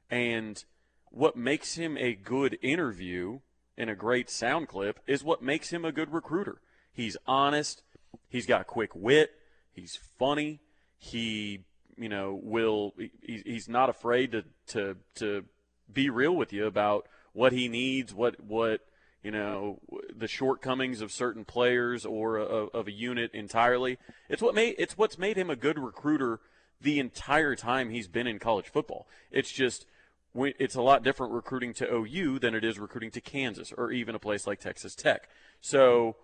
And 0.08 0.64
what 1.06 1.36
makes 1.36 1.74
him 1.74 1.96
a 1.96 2.14
good 2.14 2.56
interview 2.62 3.40
and 3.76 3.90
a 3.90 3.96
great 3.96 4.30
sound 4.30 4.68
clip 4.68 5.00
is 5.08 5.24
what 5.24 5.42
makes 5.42 5.70
him 5.70 5.84
a 5.84 5.90
good 5.90 6.12
recruiter. 6.12 6.60
He's 6.92 7.16
honest. 7.26 7.82
He's 8.28 8.46
got 8.46 8.68
quick 8.68 8.94
wit. 8.94 9.32
He's 9.72 9.98
funny. 10.16 10.60
He, 10.98 11.64
you 12.00 12.08
know, 12.08 12.40
will. 12.42 12.94
he's 13.22 13.68
not 13.68 13.90
afraid 13.90 14.32
to 14.32 14.44
to 14.68 14.96
to 15.16 15.44
be 15.92 16.08
real 16.08 16.34
with 16.34 16.52
you 16.52 16.66
about 16.66 17.06
what 17.32 17.52
he 17.52 17.68
needs, 17.68 18.14
what 18.14 18.42
what 18.42 18.80
you 19.22 19.30
know 19.30 19.78
the 20.16 20.26
shortcomings 20.26 21.02
of 21.02 21.12
certain 21.12 21.44
players 21.44 22.06
or 22.06 22.38
a, 22.38 22.42
of 22.42 22.88
a 22.88 22.92
unit 22.92 23.30
entirely. 23.34 23.98
It's 24.28 24.42
what 24.42 24.54
made 24.54 24.76
it's 24.78 24.96
what's 24.96 25.18
made 25.18 25.36
him 25.36 25.50
a 25.50 25.56
good 25.56 25.78
recruiter 25.78 26.40
the 26.80 26.98
entire 26.98 27.54
time 27.54 27.90
he's 27.90 28.08
been 28.08 28.26
in 28.26 28.38
college 28.38 28.68
football. 28.68 29.06
It's 29.30 29.52
just 29.52 29.86
it's 30.34 30.74
a 30.74 30.82
lot 30.82 31.02
different 31.02 31.32
recruiting 31.32 31.74
to 31.74 31.92
OU 31.92 32.38
than 32.38 32.54
it 32.54 32.64
is 32.64 32.78
recruiting 32.78 33.10
to 33.10 33.20
Kansas 33.20 33.72
or 33.76 33.92
even 33.92 34.14
a 34.14 34.18
place 34.18 34.46
like 34.46 34.60
Texas 34.60 34.94
Tech. 34.94 35.28
So, 35.60 36.16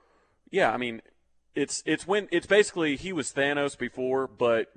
yeah, 0.50 0.72
I 0.72 0.76
mean, 0.76 1.02
it's 1.54 1.82
it's 1.84 2.06
when 2.06 2.28
it's 2.30 2.46
basically 2.46 2.96
he 2.96 3.12
was 3.12 3.32
Thanos 3.32 3.76
before, 3.76 4.26
but 4.26 4.72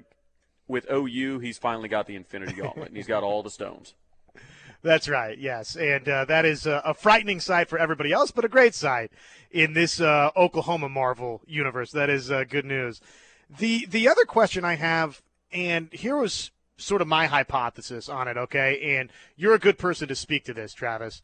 with 0.70 0.90
OU 0.90 1.40
he's 1.40 1.58
finally 1.58 1.90
got 1.90 2.08
the 2.08 2.16
Infinity 2.16 2.54
Gauntlet 2.54 2.88
and 2.88 2.96
he's 2.96 3.08
got 3.08 3.24
all 3.24 3.44
the 3.44 3.50
stones. 3.50 3.94
That's 4.82 5.10
right. 5.10 5.38
Yes, 5.38 5.76
and 5.76 6.08
uh, 6.08 6.24
that 6.26 6.46
is 6.46 6.66
a, 6.66 6.82
a, 6.86 6.94
frightening 6.94 7.42
sight 7.42 7.68
for 7.68 7.78
everybody 7.78 8.14
else, 8.14 8.32
but 8.32 8.46
a 8.46 8.48
great 8.48 8.74
sight 8.74 9.12
in 9.52 9.74
this 9.74 10.00
uh, 10.00 10.30
Oklahoma 10.38 10.88
Marvel 10.88 11.42
universe. 11.46 11.92
That 11.92 12.10
is 12.10 12.32
uh, 12.32 12.46
good 12.48 12.64
news. 12.64 13.02
The 13.50 13.86
the 13.88 14.08
other 14.08 14.24
question 14.24 14.64
I 14.64 14.76
have, 14.76 15.22
and 15.52 15.92
here 15.92 16.16
was 16.16 16.52
sort 16.78 17.02
of 17.02 17.10
my 17.10 17.26
hypothesis 17.26 18.08
on 18.08 18.30
it. 18.30 18.38
Okay, 18.38 18.98
and 18.98 19.12
you're 19.36 19.54
a 19.54 19.60
good 19.60 19.78
person 19.78 20.08
to 20.08 20.16
speak 20.16 20.46
to 20.46 20.54
this, 20.54 20.74
Travis. 20.74 21.22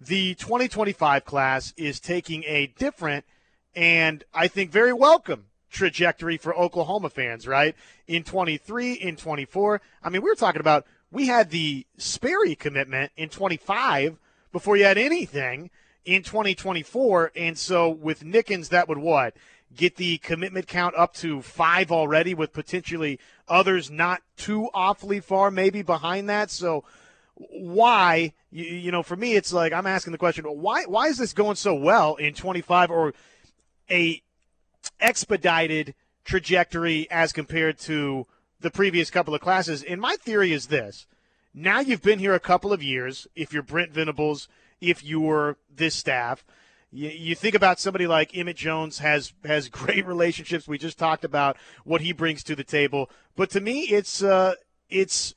The 0.00 0.34
2025 0.36 1.24
class 1.24 1.74
is 1.76 1.98
taking 1.98 2.44
a 2.44 2.68
different 2.68 3.24
and 3.74 4.24
I 4.34 4.48
think 4.48 4.70
very 4.70 4.92
welcome 4.92 5.46
trajectory 5.72 6.36
for 6.36 6.54
Oklahoma 6.54 7.10
fans, 7.10 7.46
right? 7.46 7.74
In 8.06 8.22
23, 8.22 8.92
in 8.92 9.16
24. 9.16 9.80
I 10.02 10.10
mean, 10.10 10.22
we 10.22 10.28
were 10.28 10.36
talking 10.36 10.60
about 10.60 10.86
we 11.10 11.26
had 11.26 11.50
the 11.50 11.86
Sperry 11.96 12.54
commitment 12.54 13.12
in 13.16 13.28
25 13.28 14.18
before 14.52 14.76
you 14.76 14.84
had 14.84 14.98
anything 14.98 15.70
in 16.04 16.22
2024. 16.22 17.32
And 17.34 17.58
so 17.58 17.88
with 17.88 18.24
Nickens, 18.24 18.68
that 18.68 18.88
would 18.88 18.98
what? 18.98 19.34
Get 19.74 19.96
the 19.96 20.18
commitment 20.18 20.66
count 20.66 20.94
up 20.96 21.14
to 21.14 21.40
five 21.40 21.90
already, 21.90 22.34
with 22.34 22.52
potentially 22.52 23.18
others 23.48 23.90
not 23.90 24.22
too 24.36 24.68
awfully 24.74 25.20
far 25.20 25.50
maybe 25.50 25.82
behind 25.82 26.28
that. 26.28 26.50
So 26.50 26.84
why, 27.34 28.34
you, 28.50 28.64
you 28.64 28.92
know, 28.92 29.02
for 29.02 29.16
me, 29.16 29.34
it's 29.34 29.52
like 29.52 29.72
I'm 29.72 29.86
asking 29.86 30.12
the 30.12 30.18
question, 30.18 30.44
why, 30.44 30.84
why 30.84 31.08
is 31.08 31.16
this 31.16 31.32
going 31.32 31.56
so 31.56 31.74
well 31.74 32.16
in 32.16 32.34
25 32.34 32.90
or 32.90 33.14
a 33.90 34.22
expedited 35.00 35.94
trajectory 36.24 37.10
as 37.10 37.32
compared 37.32 37.78
to 37.80 38.26
the 38.60 38.70
previous 38.70 39.10
couple 39.10 39.34
of 39.34 39.40
classes. 39.40 39.82
And 39.82 40.00
my 40.00 40.16
theory 40.16 40.52
is 40.52 40.66
this 40.66 41.06
now 41.54 41.80
you've 41.80 42.02
been 42.02 42.18
here 42.18 42.34
a 42.34 42.40
couple 42.40 42.72
of 42.72 42.82
years, 42.82 43.26
if 43.34 43.52
you're 43.52 43.62
Brent 43.62 43.92
Venables, 43.92 44.48
if 44.80 45.04
you're 45.04 45.56
this 45.74 45.94
staff. 45.94 46.44
You, 46.94 47.34
think 47.34 47.54
about 47.54 47.80
somebody 47.80 48.06
like 48.06 48.36
Emmett 48.36 48.56
Jones 48.56 48.98
has 48.98 49.32
has 49.44 49.68
great 49.70 50.06
relationships. 50.06 50.68
We 50.68 50.76
just 50.76 50.98
talked 50.98 51.24
about 51.24 51.56
what 51.84 52.02
he 52.02 52.12
brings 52.12 52.42
to 52.44 52.56
the 52.56 52.64
table, 52.64 53.10
but 53.34 53.48
to 53.50 53.60
me, 53.60 53.82
it's 53.82 54.22
uh, 54.22 54.54
it's 54.90 55.34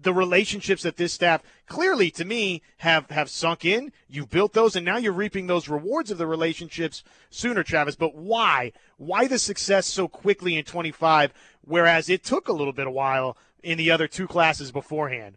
the 0.00 0.12
relationships 0.12 0.82
that 0.82 0.96
this 0.96 1.12
staff 1.12 1.42
clearly 1.66 2.10
to 2.10 2.24
me 2.24 2.62
have 2.78 3.10
have 3.10 3.28
sunk 3.28 3.64
in 3.64 3.92
you've 4.08 4.30
built 4.30 4.52
those 4.52 4.76
and 4.76 4.84
now 4.84 4.96
you're 4.96 5.12
reaping 5.12 5.46
those 5.46 5.68
rewards 5.68 6.10
of 6.10 6.18
the 6.18 6.26
relationships 6.26 7.02
sooner 7.30 7.62
travis 7.62 7.96
but 7.96 8.14
why 8.14 8.72
why 8.96 9.26
the 9.26 9.38
success 9.38 9.86
so 9.86 10.06
quickly 10.08 10.56
in 10.56 10.64
25 10.64 11.32
whereas 11.62 12.08
it 12.08 12.24
took 12.24 12.48
a 12.48 12.52
little 12.52 12.72
bit 12.72 12.86
of 12.86 12.92
while 12.92 13.36
in 13.62 13.78
the 13.78 13.90
other 13.90 14.06
two 14.06 14.26
classes 14.26 14.70
beforehand 14.70 15.36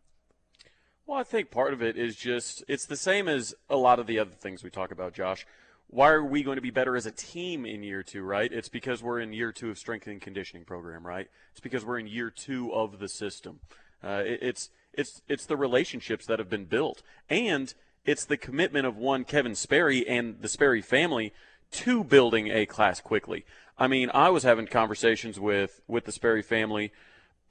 well 1.05 1.19
i 1.19 1.23
think 1.23 1.49
part 1.49 1.73
of 1.73 1.81
it 1.81 1.97
is 1.97 2.15
just 2.15 2.63
it's 2.67 2.85
the 2.85 2.97
same 2.97 3.27
as 3.27 3.55
a 3.69 3.77
lot 3.77 3.99
of 3.99 4.07
the 4.07 4.19
other 4.19 4.31
things 4.31 4.63
we 4.63 4.69
talk 4.69 4.91
about 4.91 5.13
josh 5.13 5.45
why 5.91 6.09
are 6.11 6.23
we 6.23 6.41
going 6.41 6.55
to 6.55 6.61
be 6.61 6.71
better 6.71 6.95
as 6.95 7.05
a 7.05 7.11
team 7.11 7.65
in 7.65 7.83
year 7.83 8.01
two, 8.01 8.23
right? 8.23 8.49
It's 8.51 8.69
because 8.69 9.03
we're 9.03 9.19
in 9.19 9.33
year 9.33 9.51
two 9.51 9.69
of 9.69 9.77
strength 9.77 10.07
and 10.07 10.21
conditioning 10.21 10.63
program, 10.63 11.05
right? 11.05 11.27
It's 11.51 11.59
because 11.59 11.83
we're 11.83 11.99
in 11.99 12.07
year 12.07 12.29
two 12.29 12.73
of 12.73 12.99
the 12.99 13.09
system. 13.09 13.59
Uh, 14.03 14.23
it, 14.25 14.39
it's 14.41 14.69
it's 14.93 15.21
it's 15.27 15.45
the 15.45 15.57
relationships 15.57 16.25
that 16.25 16.39
have 16.39 16.49
been 16.49 16.65
built, 16.65 17.01
and 17.29 17.73
it's 18.05 18.25
the 18.25 18.37
commitment 18.37 18.85
of 18.85 18.97
one 18.97 19.23
Kevin 19.23 19.55
Sperry 19.55 20.07
and 20.07 20.41
the 20.41 20.49
Sperry 20.49 20.81
family 20.81 21.33
to 21.71 22.03
building 22.03 22.49
a 22.49 22.65
class 22.65 22.99
quickly. 22.99 23.45
I 23.77 23.87
mean, 23.87 24.09
I 24.13 24.29
was 24.29 24.43
having 24.43 24.67
conversations 24.67 25.39
with 25.39 25.81
with 25.87 26.05
the 26.05 26.11
Sperry 26.11 26.41
family 26.41 26.91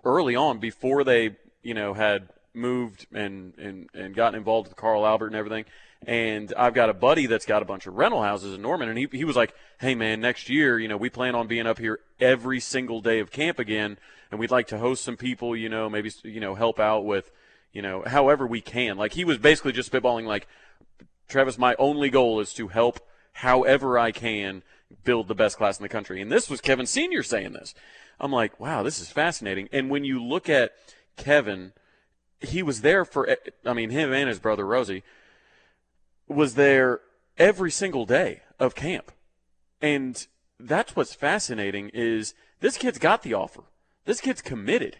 early 0.05 0.37
on 0.37 0.59
before 0.59 1.05
they 1.05 1.37
you 1.63 1.75
know 1.75 1.95
had 1.95 2.29
moved 2.55 3.07
and 3.13 3.57
and 3.59 3.89
and 3.95 4.15
gotten 4.15 4.37
involved 4.39 4.69
with 4.69 4.77
Carl 4.77 5.07
Albert 5.07 5.29
and 5.29 5.37
everything. 5.37 5.65
And 6.07 6.53
I've 6.57 6.73
got 6.73 6.89
a 6.89 6.95
buddy 6.95 7.27
that's 7.27 7.45
got 7.45 7.61
a 7.61 7.67
bunch 7.67 7.87
of 7.87 7.95
rental 7.95 8.23
houses 8.23 8.55
in 8.55 8.63
Norman, 8.63 8.89
and 8.89 8.99
he 8.99 9.09
he 9.13 9.25
was 9.25 9.37
like, 9.37 9.55
"Hey 9.79 9.95
man, 9.95 10.21
next 10.21 10.49
year, 10.49 10.79
you 10.79 10.89
know, 10.89 10.97
we 10.97 11.11
plan 11.11 11.35
on 11.35 11.47
being 11.47 11.67
up 11.67 11.79
here 11.79 12.01
every 12.19 12.61
single 12.61 13.01
day 13.01 13.21
of 13.21 13.31
camp 13.31 13.59
again." 13.59 13.99
and 14.31 14.39
we'd 14.39 14.51
like 14.51 14.69
to 14.69 14.79
host 14.79 15.03
some 15.03 15.17
people, 15.17 15.57
you 15.57 15.69
know, 15.69 15.89
maybe 15.89 16.11
you 16.23 16.41
know 16.41 16.55
help 16.55 16.79
out 16.79 17.05
with, 17.05 17.31
you 17.73 17.83
know, 17.83 18.03
however 18.07 18.47
we 18.47 18.61
can. 18.61 18.97
Like 18.97 19.13
he 19.13 19.25
was 19.25 19.39
basically 19.39 19.73
just 19.73 19.91
spitballing 19.91 20.25
like, 20.25 20.47
Travis, 21.29 21.59
my 21.59 21.75
only 21.79 22.11
goal 22.11 22.41
is 22.41 22.53
to 22.55 22.69
help 22.69 23.01
however 23.33 23.99
I 23.99 24.13
can 24.13 24.63
build 25.05 25.29
the 25.29 25.35
best 25.35 25.57
class 25.57 25.79
in 25.79 25.83
the 25.83 25.89
country. 25.89 26.21
And 26.21 26.31
this 26.31 26.51
was 26.51 26.61
Kevin 26.61 26.87
Senior 26.87 27.23
saying 27.23 27.53
this. 27.53 27.75
I'm 28.19 28.33
like, 28.33 28.59
wow, 28.61 28.83
this 28.83 29.01
is 29.01 29.11
fascinating. 29.11 29.69
And 29.73 29.91
when 29.91 30.05
you 30.05 30.23
look 30.23 30.49
at 30.49 30.73
Kevin, 31.17 31.73
he 32.41 32.63
was 32.63 32.81
there 32.81 33.05
for, 33.05 33.29
I 33.65 33.73
mean, 33.73 33.91
him 33.91 34.13
and 34.13 34.29
his 34.29 34.39
brother 34.39 34.67
Rosie 34.67 35.03
was 36.27 36.55
there 36.55 37.01
every 37.39 37.71
single 37.71 38.07
day 38.07 38.43
of 38.59 38.75
camp. 38.75 39.13
And 39.81 40.27
that's 40.59 40.95
what's 40.95 41.15
fascinating 41.15 41.91
is 41.93 42.35
this 42.61 42.77
kid's 42.77 42.99
got 42.99 43.23
the 43.23 43.35
offer. 43.35 43.63
This 44.05 44.21
kid's 44.21 44.43
committed, 44.43 44.99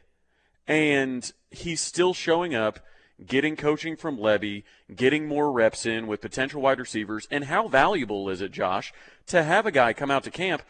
and 0.67 1.31
he's 1.51 1.81
still 1.81 2.15
showing 2.15 2.55
up, 2.55 2.81
getting 3.27 3.57
coaching 3.57 3.97
from 3.97 4.19
Levy, 4.19 4.65
getting 4.95 5.27
more 5.27 5.53
reps 5.53 5.85
in 5.85 6.07
with 6.07 6.21
potential 6.21 6.63
wide 6.63 6.79
receivers. 6.79 7.27
And 7.31 7.45
how 7.45 7.69
valuable 7.69 8.29
is 8.29 8.41
it, 8.41 8.53
Josh, 8.53 8.93
to 9.27 9.43
have 9.43 9.67
a 9.67 9.71
guy 9.71 9.93
come 9.93 10.11
out 10.11 10.25
to 10.25 10.31
camp 10.31 10.63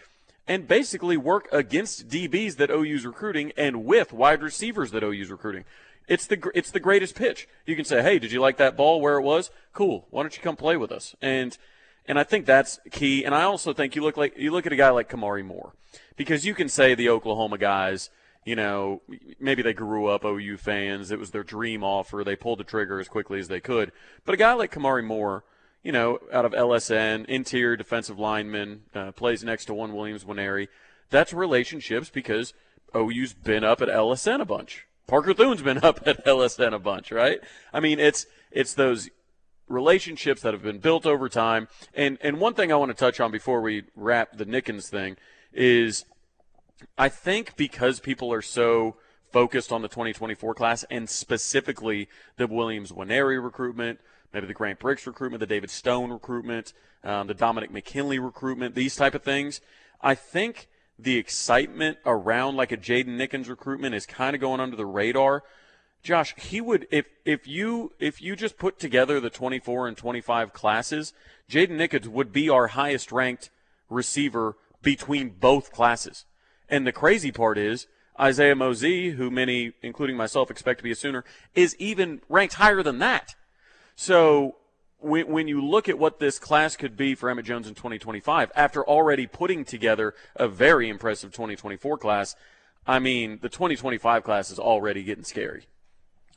and 0.47 0.67
basically 0.67 1.17
work 1.17 1.49
against 1.53 2.09
DBs 2.09 2.57
that 2.57 2.71
OU's 2.71 3.07
recruiting 3.07 3.53
and 3.57 3.85
with 3.85 4.13
wide 4.13 4.43
receivers 4.43 4.91
that 4.93 5.05
OU's 5.05 5.31
recruiting? 5.31 5.65
It's 6.11 6.27
the 6.27 6.51
it's 6.55 6.73
the 6.73 6.81
greatest 6.81 7.15
pitch. 7.15 7.49
You 7.65 7.77
can 7.77 7.85
say, 7.87 8.03
"Hey, 8.03 8.19
did 8.19 8.33
you 8.33 8.41
like 8.41 8.57
that 8.59 8.77
ball 8.77 9.01
where 9.01 9.17
it 9.17 9.23
was? 9.23 9.51
Cool. 9.73 10.07
Why 10.11 10.23
don't 10.23 10.37
you 10.37 10.43
come 10.43 10.57
play 10.57 10.77
with 10.77 10.93
us?" 10.93 11.15
And 11.23 11.57
And 12.07 12.19
I 12.19 12.25
think 12.25 12.45
that's 12.45 12.81
key. 12.91 13.25
And 13.25 13.35
I 13.35 13.45
also 13.45 13.73
think 13.73 13.95
you 13.95 14.03
look 14.03 14.17
like 14.17 14.37
you 14.37 14.51
look 14.51 14.67
at 14.67 14.73
a 14.73 14.77
guy 14.77 14.91
like 14.91 15.09
Kamari 15.09 15.45
Moore, 15.45 15.75
because 16.17 16.45
you 16.45 16.55
can 16.55 16.69
say 16.69 16.95
the 16.95 17.09
Oklahoma 17.09 17.59
guys, 17.59 18.11
you 18.45 18.57
know, 18.57 19.03
maybe 19.39 19.63
they 19.63 19.73
grew 19.73 20.07
up 20.07 20.25
OU 20.25 20.57
fans. 20.57 21.13
It 21.13 21.21
was 21.21 21.31
their 21.31 21.45
dream 21.45 21.85
offer. 21.85 22.25
They 22.25 22.35
pulled 22.37 22.59
the 22.59 22.65
trigger 22.65 22.99
as 22.99 23.09
quickly 23.09 23.39
as 23.39 23.49
they 23.49 23.61
could. 23.61 23.93
But 24.25 24.35
a 24.35 24.39
guy 24.39 24.55
like 24.55 24.73
Kamari 24.73 25.05
Moore, 25.05 25.45
you 25.85 25.93
know, 25.93 26.19
out 26.33 26.45
of 26.45 26.53
LSN, 26.53 27.27
interior 27.27 27.77
defensive 27.77 28.19
lineman, 28.19 28.83
uh, 28.95 29.13
plays 29.13 29.45
next 29.45 29.67
to 29.67 29.75
one 29.75 29.95
Williams 29.95 30.25
Nwaneri. 30.25 30.67
That's 31.11 31.33
relationships 31.33 32.11
because 32.11 32.53
OU's 32.97 33.35
been 33.35 33.63
up 33.63 33.81
at 33.81 33.89
LSN 33.89 34.41
a 34.41 34.45
bunch. 34.45 34.87
Parker 35.11 35.35
Thune's 35.35 35.61
been 35.61 35.79
up 35.83 36.07
at 36.07 36.25
LSN 36.25 36.73
a 36.73 36.79
bunch, 36.79 37.11
right? 37.11 37.41
I 37.73 37.81
mean, 37.81 37.99
it's 37.99 38.27
it's 38.51 38.75
those 38.75 39.11
relationships 39.69 40.41
that 40.43 40.55
have 40.55 40.63
been 40.63 40.79
built 40.79 41.05
over 41.05 41.29
time. 41.29 41.69
And 41.93 42.17
and 42.23 42.39
one 42.39 42.55
thing 42.55 42.73
I 42.73 42.77
want 42.77 42.91
to 42.91 42.95
touch 42.95 43.21
on 43.21 43.33
before 43.33 43.61
we 43.61 43.85
wrap 43.97 44.37
the 44.37 44.47
Nickens 44.47 44.89
thing 44.89 45.17
is 45.53 46.05
I 46.97 47.09
think 47.09 47.57
because 47.57 47.99
people 48.01 48.33
are 48.33 48.41
so 48.41 48.97
focused 49.33 49.71
on 49.71 49.83
the 49.83 49.89
2024 49.89 50.55
class 50.55 50.85
and 50.91 51.11
specifically 51.11 52.09
the 52.37 52.47
Williams 52.47 52.93
Nwaneri 52.93 53.43
recruitment, 53.43 54.01
maybe 54.33 54.47
the 54.47 54.55
Grant 54.55 54.79
Brix 54.79 55.07
recruitment, 55.07 55.41
the 55.41 55.47
David 55.47 55.71
Stone 55.71 56.11
recruitment, 56.11 56.73
um, 57.05 57.27
the 57.27 57.35
Dominic 57.35 57.71
McKinley 57.71 58.19
recruitment, 58.19 58.75
these 58.75 58.97
type 58.97 59.15
of 59.15 59.23
things. 59.23 59.61
I 60.01 60.15
think 60.15 60.69
the 61.03 61.17
excitement 61.17 61.99
around 62.05 62.57
like 62.57 62.73
a 62.73 62.77
Jaden 62.77 63.17
Nickens 63.17 63.49
recruitment 63.49 63.95
is 63.95 64.07
kind 64.07 64.35
of 64.35 64.41
going 64.41 64.61
under 64.61 64.77
the 64.77 64.87
radar. 64.87 65.43
Josh, 66.03 66.35
he 66.37 66.61
would 66.61 66.87
if 66.91 67.07
if 67.25 67.47
you 67.47 67.93
if 67.99 68.23
you 68.23 68.37
just 68.37 68.59
put 68.59 68.79
together 68.79 69.21
the 69.21 69.31
24 69.31 69.89
and 69.89 69.97
25 69.97 70.53
classes, 70.53 71.13
Jaden 71.51 71.77
Nickens 71.77 72.07
would 72.07 72.33
be 72.33 72.49
our 72.49 72.69
highest 72.69 73.13
ranked 73.13 73.51
receiver 73.89 74.57
between 74.83 75.31
both 75.31 75.73
classes. 75.73 76.25
And 76.69 76.87
the 76.87 76.93
crazy 76.93 77.33
part 77.33 77.59
is 77.59 77.87
Isaiah 78.19 78.55
Mozee, 78.55 79.15
who 79.15 79.31
many, 79.31 79.73
including 79.83 80.17
myself, 80.17 80.51
expect 80.51 80.79
to 80.79 80.85
be 80.85 80.93
a 80.93 80.95
Sooner, 80.95 81.25
is 81.55 81.77
even 81.79 82.21
ranked 82.29 82.55
higher 82.55 82.83
than 82.83 82.99
that. 83.01 83.35
So 83.97 84.57
when, 85.01 85.29
when 85.29 85.49
you 85.49 85.65
look 85.65 85.89
at 85.89 85.99
what 85.99 86.19
this 86.19 86.39
class 86.39 86.77
could 86.77 86.97
be 86.97 87.15
for 87.15 87.31
Emmett 87.31 87.47
Jones 87.47 87.67
in 87.67 87.75
2025, 87.75 88.53
after 88.55 88.85
already 88.87 89.27
putting 89.27 89.65
together 89.65 90.15
a 90.37 90.49
very 90.49 90.89
impressive 90.89 91.33
2024 91.33 91.99
class, 91.99 92.37
I 92.87 92.99
mean, 92.99 93.39
the 93.43 93.49
2025 93.49 94.23
class 94.23 94.51
is 94.51 94.59
already 94.59 95.03
getting 95.03 95.25
scary. 95.25 95.67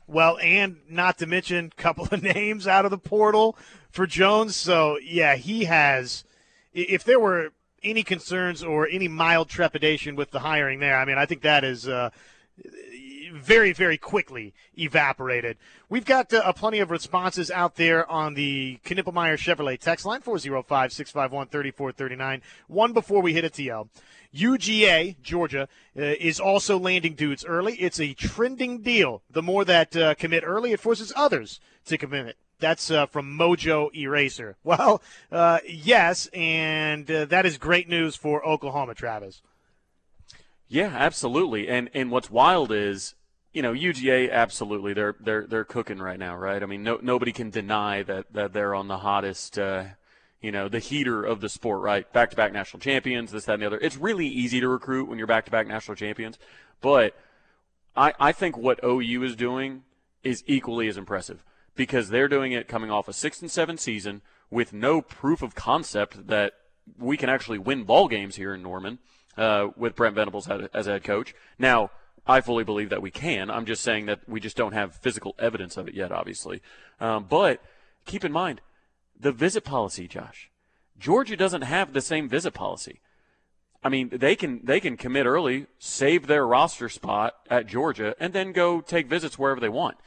Well, 0.06 0.38
and 0.42 0.76
not 0.88 1.18
to 1.18 1.26
mention 1.26 1.72
a 1.76 1.82
couple 1.82 2.04
of 2.10 2.22
names 2.22 2.66
out 2.66 2.84
of 2.84 2.90
the 2.90 2.98
portal 2.98 3.56
for 3.90 4.06
Jones. 4.06 4.56
So, 4.56 4.98
yeah, 4.98 5.36
he 5.36 5.64
has. 5.64 6.24
If 6.72 7.04
there 7.04 7.20
were 7.20 7.52
any 7.82 8.02
concerns 8.02 8.62
or 8.62 8.88
any 8.88 9.08
mild 9.08 9.48
trepidation 9.48 10.16
with 10.16 10.30
the 10.30 10.40
hiring 10.40 10.80
there, 10.80 10.98
I 10.98 11.04
mean, 11.04 11.18
I 11.18 11.26
think 11.26 11.42
that 11.42 11.64
is 11.64 11.86
uh, 11.86 12.10
very, 13.34 13.72
very 13.72 13.98
quickly 13.98 14.54
evaporated. 14.78 15.56
We've 15.88 16.04
got 16.04 16.32
uh, 16.32 16.52
plenty 16.52 16.78
of 16.78 16.90
responses 16.90 17.50
out 17.50 17.76
there 17.76 18.10
on 18.10 18.34
the 18.34 18.78
Knippelmeyer 18.84 19.36
Chevrolet 19.36 19.78
text 19.78 20.06
line, 20.06 20.20
405 20.20 20.92
651 20.92 21.48
3439. 21.48 22.42
One 22.68 22.92
before 22.92 23.20
we 23.20 23.32
hit 23.32 23.44
a 23.44 23.50
TL. 23.50 23.88
UGA, 24.34 25.16
Georgia, 25.22 25.68
uh, 25.96 26.02
is 26.02 26.40
also 26.40 26.78
landing 26.78 27.14
dudes 27.14 27.44
early. 27.44 27.74
It's 27.74 28.00
a 28.00 28.14
trending 28.14 28.82
deal. 28.82 29.22
The 29.30 29.42
more 29.42 29.64
that 29.64 29.96
uh, 29.96 30.14
commit 30.14 30.42
early, 30.44 30.72
it 30.72 30.80
forces 30.80 31.12
others 31.14 31.60
to 31.86 31.98
commit. 31.98 32.36
That's 32.60 32.90
uh, 32.90 33.06
from 33.06 33.36
Mojo 33.36 33.94
Eraser. 33.94 34.56
Well, 34.64 35.02
uh, 35.30 35.58
yes, 35.68 36.28
and 36.32 37.08
uh, 37.10 37.26
that 37.26 37.46
is 37.46 37.58
great 37.58 37.88
news 37.88 38.16
for 38.16 38.46
Oklahoma, 38.46 38.94
Travis. 38.94 39.42
Yeah, 40.68 40.90
absolutely. 40.92 41.68
And 41.68 41.90
and 41.94 42.10
what's 42.10 42.30
wild 42.30 42.72
is, 42.72 43.14
you 43.54 43.62
know, 43.62 43.72
UGA 43.72 44.30
absolutely 44.30 44.92
they're 44.92 45.14
they're 45.20 45.46
they're 45.46 45.64
cooking 45.64 45.98
right 45.98 46.18
now, 46.18 46.36
right? 46.36 46.62
I 46.62 46.66
mean, 46.66 46.82
no, 46.82 46.98
nobody 47.00 47.32
can 47.32 47.50
deny 47.50 48.02
that 48.02 48.32
that 48.32 48.52
they're 48.52 48.74
on 48.74 48.88
the 48.88 48.98
hottest. 48.98 49.58
Uh, 49.58 49.84
you 50.42 50.52
know, 50.52 50.68
the 50.68 50.78
heater 50.78 51.24
of 51.24 51.40
the 51.40 51.48
sport, 51.48 51.80
right? 51.80 52.12
Back 52.12 52.28
to 52.28 52.36
back 52.36 52.52
national 52.52 52.80
champions, 52.80 53.32
this, 53.32 53.46
that, 53.46 53.54
and 53.54 53.62
the 53.62 53.66
other. 53.66 53.78
It's 53.80 53.96
really 53.96 54.26
easy 54.26 54.60
to 54.60 54.68
recruit 54.68 55.08
when 55.08 55.16
you're 55.16 55.26
back 55.26 55.46
to 55.46 55.50
back 55.50 55.66
national 55.66 55.94
champions. 55.94 56.38
But 56.82 57.16
I, 57.96 58.12
I 58.20 58.32
think 58.32 58.58
what 58.58 58.78
OU 58.84 59.22
is 59.22 59.36
doing 59.36 59.84
is 60.22 60.44
equally 60.46 60.86
as 60.86 60.98
impressive 60.98 61.42
because 61.74 62.10
they're 62.10 62.28
doing 62.28 62.52
it 62.52 62.68
coming 62.68 62.90
off 62.90 63.08
a 63.08 63.14
six 63.14 63.40
and 63.40 63.50
seven 63.50 63.78
season 63.78 64.20
with 64.50 64.74
no 64.74 65.00
proof 65.00 65.40
of 65.40 65.54
concept 65.54 66.26
that 66.26 66.52
we 66.98 67.16
can 67.16 67.30
actually 67.30 67.58
win 67.58 67.84
ball 67.84 68.06
games 68.06 68.36
here 68.36 68.52
in 68.52 68.62
Norman 68.62 68.98
uh, 69.38 69.68
with 69.76 69.96
Brent 69.96 70.14
Venables 70.14 70.46
as 70.74 70.84
head 70.84 71.04
coach. 71.04 71.34
Now, 71.58 71.90
I 72.26 72.40
fully 72.40 72.64
believe 72.64 72.90
that 72.90 73.02
we 73.02 73.10
can. 73.10 73.50
I'm 73.50 73.66
just 73.66 73.82
saying 73.82 74.06
that 74.06 74.20
we 74.28 74.40
just 74.40 74.56
don't 74.56 74.72
have 74.72 74.94
physical 74.96 75.34
evidence 75.38 75.76
of 75.76 75.88
it 75.88 75.94
yet, 75.94 76.10
obviously. 76.10 76.62
Um, 77.00 77.26
but 77.28 77.62
keep 78.06 78.24
in 78.24 78.32
mind 78.32 78.60
the 79.18 79.32
visit 79.32 79.64
policy, 79.64 80.08
Josh. 80.08 80.50
Georgia 80.98 81.36
doesn't 81.36 81.62
have 81.62 81.92
the 81.92 82.00
same 82.00 82.28
visit 82.28 82.54
policy. 82.54 83.00
I 83.82 83.90
mean, 83.90 84.08
they 84.10 84.34
can 84.36 84.64
they 84.64 84.80
can 84.80 84.96
commit 84.96 85.26
early, 85.26 85.66
save 85.78 86.26
their 86.26 86.46
roster 86.46 86.88
spot 86.88 87.34
at 87.50 87.66
Georgia, 87.66 88.14
and 88.18 88.32
then 88.32 88.52
go 88.52 88.80
take 88.80 89.08
visits 89.08 89.38
wherever 89.38 89.60
they 89.60 89.68
want. 89.68 89.98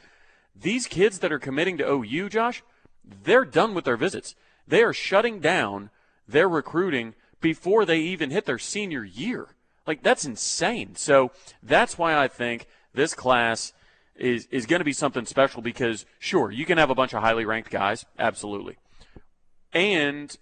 These 0.60 0.88
kids 0.88 1.20
that 1.20 1.30
are 1.30 1.38
committing 1.38 1.78
to 1.78 1.88
OU, 1.88 2.30
Josh, 2.30 2.64
they're 3.04 3.44
done 3.44 3.74
with 3.74 3.84
their 3.84 3.96
visits. 3.96 4.34
They 4.66 4.82
are 4.82 4.92
shutting 4.92 5.38
down 5.38 5.90
their 6.26 6.48
recruiting 6.48 7.14
before 7.40 7.84
they 7.84 8.00
even 8.00 8.30
hit 8.30 8.46
their 8.46 8.58
senior 8.58 9.04
year. 9.04 9.48
Like 9.88 10.02
that's 10.02 10.26
insane. 10.26 10.94
So 10.96 11.32
that's 11.62 11.96
why 11.96 12.14
I 12.14 12.28
think 12.28 12.68
this 12.92 13.14
class 13.14 13.72
is 14.14 14.46
is 14.50 14.66
going 14.66 14.80
to 14.80 14.84
be 14.84 14.92
something 14.92 15.24
special 15.24 15.62
because 15.62 16.04
sure, 16.18 16.50
you 16.50 16.66
can 16.66 16.76
have 16.76 16.90
a 16.90 16.94
bunch 16.94 17.14
of 17.14 17.22
highly 17.22 17.46
ranked 17.46 17.70
guys, 17.70 18.04
absolutely. 18.18 18.76
And 19.72 20.36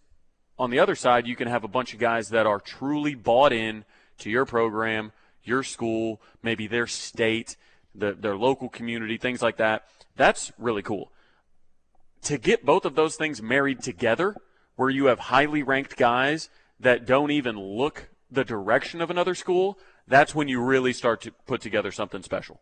on 0.58 0.70
the 0.70 0.80
other 0.80 0.96
side, 0.96 1.28
you 1.28 1.36
can 1.36 1.46
have 1.46 1.62
a 1.62 1.68
bunch 1.68 1.94
of 1.94 2.00
guys 2.00 2.30
that 2.30 2.44
are 2.44 2.58
truly 2.58 3.14
bought 3.14 3.52
in 3.52 3.84
to 4.18 4.30
your 4.30 4.46
program, 4.46 5.12
your 5.44 5.62
school, 5.62 6.20
maybe 6.42 6.66
their 6.66 6.88
state, 6.88 7.56
the, 7.94 8.12
their 8.12 8.36
local 8.36 8.68
community, 8.68 9.16
things 9.16 9.42
like 9.42 9.58
that. 9.58 9.84
That's 10.16 10.50
really 10.58 10.82
cool. 10.82 11.12
To 12.22 12.38
get 12.38 12.64
both 12.64 12.84
of 12.84 12.96
those 12.96 13.14
things 13.14 13.40
married 13.40 13.80
together, 13.80 14.34
where 14.74 14.90
you 14.90 15.06
have 15.06 15.18
highly 15.18 15.62
ranked 15.62 15.96
guys 15.96 16.48
that 16.80 17.06
don't 17.06 17.30
even 17.30 17.58
look 17.58 18.08
the 18.30 18.44
direction 18.44 19.00
of 19.00 19.10
another 19.10 19.34
school, 19.34 19.78
that's 20.06 20.34
when 20.34 20.48
you 20.48 20.60
really 20.60 20.92
start 20.92 21.20
to 21.22 21.32
put 21.46 21.60
together 21.60 21.92
something 21.92 22.22
special. 22.22 22.60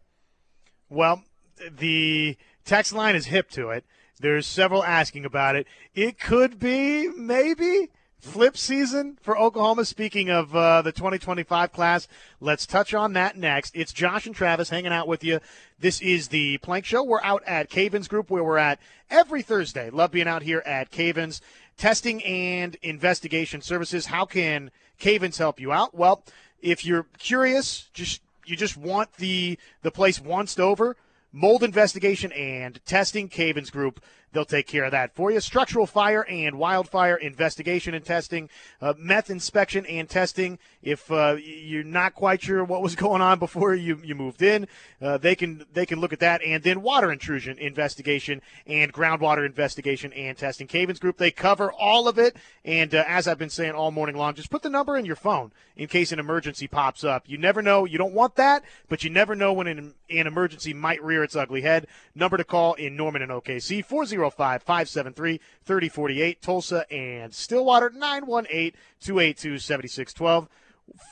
Well, 0.89 1.23
the 1.71 2.37
text 2.65 2.93
line 2.93 3.17
is 3.17 3.27
hip 3.27 3.51
to 3.51 3.71
it. 3.71 3.85
There's 4.21 4.47
several 4.47 4.85
asking 4.85 5.25
about 5.25 5.57
it. 5.57 5.67
It 5.95 6.19
could 6.21 6.59
be, 6.59 7.09
maybe, 7.09 7.91
flip 8.25 8.57
season 8.57 9.19
for 9.21 9.37
Oklahoma. 9.37 9.85
Speaking 9.85 10.31
of 10.31 10.55
uh, 10.55 10.83
the 10.83 10.93
2025 10.93 11.73
class, 11.73 12.09
let's 12.41 12.67
touch 12.67 12.95
on 12.95 13.13
that 13.15 13.37
next. 13.37 13.77
It's 13.77 13.93
Josh 13.93 14.27
and 14.27 14.35
Travis 14.35 14.71
hanging 14.71 14.93
out 14.93 15.09
with 15.09 15.25
you. 15.25 15.41
This 15.79 16.01
is 16.01 16.29
the 16.29 16.59
Plank 16.59 16.85
Show. 16.85 17.03
We're 17.03 17.23
out 17.23 17.43
at 17.47 17.69
Cavens 17.69 18.09
Group, 18.09 18.31
where 18.31 18.45
we're 18.45 18.57
at 18.57 18.79
every 19.11 19.43
Thursday. 19.43 19.91
Love 19.91 20.13
being 20.13 20.29
out 20.29 20.43
here 20.43 20.63
at 20.65 20.91
Cavens. 20.91 21.41
Testing 21.77 22.23
and 22.23 22.77
investigation 22.83 23.61
services. 23.61 24.07
How 24.07 24.25
can 24.25 24.71
Cavens 24.99 25.39
help 25.39 25.61
you 25.61 25.73
out? 25.73 25.95
Well, 25.95 26.23
if 26.61 26.85
you're 26.85 27.07
curious, 27.19 27.89
just 27.93 28.21
you 28.47 28.57
just 28.57 28.77
want 28.77 29.13
the 29.15 29.59
the 29.83 29.91
place 29.91 30.21
once 30.21 30.59
over, 30.59 30.97
mold 31.33 31.63
investigation 31.63 32.33
and 32.33 32.81
testing, 32.85 33.29
Cavens 33.29 33.71
Group 33.71 34.03
They'll 34.35 34.45
take 34.45 34.67
care 34.67 34.85
of 34.85 34.91
that 34.91 35.15
for 35.15 35.31
you. 35.31 35.39
Structural 35.39 35.87
fire 35.87 36.27
and 36.29 36.59
wildfire 36.59 37.15
investigation 37.15 37.95
and 37.95 38.05
testing, 38.05 38.51
uh, 38.83 38.93
meth 38.99 39.31
inspection 39.31 39.87
and 39.87 40.09
testing. 40.09 40.59
If 40.83 41.11
uh, 41.11 41.37
you're 41.41 41.85
not 41.85 42.15
quite 42.15 42.43
sure 42.43 42.65
what 42.65 42.83
was 42.83 42.97
going 43.05 43.23
on 43.23 43.39
before 43.39 43.75
you, 43.75 44.01
you 44.03 44.17
moved 44.17 44.43
in, 44.43 44.67
uh, 45.01 45.19
they 45.19 45.37
can 45.37 45.65
they 45.73 45.87
can 45.87 46.01
look 46.01 46.13
at 46.13 46.19
that. 46.19 46.43
And 46.43 46.65
then 46.65 46.83
water 46.83 47.13
intrusion 47.13 47.59
investigation 47.59 48.43
and 48.67 48.93
groundwater 48.93 49.47
investigation 49.47 50.13
and 50.13 50.37
testing. 50.37 50.67
Cavens 50.67 50.99
Group 50.99 51.17
they 51.17 51.31
cover 51.31 51.73
all 51.73 52.09
of 52.09 52.19
it. 52.19 52.37
And 52.65 52.93
uh, 52.93 53.05
as 53.07 53.29
I've 53.29 53.39
been 53.39 53.51
saying 53.51 53.73
all 53.73 53.93
morning 53.93 54.17
long, 54.17 54.35
just 54.35 54.51
put 54.51 54.63
the 54.63 54.71
number 54.71 54.97
in 54.97 55.05
your 55.05 55.17
phone 55.17 55.53
in 55.77 55.87
case 55.87 56.11
an 56.11 56.19
emergency 56.19 56.67
pops 56.67 57.05
up. 57.05 57.25
You 57.29 57.39
never 57.39 57.63
know. 57.63 57.85
You 57.85 57.99
don't 57.99 58.15
want 58.15 58.35
that, 58.35 58.65
but 58.89 59.05
you 59.05 59.11
never 59.11 59.37
know 59.37 59.53
when 59.53 59.69
an, 59.69 59.95
an 60.11 60.27
emergency 60.27 60.75
might 60.75 61.03
rear 61.05 61.23
its 61.23 61.37
ugly 61.37 61.61
head. 61.61 61.87
Number 62.17 62.37
to 62.37 62.45
call 62.45 62.75
in 62.75 62.97
Norman 62.97 63.23
and 63.23 63.31
OKC 63.31 63.85
40 63.85 64.24
405 64.31 64.63
573 64.63 65.41
3048. 65.65 66.43
Tulsa 66.43 66.93
and 66.93 67.35
Stillwater 67.35 67.91
918 67.91 68.73
282 69.01 69.59
7612. 69.59 70.49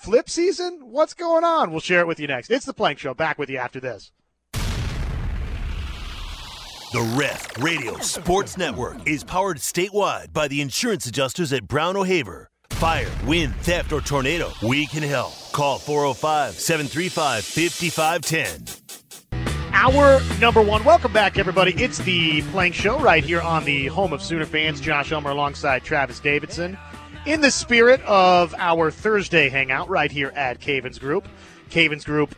Flip 0.02 0.28
season? 0.28 0.80
What's 0.82 1.14
going 1.14 1.44
on? 1.44 1.70
We'll 1.70 1.80
share 1.80 2.00
it 2.00 2.06
with 2.06 2.20
you 2.20 2.26
next. 2.26 2.50
It's 2.50 2.66
the 2.66 2.74
Plank 2.74 2.98
Show. 2.98 3.14
Back 3.14 3.38
with 3.38 3.50
you 3.50 3.58
after 3.58 3.80
this. 3.80 4.12
The 6.92 7.16
Ref 7.18 7.58
Radio 7.58 7.96
Sports 8.00 8.58
Network 8.58 9.08
is 9.08 9.24
powered 9.24 9.56
statewide 9.56 10.32
by 10.34 10.46
the 10.48 10.60
insurance 10.60 11.06
adjusters 11.06 11.52
at 11.54 11.66
Brown 11.66 11.96
O'Haver. 11.96 12.50
Fire, 12.72 13.08
wind, 13.24 13.54
theft, 13.62 13.92
or 13.92 14.02
tornado, 14.02 14.50
we 14.62 14.86
can 14.86 15.02
help. 15.02 15.32
Call 15.52 15.78
405 15.78 16.54
735 16.54 17.44
5510. 17.44 18.81
Hour 19.72 20.20
number 20.38 20.60
one. 20.60 20.84
Welcome 20.84 21.14
back, 21.14 21.38
everybody. 21.38 21.72
It's 21.82 21.98
the 21.98 22.42
Plank 22.42 22.74
Show 22.74 23.00
right 23.00 23.24
here 23.24 23.40
on 23.40 23.64
the 23.64 23.86
home 23.86 24.12
of 24.12 24.22
Sooner 24.22 24.44
fans. 24.44 24.80
Josh 24.80 25.08
Helmer 25.08 25.30
alongside 25.30 25.82
Travis 25.82 26.20
Davidson. 26.20 26.76
In 27.24 27.40
the 27.40 27.50
spirit 27.50 28.02
of 28.02 28.54
our 28.58 28.90
Thursday 28.90 29.48
hangout 29.48 29.88
right 29.88 30.12
here 30.12 30.30
at 30.36 30.60
Cavens 30.60 30.98
Group. 30.98 31.26
Cavens 31.70 32.04
Group 32.04 32.34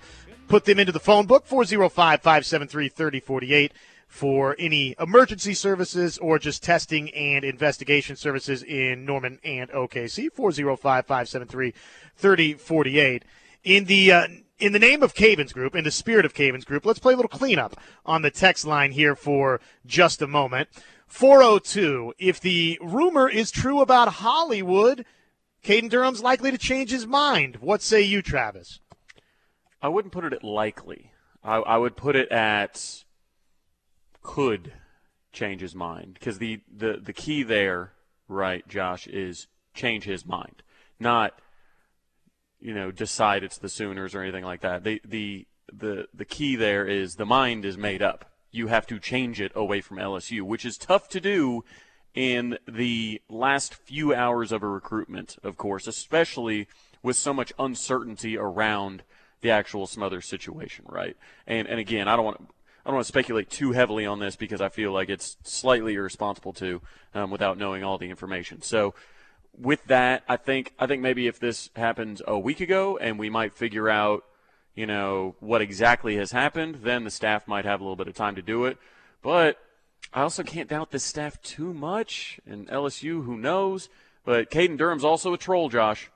put 0.46 0.64
them 0.64 0.78
into 0.78 0.92
the 0.92 1.00
phone 1.00 1.26
book 1.26 1.44
405 1.44 2.22
573 2.22 2.88
3048 2.88 3.72
for 4.06 4.54
any 4.58 4.94
emergency 5.00 5.54
services 5.54 6.18
or 6.18 6.38
just 6.38 6.62
testing 6.62 7.10
and 7.10 7.44
investigation 7.44 8.14
services 8.14 8.62
in 8.62 9.04
Norman 9.04 9.40
and 9.42 9.70
OKC. 9.70 10.30
405 10.32 11.04
573 11.04 11.74
3048. 12.16 13.24
In 13.64 13.86
the 13.86 14.12
uh, 14.12 14.26
in 14.58 14.72
the 14.72 14.78
name 14.78 15.02
of 15.02 15.14
Cavins 15.14 15.52
Group, 15.52 15.74
in 15.74 15.84
the 15.84 15.90
spirit 15.90 16.24
of 16.24 16.34
Cavins 16.34 16.64
Group, 16.64 16.86
let's 16.86 16.98
play 16.98 17.12
a 17.12 17.16
little 17.16 17.28
cleanup 17.28 17.80
on 18.06 18.22
the 18.22 18.30
text 18.30 18.64
line 18.64 18.92
here 18.92 19.16
for 19.16 19.60
just 19.84 20.22
a 20.22 20.26
moment. 20.26 20.68
402. 21.06 22.14
If 22.18 22.40
the 22.40 22.78
rumor 22.82 23.28
is 23.28 23.50
true 23.50 23.80
about 23.80 24.08
Hollywood, 24.08 25.04
Caden 25.62 25.90
Durham's 25.90 26.22
likely 26.22 26.50
to 26.50 26.58
change 26.58 26.90
his 26.90 27.06
mind. 27.06 27.56
What 27.56 27.82
say 27.82 28.02
you, 28.02 28.22
Travis? 28.22 28.80
I 29.82 29.88
wouldn't 29.88 30.12
put 30.12 30.24
it 30.24 30.32
at 30.32 30.44
likely. 30.44 31.12
I, 31.42 31.56
I 31.56 31.76
would 31.76 31.96
put 31.96 32.16
it 32.16 32.30
at 32.30 33.04
could 34.22 34.72
change 35.32 35.60
his 35.60 35.74
mind 35.74 36.14
because 36.14 36.38
the, 36.38 36.60
the, 36.74 36.98
the 37.02 37.12
key 37.12 37.42
there, 37.42 37.92
right, 38.28 38.66
Josh, 38.66 39.06
is 39.06 39.48
change 39.74 40.04
his 40.04 40.24
mind, 40.24 40.62
not 40.98 41.38
you 42.64 42.74
know 42.74 42.90
decide 42.90 43.44
it's 43.44 43.58
the 43.58 43.68
Sooners 43.68 44.14
or 44.14 44.22
anything 44.22 44.44
like 44.44 44.62
that. 44.62 44.82
The 44.82 45.00
the 45.04 45.46
the 45.72 46.08
the 46.14 46.24
key 46.24 46.56
there 46.56 46.86
is 46.86 47.16
the 47.16 47.26
mind 47.26 47.64
is 47.64 47.76
made 47.76 48.02
up. 48.02 48.32
You 48.50 48.68
have 48.68 48.86
to 48.86 48.98
change 48.98 49.40
it 49.40 49.52
away 49.54 49.82
from 49.82 49.98
LSU, 49.98 50.42
which 50.42 50.64
is 50.64 50.78
tough 50.78 51.08
to 51.10 51.20
do 51.20 51.64
in 52.14 52.58
the 52.66 53.20
last 53.28 53.74
few 53.74 54.14
hours 54.14 54.50
of 54.50 54.62
a 54.62 54.68
recruitment, 54.68 55.36
of 55.42 55.56
course, 55.56 55.86
especially 55.86 56.66
with 57.02 57.16
so 57.16 57.34
much 57.34 57.52
uncertainty 57.58 58.38
around 58.38 59.02
the 59.42 59.50
actual 59.50 59.86
Smother 59.86 60.22
situation, 60.22 60.86
right? 60.88 61.16
And 61.46 61.68
and 61.68 61.78
again, 61.78 62.08
I 62.08 62.16
don't 62.16 62.24
want 62.24 62.40
I 62.40 62.88
don't 62.88 62.94
want 62.94 63.04
to 63.04 63.12
speculate 63.12 63.50
too 63.50 63.72
heavily 63.72 64.06
on 64.06 64.20
this 64.20 64.36
because 64.36 64.62
I 64.62 64.70
feel 64.70 64.90
like 64.90 65.10
it's 65.10 65.36
slightly 65.42 65.94
irresponsible 65.94 66.54
to 66.54 66.80
um, 67.14 67.30
without 67.30 67.58
knowing 67.58 67.84
all 67.84 67.98
the 67.98 68.08
information. 68.08 68.62
So 68.62 68.94
with 69.58 69.84
that, 69.84 70.24
I 70.28 70.36
think 70.36 70.72
I 70.78 70.86
think 70.86 71.02
maybe 71.02 71.26
if 71.26 71.38
this 71.38 71.70
happened 71.76 72.22
a 72.26 72.38
week 72.38 72.60
ago 72.60 72.98
and 72.98 73.18
we 73.18 73.30
might 73.30 73.56
figure 73.56 73.88
out, 73.88 74.24
you 74.74 74.86
know, 74.86 75.36
what 75.40 75.60
exactly 75.60 76.16
has 76.16 76.32
happened, 76.32 76.76
then 76.76 77.04
the 77.04 77.10
staff 77.10 77.46
might 77.46 77.64
have 77.64 77.80
a 77.80 77.84
little 77.84 77.96
bit 77.96 78.08
of 78.08 78.14
time 78.14 78.34
to 78.36 78.42
do 78.42 78.64
it. 78.64 78.78
But 79.22 79.58
I 80.12 80.22
also 80.22 80.42
can't 80.42 80.68
doubt 80.68 80.90
the 80.90 80.98
staff 80.98 81.40
too 81.42 81.72
much. 81.72 82.40
And 82.46 82.68
LSU, 82.68 83.24
who 83.24 83.36
knows? 83.36 83.88
But 84.24 84.50
Caden 84.50 84.76
Durham's 84.76 85.04
also 85.04 85.32
a 85.34 85.38
troll, 85.38 85.68
Josh. 85.68 86.10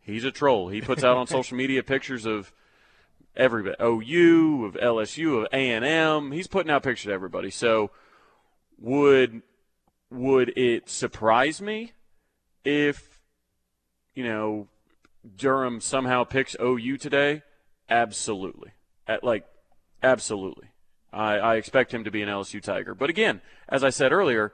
He's 0.00 0.24
a 0.24 0.30
troll. 0.30 0.68
He 0.68 0.80
puts 0.80 1.04
out 1.04 1.16
on 1.16 1.26
social 1.26 1.56
media 1.56 1.82
pictures 1.82 2.24
of 2.26 2.52
everybody, 3.36 3.76
OU, 3.82 4.64
of 4.64 4.74
LSU, 4.74 5.42
of 5.42 5.48
A&M. 5.52 6.32
He's 6.32 6.46
putting 6.46 6.70
out 6.70 6.82
pictures 6.82 7.06
of 7.06 7.12
everybody. 7.12 7.50
So 7.50 7.90
would 8.78 9.42
would 10.10 10.56
it 10.56 10.88
surprise 10.88 11.60
me 11.60 11.92
if 12.66 13.20
you 14.14 14.24
know 14.24 14.68
Durham 15.36 15.80
somehow 15.80 16.24
picks 16.24 16.56
OU 16.60 16.98
today? 16.98 17.42
Absolutely. 17.88 18.72
At 19.06 19.22
like 19.24 19.46
absolutely. 20.02 20.68
I, 21.12 21.36
I 21.36 21.54
expect 21.56 21.94
him 21.94 22.04
to 22.04 22.10
be 22.10 22.22
an 22.22 22.28
LSU 22.28 22.60
Tiger. 22.60 22.94
But 22.94 23.08
again, 23.08 23.40
as 23.68 23.84
I 23.84 23.90
said 23.90 24.12
earlier, 24.12 24.52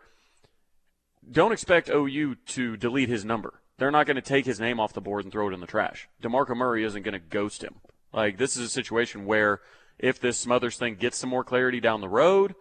don't 1.29 1.53
expect 1.53 1.89
OU 1.89 2.37
to 2.47 2.77
delete 2.77 3.09
his 3.09 3.25
number. 3.25 3.55
They're 3.79 3.91
not 3.91 4.07
going 4.07 4.17
to 4.17 4.23
take 4.23 4.45
his 4.45 4.61
name 4.61 4.79
off 4.79 4.93
the 4.93 5.01
board 5.01 5.25
and 5.25 5.33
throw 5.33 5.49
it 5.49 5.55
in 5.55 5.61
the 5.61 5.67
trash. 5.67 6.09
DeMarco 6.23 6.55
Murray 6.55 6.85
isn't 6.85 7.03
going 7.03 7.15
to 7.15 7.19
ghost 7.19 7.65
him. 7.65 7.77
Like 8.13 8.37
this 8.37 8.57
is 8.57 8.67
a 8.67 8.71
situation 8.71 9.25
where 9.25 9.61
if 9.99 10.21
this 10.21 10.39
Smothers 10.39 10.77
thing 10.77 10.97
gets 10.97 11.17
some 11.17 11.31
more 11.31 11.45
clarity 11.45 11.81
down 11.81 12.01
the 12.01 12.09
road, 12.09 12.55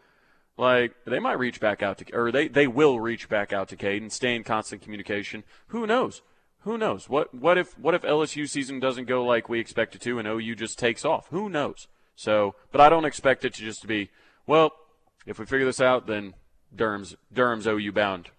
like 0.57 0.93
they 1.05 1.19
might 1.19 1.39
reach 1.39 1.59
back 1.59 1.81
out 1.81 1.97
to, 1.99 2.15
or 2.15 2.31
they 2.31 2.47
they 2.47 2.67
will 2.67 2.99
reach 2.99 3.29
back 3.29 3.53
out 3.53 3.69
to 3.69 3.77
Caden, 3.77 4.11
stay 4.11 4.35
in 4.35 4.43
constant 4.43 4.81
communication. 4.81 5.43
Who 5.67 5.87
knows? 5.87 6.21
Who 6.61 6.77
knows? 6.77 7.09
What 7.09 7.33
what 7.33 7.57
if 7.57 7.77
what 7.79 7.95
if 7.95 8.03
LSU 8.03 8.47
season 8.47 8.79
doesn't 8.79 9.05
go 9.05 9.23
like 9.23 9.49
we 9.49 9.59
expect 9.59 9.95
it 9.95 10.01
to, 10.01 10.19
and 10.19 10.27
OU 10.27 10.55
just 10.55 10.77
takes 10.77 11.05
off? 11.05 11.27
Who 11.29 11.49
knows? 11.49 11.87
So, 12.15 12.55
but 12.71 12.81
I 12.81 12.89
don't 12.89 13.05
expect 13.05 13.45
it 13.45 13.53
to 13.55 13.61
just 13.61 13.87
be 13.87 14.09
well. 14.45 14.71
If 15.25 15.39
we 15.39 15.45
figure 15.45 15.65
this 15.65 15.81
out, 15.81 16.07
then 16.07 16.33
Durham's 16.75 17.15
Durham's 17.33 17.67
OU 17.67 17.91
bound. 17.91 18.29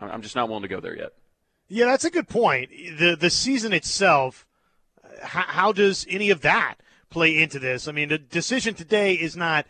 I'm 0.00 0.22
just 0.22 0.36
not 0.36 0.48
willing 0.48 0.62
to 0.62 0.68
go 0.68 0.80
there 0.80 0.96
yet. 0.96 1.12
Yeah, 1.66 1.86
that's 1.86 2.04
a 2.04 2.10
good 2.10 2.28
point. 2.28 2.70
the 2.70 3.16
The 3.18 3.30
season 3.30 3.72
itself 3.72 4.46
how, 5.22 5.42
how 5.42 5.72
does 5.72 6.06
any 6.08 6.30
of 6.30 6.40
that 6.42 6.76
play 7.10 7.40
into 7.40 7.58
this? 7.58 7.88
I 7.88 7.92
mean, 7.92 8.08
the 8.08 8.18
decision 8.18 8.74
today 8.74 9.14
is 9.14 9.36
not 9.36 9.66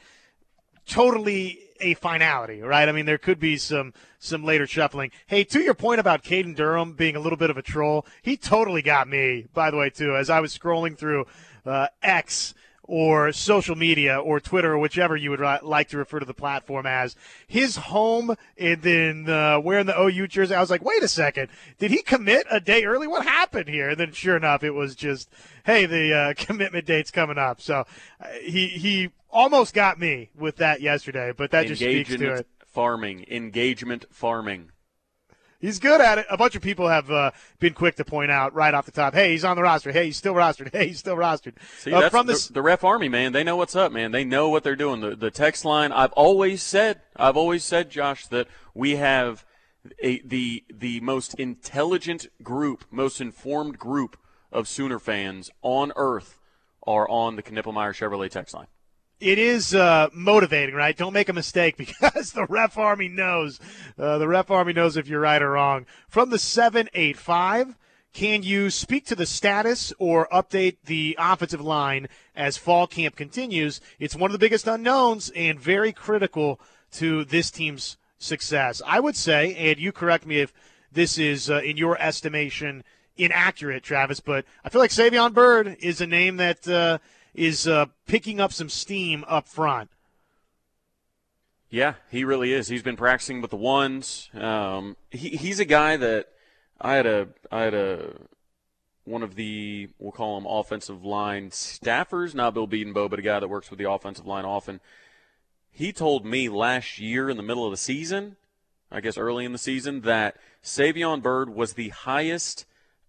totally 0.88 1.60
a 1.80 1.94
finality, 1.94 2.60
right? 2.60 2.88
I 2.88 2.92
mean, 2.92 3.06
there 3.06 3.18
could 3.18 3.38
be 3.38 3.56
some 3.56 3.92
some 4.18 4.44
later 4.44 4.66
shuffling. 4.66 5.12
Hey, 5.26 5.44
to 5.44 5.60
your 5.60 5.74
point 5.74 6.00
about 6.00 6.24
Caden 6.24 6.56
Durham 6.56 6.92
being 6.92 7.14
a 7.14 7.20
little 7.20 7.38
bit 7.38 7.50
of 7.50 7.56
a 7.56 7.62
troll, 7.62 8.04
he 8.22 8.36
totally 8.36 8.82
got 8.82 9.08
me. 9.08 9.46
By 9.54 9.70
the 9.70 9.76
way, 9.76 9.90
too, 9.90 10.16
as 10.16 10.28
I 10.28 10.40
was 10.40 10.56
scrolling 10.56 10.98
through 10.98 11.26
uh, 11.64 11.86
X 12.02 12.54
or 12.88 13.30
social 13.32 13.76
media 13.76 14.18
or 14.18 14.40
Twitter 14.40 14.72
or 14.72 14.78
whichever 14.78 15.14
you 15.14 15.30
would 15.30 15.40
like 15.62 15.88
to 15.90 15.98
refer 15.98 16.18
to 16.18 16.24
the 16.24 16.34
platform 16.34 16.86
as 16.86 17.14
his 17.46 17.76
home 17.76 18.34
and 18.56 18.80
then 18.80 19.28
uh, 19.28 19.60
wearing 19.60 19.84
the 19.84 20.00
OU 20.00 20.26
jersey. 20.28 20.54
I 20.54 20.60
was 20.60 20.70
like, 20.70 20.82
wait 20.82 21.02
a 21.02 21.08
second, 21.08 21.50
did 21.78 21.90
he 21.90 22.02
commit 22.02 22.46
a 22.50 22.60
day 22.60 22.84
early? 22.84 23.06
What 23.06 23.26
happened 23.26 23.68
here? 23.68 23.90
And 23.90 24.00
then 24.00 24.12
sure 24.12 24.38
enough, 24.38 24.64
it 24.64 24.70
was 24.70 24.96
just, 24.96 25.28
hey, 25.64 25.84
the 25.84 26.14
uh, 26.14 26.34
commitment 26.36 26.86
date's 26.86 27.10
coming 27.10 27.38
up. 27.38 27.60
So 27.60 27.84
uh, 28.20 28.26
he 28.42 28.68
he 28.68 29.10
almost 29.30 29.74
got 29.74 29.98
me 29.98 30.30
with 30.36 30.56
that 30.56 30.80
yesterday, 30.80 31.32
but 31.36 31.50
that 31.50 31.66
just 31.66 31.80
speaks 31.80 32.14
to 32.14 32.34
it. 32.34 32.46
Farming, 32.66 33.24
engagement 33.30 34.04
farming. 34.10 34.70
He's 35.60 35.80
good 35.80 36.00
at 36.00 36.18
it. 36.18 36.26
A 36.30 36.36
bunch 36.36 36.54
of 36.54 36.62
people 36.62 36.88
have 36.88 37.10
uh, 37.10 37.32
been 37.58 37.74
quick 37.74 37.96
to 37.96 38.04
point 38.04 38.30
out 38.30 38.54
right 38.54 38.72
off 38.72 38.86
the 38.86 38.92
top, 38.92 39.12
hey, 39.14 39.32
he's 39.32 39.44
on 39.44 39.56
the 39.56 39.62
roster. 39.62 39.90
Hey, 39.90 40.06
he's 40.06 40.16
still 40.16 40.34
rostered. 40.34 40.72
Hey, 40.78 40.88
he's 40.88 41.00
still 41.00 41.16
rostered. 41.16 41.54
See, 41.78 41.92
uh, 41.92 42.08
from 42.10 42.26
this- 42.26 42.46
the, 42.46 42.54
the 42.54 42.62
ref 42.62 42.84
army, 42.84 43.08
man. 43.08 43.32
They 43.32 43.42
know 43.42 43.56
what's 43.56 43.74
up, 43.74 43.90
man. 43.90 44.12
They 44.12 44.24
know 44.24 44.48
what 44.48 44.62
they're 44.62 44.76
doing. 44.76 45.00
The, 45.00 45.16
the 45.16 45.32
text 45.32 45.64
line, 45.64 45.90
I've 45.90 46.12
always 46.12 46.62
said, 46.62 47.00
I've 47.16 47.36
always 47.36 47.64
said, 47.64 47.90
Josh, 47.90 48.28
that 48.28 48.46
we 48.72 48.96
have 48.96 49.44
a, 49.98 50.20
the, 50.20 50.64
the 50.72 51.00
most 51.00 51.34
intelligent 51.34 52.28
group, 52.44 52.84
most 52.92 53.20
informed 53.20 53.78
group 53.78 54.16
of 54.52 54.68
Sooner 54.68 55.00
fans 55.00 55.50
on 55.62 55.92
earth 55.96 56.38
are 56.86 57.08
on 57.08 57.34
the 57.34 57.42
Knippelmeyer 57.42 57.92
Chevrolet 57.92 58.30
text 58.30 58.54
line 58.54 58.68
it 59.20 59.38
is 59.38 59.74
uh, 59.74 60.08
motivating, 60.12 60.74
right? 60.74 60.96
Don't 60.96 61.12
make 61.12 61.28
a 61.28 61.32
mistake 61.32 61.76
because 61.78 62.32
the 62.32 62.46
ref 62.48 62.78
army 62.78 63.08
knows. 63.08 63.60
Uh, 63.98 64.18
the 64.18 64.28
ref 64.28 64.50
army 64.50 64.72
knows 64.72 64.96
if 64.96 65.08
you're 65.08 65.20
right 65.20 65.42
or 65.42 65.52
wrong. 65.52 65.86
From 66.08 66.30
the 66.30 66.38
785, 66.38 67.76
can 68.12 68.42
you 68.42 68.70
speak 68.70 69.04
to 69.06 69.14
the 69.14 69.26
status 69.26 69.92
or 69.98 70.28
update 70.32 70.78
the 70.84 71.16
offensive 71.18 71.60
line 71.60 72.08
as 72.34 72.56
fall 72.56 72.86
camp 72.86 73.16
continues? 73.16 73.80
It's 73.98 74.16
one 74.16 74.30
of 74.30 74.32
the 74.32 74.38
biggest 74.38 74.66
unknowns 74.66 75.30
and 75.30 75.60
very 75.60 75.92
critical 75.92 76.60
to 76.92 77.24
this 77.24 77.50
team's 77.50 77.96
success. 78.18 78.82
I 78.86 79.00
would 79.00 79.16
say, 79.16 79.54
and 79.54 79.78
you 79.78 79.92
correct 79.92 80.26
me 80.26 80.40
if 80.40 80.52
this 80.90 81.18
is, 81.18 81.50
uh, 81.50 81.60
in 81.60 81.76
your 81.76 82.00
estimation, 82.00 82.82
inaccurate, 83.16 83.82
Travis, 83.82 84.20
but 84.20 84.44
I 84.64 84.70
feel 84.70 84.80
like 84.80 84.90
Savion 84.90 85.34
Byrd 85.34 85.76
is 85.80 86.00
a 86.00 86.06
name 86.06 86.36
that 86.38 86.66
uh, 86.66 86.98
is 87.38 87.68
uh, 87.68 87.86
picking 88.06 88.40
up 88.40 88.52
some 88.52 88.68
steam 88.68 89.24
up 89.28 89.48
front. 89.48 89.90
Yeah, 91.70 91.94
he 92.10 92.24
really 92.24 92.52
is. 92.52 92.68
He's 92.68 92.82
been 92.82 92.96
practicing 92.96 93.40
with 93.40 93.50
the 93.50 93.56
ones. 93.56 94.30
Um, 94.34 94.96
he, 95.10 95.30
he's 95.30 95.60
a 95.60 95.64
guy 95.64 95.96
that 95.96 96.28
I 96.80 96.94
had 96.94 97.06
a 97.06 97.28
I 97.52 97.62
had 97.62 97.74
a 97.74 98.16
one 99.04 99.22
of 99.22 99.36
the 99.36 99.88
we'll 99.98 100.12
call 100.12 100.36
him 100.36 100.46
offensive 100.46 101.04
line 101.04 101.50
staffers, 101.50 102.34
not 102.34 102.54
Bill 102.54 102.66
Bedenbaugh, 102.66 103.10
but 103.10 103.18
a 103.18 103.22
guy 103.22 103.38
that 103.38 103.48
works 103.48 103.70
with 103.70 103.78
the 103.78 103.90
offensive 103.90 104.26
line 104.26 104.44
often. 104.44 104.80
He 105.70 105.92
told 105.92 106.26
me 106.26 106.48
last 106.48 106.98
year 106.98 107.30
in 107.30 107.36
the 107.36 107.42
middle 107.42 107.64
of 107.64 107.70
the 107.70 107.76
season, 107.76 108.36
I 108.90 109.00
guess 109.00 109.16
early 109.16 109.44
in 109.44 109.52
the 109.52 109.58
season, 109.58 110.00
that 110.00 110.36
Savion 110.62 111.22
Byrd 111.22 111.50
was 111.50 111.74
the 111.74 111.90
highest 111.90 112.66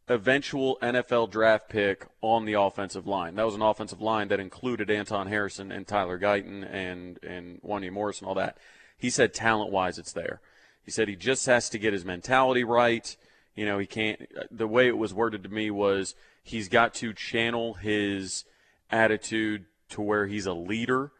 eventual 0.10 0.78
NFL 0.82 1.30
draft 1.30 1.70
pick 1.70 2.08
on 2.22 2.46
the 2.46 2.54
offensive 2.54 3.06
line. 3.06 3.36
That 3.36 3.46
was 3.46 3.56
an 3.56 3.62
offensive 3.62 4.02
line 4.02 4.28
that 4.30 4.40
included 4.40 4.90
Anton 4.90 5.28
Harrison 5.28 5.72
and 5.72 5.88
Tyler 5.88 6.20
Guyton 6.20 6.68
and 6.70 7.20
and 7.24 7.62
Wanya 7.62 7.92
Morris 7.92 8.20
and 8.20 8.28
all 8.28 8.36
that. 8.36 8.58
He 8.98 9.10
said 9.10 9.34
talent 9.34 9.72
wise, 9.72 9.98
it's 9.98 10.12
there. 10.12 10.42
He 10.84 10.92
said 10.92 11.08
he 11.08 11.16
just 11.16 11.46
has 11.46 11.70
to 11.70 11.80
get 11.80 11.94
his 11.94 12.04
mentality 12.04 12.64
right. 12.64 13.16
You 13.56 13.66
know, 13.66 13.78
he 13.78 13.86
can't. 13.86 14.28
The 14.50 14.68
way 14.68 14.88
it 14.88 14.98
was 14.98 15.14
worded 15.14 15.44
to 15.44 15.50
me 15.50 15.70
was 15.70 16.16
he's 16.44 16.68
got 16.68 16.96
to 16.96 17.14
channel 17.14 17.76
his 17.76 18.46
attitude 18.90 19.66
to 19.90 20.02
where 20.02 20.26
he's 20.26 20.48
a 20.48 20.54
leader 20.54 21.12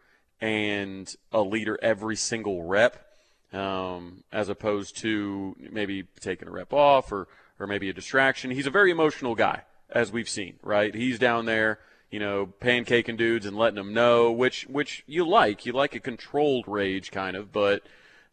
and 0.42 1.14
a 1.32 1.42
leader 1.42 1.78
every 1.82 2.16
single 2.16 2.64
rep, 2.64 3.06
um, 3.54 4.24
as 4.32 4.50
opposed 4.50 4.98
to 4.98 5.56
maybe 5.60 6.06
taking 6.20 6.48
a 6.48 6.52
rep 6.52 6.74
off 6.74 7.12
or 7.12 7.28
or 7.60 7.68
maybe 7.68 7.90
a 7.90 7.94
distraction. 7.94 8.52
He's 8.52 8.68
a 8.68 8.72
very 8.72 8.92
emotional 8.92 9.36
guy, 9.36 9.64
as 9.90 10.12
we've 10.12 10.30
seen, 10.30 10.56
right? 10.64 10.94
He's 10.94 11.20
down 11.20 11.46
there, 11.46 11.80
you 12.10 12.20
know, 12.20 12.54
pancaking 12.62 13.18
dudes 13.18 13.46
and 13.46 13.58
letting 13.58 13.76
them 13.76 13.94
know, 13.94 14.32
which 14.32 14.64
which 14.68 15.04
you 15.08 15.28
like. 15.28 15.66
You 15.66 15.74
like 15.74 15.96
a 15.96 16.00
controlled 16.00 16.66
rage, 16.68 17.12
kind 17.12 17.36
of, 17.36 17.52
but 17.52 17.84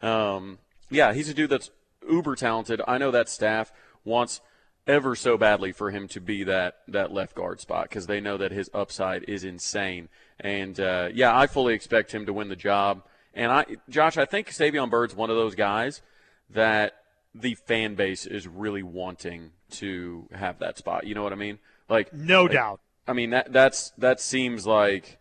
um, 0.03 0.59
yeah, 0.91 1.12
he's 1.12 1.29
a 1.29 1.35
dude 1.35 1.51
that's 1.51 1.70
uber 2.09 2.37
talented. 2.37 2.81
I 2.87 2.99
know 2.99 3.11
that 3.11 3.29
staff 3.29 3.72
wants 4.05 4.41
ever 4.87 5.16
so 5.16 5.37
badly 5.37 5.72
for 5.72 5.91
him 5.91 6.07
to 6.07 6.20
be 6.20 6.45
that 6.45 6.77
that 6.89 7.12
left 7.12 7.35
guard 7.35 7.61
spot 7.61 7.89
because 7.89 8.07
they 8.07 8.20
know 8.20 8.37
that 8.37 8.53
his 8.53 8.70
upside 8.72 9.24
is 9.24 9.45
insane. 9.45 10.09
And 10.39 10.79
uh, 10.79 11.09
yeah, 11.12 11.37
I 11.37 11.47
fully 11.47 11.74
expect 11.74 12.12
him 12.14 12.27
to 12.27 12.33
win 12.33 12.49
the 12.49 12.57
job. 12.57 13.03
And 13.35 13.53
I, 13.53 13.66
Josh, 13.89 14.16
I 14.16 14.24
think 14.24 14.49
Savion 14.51 14.91
Byrd's 14.91 15.14
one 15.14 15.31
of 15.31 15.37
those 15.37 15.55
guys 15.55 16.03
that 16.51 16.95
the 17.41 17.55
fan 17.55 17.95
base 17.95 18.26
is 18.26 18.47
really 18.47 18.82
wanting 18.82 19.53
to 19.70 20.28
have 20.32 20.59
that 20.59 20.78
spot. 20.78 21.07
You 21.07 21.14
know 21.14 21.22
what 21.22 21.32
I 21.32 21.37
mean? 21.37 21.59
Like 21.89 22.12
no 22.12 22.43
like, 22.45 22.53
doubt. 22.53 22.80
I 23.07 23.12
mean 23.12 23.30
that 23.30 23.53
that's 23.53 23.91
that 23.99 24.20
seems 24.20 24.66
like 24.66 25.18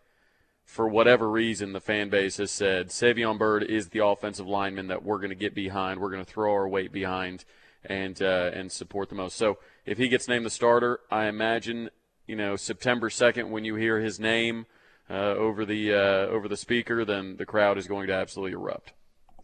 for 0.63 0.87
whatever 0.87 1.29
reason 1.29 1.73
the 1.73 1.81
fan 1.81 2.09
base 2.09 2.37
has 2.37 2.51
said 2.51 2.89
Savion 2.89 3.37
Byrd 3.37 3.63
is 3.63 3.89
the 3.89 4.03
offensive 4.03 4.47
lineman 4.47 4.87
that 4.87 5.03
we're 5.03 5.17
going 5.17 5.29
to 5.29 5.35
get 5.35 5.53
behind. 5.53 5.99
We're 5.99 6.09
going 6.09 6.25
to 6.25 6.31
throw 6.31 6.51
our 6.51 6.67
weight 6.67 6.91
behind 6.91 7.45
and 7.83 8.19
uh, 8.21 8.51
and 8.53 8.71
support 8.71 9.09
the 9.09 9.15
most. 9.15 9.37
So 9.37 9.59
if 9.85 9.97
he 9.97 10.07
gets 10.07 10.27
named 10.27 10.45
the 10.45 10.49
starter, 10.49 10.99
I 11.11 11.25
imagine 11.25 11.89
you 12.27 12.35
know 12.35 12.55
September 12.55 13.09
second 13.09 13.51
when 13.51 13.63
you 13.63 13.75
hear 13.75 13.99
his 13.99 14.19
name 14.19 14.65
uh, 15.09 15.13
over 15.13 15.65
the 15.65 15.93
uh, 15.93 16.27
over 16.27 16.47
the 16.47 16.57
speaker, 16.57 17.05
then 17.05 17.37
the 17.37 17.45
crowd 17.45 17.77
is 17.77 17.87
going 17.87 18.07
to 18.07 18.13
absolutely 18.13 18.53
erupt. 18.53 18.93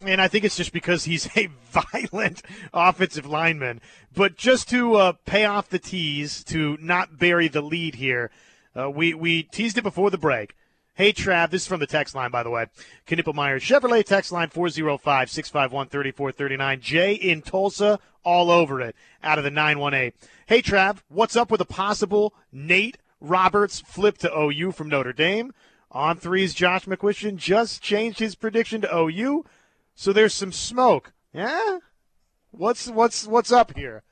And 0.04 0.20
I 0.20 0.28
think 0.28 0.44
it's 0.44 0.56
just 0.56 0.72
because 0.72 1.04
he's 1.04 1.28
a 1.36 1.48
violent 1.70 2.42
offensive 2.74 3.26
lineman. 3.26 3.80
But 4.14 4.36
just 4.36 4.68
to 4.70 4.94
uh, 4.94 5.12
pay 5.24 5.44
off 5.44 5.68
the 5.68 5.78
tease, 5.78 6.44
to 6.44 6.76
not 6.80 7.18
bury 7.18 7.48
the 7.48 7.62
lead 7.62 7.96
here, 7.96 8.30
uh, 8.78 8.90
we 8.90 9.14
we 9.14 9.42
teased 9.42 9.78
it 9.78 9.82
before 9.82 10.10
the 10.10 10.18
break. 10.18 10.54
Hey, 10.94 11.14
Trav, 11.14 11.48
this 11.48 11.62
is 11.62 11.68
from 11.68 11.80
the 11.80 11.86
text 11.86 12.14
line, 12.14 12.30
by 12.30 12.42
the 12.42 12.50
way. 12.50 12.66
Knippelmeyer 13.06 13.56
Chevrolet 13.56 14.04
text 14.04 14.30
line 14.30 14.50
405 14.50 15.30
651 15.30 15.88
3439. 15.88 16.80
Jay 16.80 17.14
in 17.14 17.40
Tulsa, 17.40 17.98
all 18.24 18.50
over 18.50 18.78
it, 18.82 18.94
out 19.22 19.38
of 19.38 19.44
the 19.44 19.50
918. 19.50 20.12
Hey, 20.46 20.60
Trav, 20.60 20.98
what's 21.08 21.34
up 21.34 21.50
with 21.50 21.62
a 21.62 21.66
possible 21.66 22.34
Nate 22.52 22.98
Roberts 23.20 23.80
flip 23.80 24.18
to 24.18 24.38
OU 24.38 24.72
from 24.72 24.90
Notre 24.90 25.14
Dame? 25.14 25.54
On3's, 25.94 26.52
Josh 26.52 26.84
McCuistion 26.84 27.36
just 27.36 27.82
changed 27.82 28.18
his 28.18 28.34
prediction 28.34 28.82
to 28.82 28.94
OU, 28.94 29.46
so 29.94 30.12
there's 30.12 30.34
some 30.34 30.52
smoke. 30.52 31.12
Yeah? 31.32 31.78
What's 32.50 32.88
what's 32.88 33.26
what's 33.26 33.52
up 33.52 33.76
here? 33.76 34.02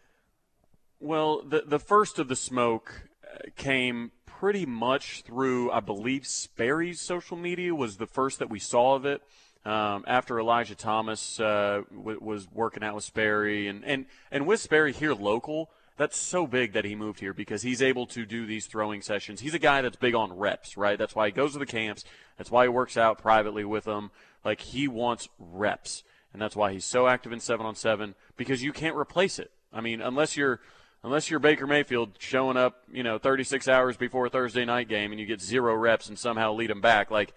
Well, 0.99 1.43
the 1.43 1.63
the 1.67 1.79
first 1.79 2.19
of 2.19 2.29
the 2.29 2.37
smoke 2.37 3.09
uh, 3.25 3.51
came 3.57 4.13
pretty 4.41 4.65
much 4.65 5.23
through, 5.23 5.71
I 5.71 5.81
believe, 5.81 6.27
Sperry's 6.27 6.99
social 6.99 7.37
media 7.37 7.75
was 7.75 7.99
the 7.99 8.07
first 8.07 8.39
that 8.39 8.49
we 8.49 8.59
saw 8.59 8.95
of 8.95 9.05
it. 9.05 9.21
Um, 9.67 10.05
after 10.07 10.41
Elijah 10.41 10.75
Thomas 10.75 11.39
uh, 11.39 11.83
w- 11.95 12.19
was 12.23 12.49
working 12.51 12.83
out 12.83 12.95
with 12.95 13.05
Sperry 13.05 13.69
and, 13.69 13.85
and, 13.85 14.07
and 14.31 14.47
with 14.47 14.61
Sperry 14.61 14.95
here 14.95 15.13
local, 15.13 15.69
that's 15.99 16.17
so 16.17 16.47
big 16.47 16.73
that 16.73 16.87
he 16.87 16.95
moved 16.95 17.21
here 17.21 17.35
because 17.35 17.61
he's 17.61 17.83
able 17.83 18.07
to 18.07 18.25
do 18.25 18.47
these 18.47 18.65
throwing 18.65 19.03
sessions. 19.03 19.41
He's 19.41 19.53
a 19.53 19.59
guy 19.59 19.83
that's 19.83 19.97
big 19.97 20.15
on 20.15 20.33
reps, 20.33 20.79
right? 20.79 20.97
That's 20.97 21.15
why 21.15 21.27
he 21.27 21.33
goes 21.33 21.53
to 21.53 21.59
the 21.59 21.67
camps. 21.67 22.05
That's 22.39 22.51
why 22.51 22.65
he 22.65 22.71
works 22.71 22.97
out 22.97 23.19
privately 23.19 23.67
with 23.67 23.85
them. 23.85 24.11
Like 24.45 24.61
he 24.61 24.89
wants 24.89 25.29
reps, 25.39 26.03
and 26.33 26.41
that's 26.41 26.57
why 26.57 26.73
he's 26.73 26.85
so 26.85 27.07
active 27.07 27.33
in 27.33 27.41
seven 27.41 27.67
on 27.67 27.75
seven 27.75 28.15
because 28.37 28.63
you 28.63 28.73
can't 28.73 28.97
replace 28.97 29.39
it. 29.39 29.51
I 29.73 29.81
mean, 29.81 30.01
unless 30.01 30.37
you're 30.37 30.61
unless 31.03 31.31
you're 31.31 31.41
Baker 31.41 31.67
Mayfield 31.67 32.11
showing 32.19 32.57
up, 32.57 32.85
you 32.93 33.03
know, 33.03 33.19
36 33.19 33.69
hours 33.69 33.97
before 33.97 34.27
a 34.27 34.31
Thursday 34.31 34.65
night 34.65 34.89
game 34.89 35.13
and 35.13 35.21
you 35.21 35.27
get 35.27 35.41
zero 35.41 35.75
reps 35.75 36.09
and 36.09 36.19
somehow 36.19 36.53
lead 36.53 36.71
them 36.71 36.81
back. 36.81 37.11
Like 37.11 37.33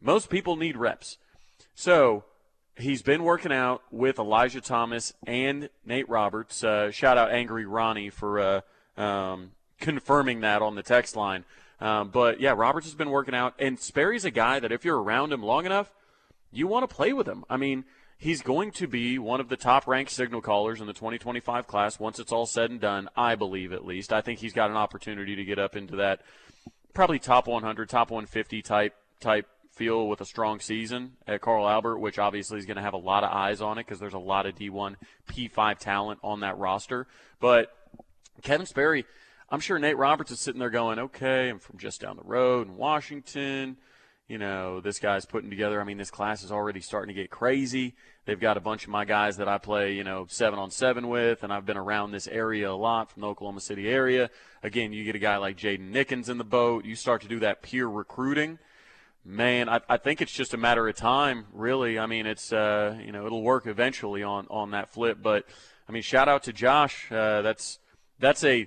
most 0.00 0.30
people 0.30 0.56
need 0.56 0.76
reps. 0.76 1.18
So 1.74 2.24
he's 2.76 3.02
been 3.02 3.22
working 3.22 3.52
out 3.52 3.82
with 3.90 4.18
Elijah 4.18 4.60
Thomas 4.60 5.12
and 5.26 5.68
Nate 5.84 6.08
Roberts. 6.08 6.62
Uh, 6.64 6.90
shout 6.90 7.18
out 7.18 7.30
Angry 7.30 7.66
Ronnie 7.66 8.10
for 8.10 8.40
uh, 8.96 9.00
um, 9.00 9.52
confirming 9.80 10.40
that 10.40 10.62
on 10.62 10.74
the 10.74 10.82
text 10.82 11.16
line. 11.16 11.44
Um, 11.80 12.10
but 12.10 12.40
yeah, 12.40 12.54
Roberts 12.56 12.86
has 12.86 12.94
been 12.94 13.10
working 13.10 13.34
out, 13.34 13.54
and 13.58 13.78
Sperry's 13.78 14.24
a 14.24 14.30
guy 14.30 14.60
that 14.60 14.70
if 14.70 14.84
you're 14.84 15.02
around 15.02 15.32
him 15.32 15.42
long 15.42 15.66
enough, 15.66 15.92
you 16.52 16.66
want 16.66 16.88
to 16.88 16.94
play 16.94 17.12
with 17.12 17.26
him. 17.26 17.44
I 17.50 17.56
mean, 17.56 17.84
he's 18.18 18.42
going 18.42 18.70
to 18.72 18.86
be 18.86 19.18
one 19.18 19.40
of 19.40 19.48
the 19.48 19.56
top 19.56 19.86
ranked 19.86 20.12
signal 20.12 20.40
callers 20.40 20.80
in 20.80 20.86
the 20.86 20.92
2025 20.92 21.66
class 21.66 21.98
once 21.98 22.18
it's 22.18 22.30
all 22.30 22.46
said 22.46 22.70
and 22.70 22.80
done, 22.80 23.08
I 23.16 23.34
believe 23.34 23.72
at 23.72 23.84
least. 23.84 24.12
I 24.12 24.20
think 24.20 24.38
he's 24.38 24.52
got 24.52 24.70
an 24.70 24.76
opportunity 24.76 25.34
to 25.34 25.44
get 25.44 25.58
up 25.58 25.74
into 25.74 25.96
that 25.96 26.20
probably 26.94 27.18
top 27.18 27.48
100, 27.48 27.88
top 27.88 28.10
150 28.10 28.62
type 28.62 28.94
type 29.18 29.46
feel 29.72 30.06
with 30.06 30.20
a 30.20 30.24
strong 30.24 30.60
season 30.60 31.12
at 31.26 31.40
Carl 31.40 31.66
Albert, 31.66 31.98
which 31.98 32.18
obviously 32.18 32.58
is 32.58 32.66
going 32.66 32.76
to 32.76 32.82
have 32.82 32.92
a 32.92 32.98
lot 32.98 33.24
of 33.24 33.30
eyes 33.30 33.62
on 33.62 33.78
it 33.78 33.86
because 33.86 33.98
there's 33.98 34.12
a 34.12 34.18
lot 34.18 34.46
of 34.46 34.54
D1 34.54 34.96
P5 35.30 35.78
talent 35.78 36.20
on 36.22 36.40
that 36.40 36.58
roster. 36.58 37.06
But 37.40 37.74
Kevin 38.42 38.66
Sperry, 38.66 39.06
I'm 39.48 39.60
sure 39.60 39.78
Nate 39.78 39.96
Roberts 39.96 40.30
is 40.30 40.40
sitting 40.40 40.58
there 40.58 40.70
going, 40.70 40.98
okay, 40.98 41.48
I'm 41.48 41.58
from 41.58 41.78
just 41.78 42.02
down 42.02 42.16
the 42.16 42.22
road 42.22 42.68
in 42.68 42.76
Washington 42.76 43.78
you 44.32 44.38
know, 44.38 44.80
this 44.80 44.98
guy's 44.98 45.26
putting 45.26 45.50
together. 45.50 45.78
I 45.78 45.84
mean, 45.84 45.98
this 45.98 46.10
class 46.10 46.42
is 46.42 46.50
already 46.50 46.80
starting 46.80 47.14
to 47.14 47.20
get 47.20 47.28
crazy. 47.28 47.94
They've 48.24 48.40
got 48.40 48.56
a 48.56 48.60
bunch 48.60 48.84
of 48.84 48.88
my 48.88 49.04
guys 49.04 49.36
that 49.36 49.46
I 49.46 49.58
play, 49.58 49.92
you 49.92 50.04
know, 50.04 50.24
seven 50.26 50.58
on 50.58 50.70
seven 50.70 51.08
with, 51.08 51.42
and 51.42 51.52
I've 51.52 51.66
been 51.66 51.76
around 51.76 52.12
this 52.12 52.26
area 52.26 52.70
a 52.70 52.72
lot 52.72 53.10
from 53.10 53.20
the 53.20 53.28
Oklahoma 53.28 53.60
City 53.60 53.90
area. 53.90 54.30
Again, 54.62 54.94
you 54.94 55.04
get 55.04 55.14
a 55.14 55.18
guy 55.18 55.36
like 55.36 55.58
Jaden 55.58 55.92
Nickens 55.92 56.30
in 56.30 56.38
the 56.38 56.44
boat. 56.44 56.86
You 56.86 56.96
start 56.96 57.20
to 57.22 57.28
do 57.28 57.40
that 57.40 57.60
peer 57.60 57.86
recruiting. 57.86 58.58
Man, 59.22 59.68
I, 59.68 59.82
I 59.86 59.98
think 59.98 60.22
it's 60.22 60.32
just 60.32 60.54
a 60.54 60.56
matter 60.56 60.88
of 60.88 60.96
time, 60.96 61.44
really. 61.52 61.98
I 61.98 62.06
mean, 62.06 62.24
it's, 62.24 62.54
uh, 62.54 62.98
you 63.04 63.12
know, 63.12 63.26
it'll 63.26 63.42
work 63.42 63.66
eventually 63.66 64.22
on, 64.22 64.46
on 64.48 64.70
that 64.70 64.88
flip. 64.88 65.18
But, 65.22 65.44
I 65.86 65.92
mean, 65.92 66.02
shout 66.02 66.26
out 66.26 66.44
to 66.44 66.54
Josh. 66.54 67.12
Uh, 67.12 67.42
that's, 67.42 67.80
that's 68.18 68.42
a, 68.44 68.66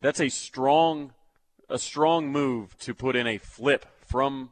that's 0.00 0.20
a 0.20 0.28
strong, 0.28 1.12
a 1.70 1.78
strong 1.78 2.32
move 2.32 2.76
to 2.78 2.94
put 2.94 3.14
in 3.14 3.28
a 3.28 3.38
flip 3.38 3.86
from 4.04 4.50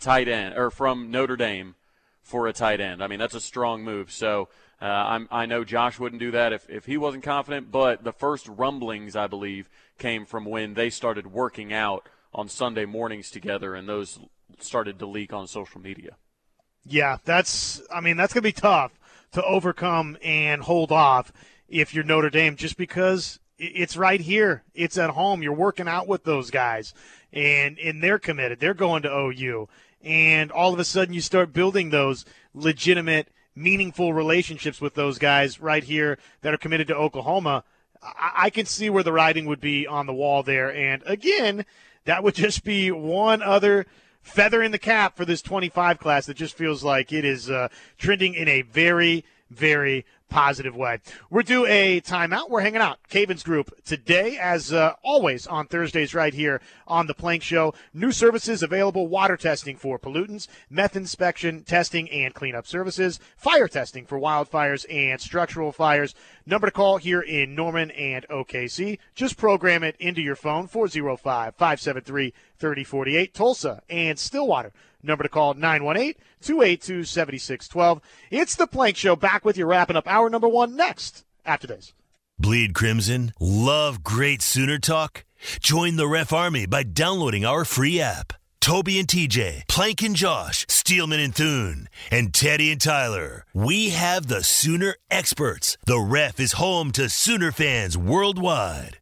tight 0.00 0.28
end 0.28 0.56
or 0.56 0.70
from 0.70 1.10
Notre 1.10 1.36
Dame 1.36 1.74
for 2.22 2.46
a 2.46 2.52
tight 2.52 2.80
end. 2.80 3.02
I 3.02 3.06
mean, 3.06 3.18
that's 3.18 3.34
a 3.34 3.40
strong 3.40 3.82
move. 3.82 4.12
So 4.12 4.48
uh, 4.80 5.20
I 5.30 5.46
know 5.46 5.64
Josh 5.64 5.98
wouldn't 5.98 6.20
do 6.20 6.30
that 6.32 6.52
if, 6.52 6.68
if 6.68 6.86
he 6.86 6.96
wasn't 6.96 7.24
confident, 7.24 7.72
but 7.72 8.04
the 8.04 8.12
first 8.12 8.46
rumblings, 8.48 9.16
I 9.16 9.26
believe, 9.26 9.68
came 9.98 10.24
from 10.24 10.44
when 10.44 10.74
they 10.74 10.90
started 10.90 11.32
working 11.32 11.72
out 11.72 12.08
on 12.32 12.48
Sunday 12.48 12.84
mornings 12.84 13.30
together, 13.30 13.74
and 13.74 13.88
those 13.88 14.20
started 14.60 14.98
to 14.98 15.06
leak 15.06 15.32
on 15.32 15.46
social 15.46 15.80
media. 15.80 16.16
Yeah, 16.84 17.16
that's, 17.24 17.82
I 17.92 18.00
mean, 18.00 18.16
that's 18.16 18.32
going 18.32 18.42
to 18.42 18.48
be 18.48 18.52
tough 18.52 18.92
to 19.32 19.42
overcome 19.44 20.16
and 20.22 20.62
hold 20.62 20.92
off 20.92 21.32
if 21.68 21.94
you're 21.94 22.04
Notre 22.04 22.30
Dame 22.30 22.56
just 22.56 22.76
because 22.76 23.40
it's 23.58 23.96
right 23.96 24.20
here. 24.20 24.62
It's 24.74 24.96
at 24.96 25.10
home. 25.10 25.42
You're 25.42 25.52
working 25.52 25.88
out 25.88 26.06
with 26.06 26.24
those 26.24 26.50
guys, 26.50 26.94
and 27.32 27.78
and 27.78 28.02
they're 28.02 28.18
committed. 28.18 28.60
They're 28.60 28.74
going 28.74 29.02
to 29.02 29.12
OU, 29.12 29.68
and 30.02 30.50
all 30.52 30.72
of 30.72 30.78
a 30.78 30.84
sudden 30.84 31.14
you 31.14 31.20
start 31.20 31.52
building 31.52 31.90
those 31.90 32.24
legitimate, 32.54 33.28
meaningful 33.54 34.14
relationships 34.14 34.80
with 34.80 34.94
those 34.94 35.18
guys 35.18 35.60
right 35.60 35.84
here 35.84 36.18
that 36.42 36.54
are 36.54 36.58
committed 36.58 36.86
to 36.88 36.96
Oklahoma. 36.96 37.64
I, 38.02 38.32
I 38.36 38.50
can 38.50 38.66
see 38.66 38.90
where 38.90 39.02
the 39.02 39.12
writing 39.12 39.46
would 39.46 39.60
be 39.60 39.86
on 39.86 40.06
the 40.06 40.14
wall 40.14 40.42
there, 40.42 40.72
and 40.72 41.02
again, 41.06 41.64
that 42.04 42.22
would 42.22 42.34
just 42.36 42.64
be 42.64 42.90
one 42.90 43.42
other 43.42 43.86
feather 44.22 44.62
in 44.62 44.72
the 44.72 44.78
cap 44.78 45.16
for 45.16 45.24
this 45.24 45.42
25 45.42 45.98
class 45.98 46.26
that 46.26 46.36
just 46.36 46.56
feels 46.56 46.84
like 46.84 47.12
it 47.12 47.24
is 47.24 47.50
uh, 47.50 47.68
trending 47.96 48.34
in 48.34 48.48
a 48.48 48.62
very 48.62 49.24
very 49.50 50.04
positive 50.28 50.76
way. 50.76 51.00
We're 51.30 51.42
due 51.42 51.66
a 51.66 52.00
timeout. 52.00 52.50
We're 52.50 52.60
hanging 52.60 52.80
out. 52.80 52.98
Cavins 53.10 53.44
Group 53.44 53.84
today, 53.84 54.38
as 54.38 54.72
uh, 54.72 54.94
always 55.02 55.46
on 55.46 55.66
Thursdays, 55.66 56.14
right 56.14 56.34
here 56.34 56.60
on 56.86 57.06
the 57.06 57.14
Plank 57.14 57.42
Show. 57.42 57.74
New 57.92 58.12
services 58.12 58.62
available: 58.62 59.08
water 59.08 59.36
testing 59.36 59.76
for 59.76 59.98
pollutants, 59.98 60.48
meth 60.70 60.96
inspection, 60.96 61.62
testing 61.62 62.10
and 62.10 62.34
cleanup 62.34 62.66
services, 62.66 63.20
fire 63.36 63.68
testing 63.68 64.06
for 64.06 64.18
wildfires 64.18 64.84
and 64.92 65.20
structural 65.20 65.72
fires. 65.72 66.14
Number 66.46 66.66
to 66.68 66.70
call 66.70 66.96
here 66.96 67.20
in 67.20 67.54
Norman 67.54 67.90
and 67.92 68.26
OKC. 68.28 68.98
Just 69.14 69.36
program 69.36 69.82
it 69.82 69.96
into 69.98 70.20
your 70.20 70.36
phone 70.36 70.66
405 70.66 71.54
573 71.54 72.32
3048. 72.58 73.34
Tulsa 73.34 73.82
and 73.88 74.18
Stillwater. 74.18 74.72
Number 75.02 75.22
to 75.22 75.28
call 75.28 75.54
918 75.54 76.14
282 76.40 77.04
7612. 77.04 78.00
It's 78.30 78.56
the 78.56 78.66
Plank 78.66 78.96
Show 78.96 79.16
back 79.16 79.44
with 79.44 79.56
you, 79.56 79.66
wrapping 79.66 79.96
up 79.96 80.08
hour 80.08 80.28
number 80.28 80.48
one 80.48 80.76
next 80.76 81.24
after 81.44 81.66
this. 81.66 81.92
Bleed 82.38 82.74
Crimson? 82.74 83.32
Love 83.40 84.02
great 84.02 84.42
Sooner 84.42 84.78
talk? 84.78 85.24
Join 85.60 85.96
the 85.96 86.08
Ref 86.08 86.32
Army 86.32 86.66
by 86.66 86.82
downloading 86.82 87.44
our 87.44 87.64
free 87.64 88.00
app. 88.00 88.32
Toby 88.60 88.98
and 88.98 89.08
TJ, 89.08 89.66
Plank 89.66 90.02
and 90.02 90.14
Josh, 90.14 90.66
Steelman 90.68 91.20
and 91.20 91.34
Thune, 91.34 91.88
and 92.10 92.34
Teddy 92.34 92.70
and 92.70 92.80
Tyler. 92.80 93.46
We 93.54 93.90
have 93.90 94.26
the 94.26 94.42
Sooner 94.42 94.96
experts. 95.10 95.78
The 95.86 95.98
Ref 95.98 96.38
is 96.38 96.52
home 96.52 96.90
to 96.92 97.08
Sooner 97.08 97.50
fans 97.50 97.96
worldwide. 97.96 98.98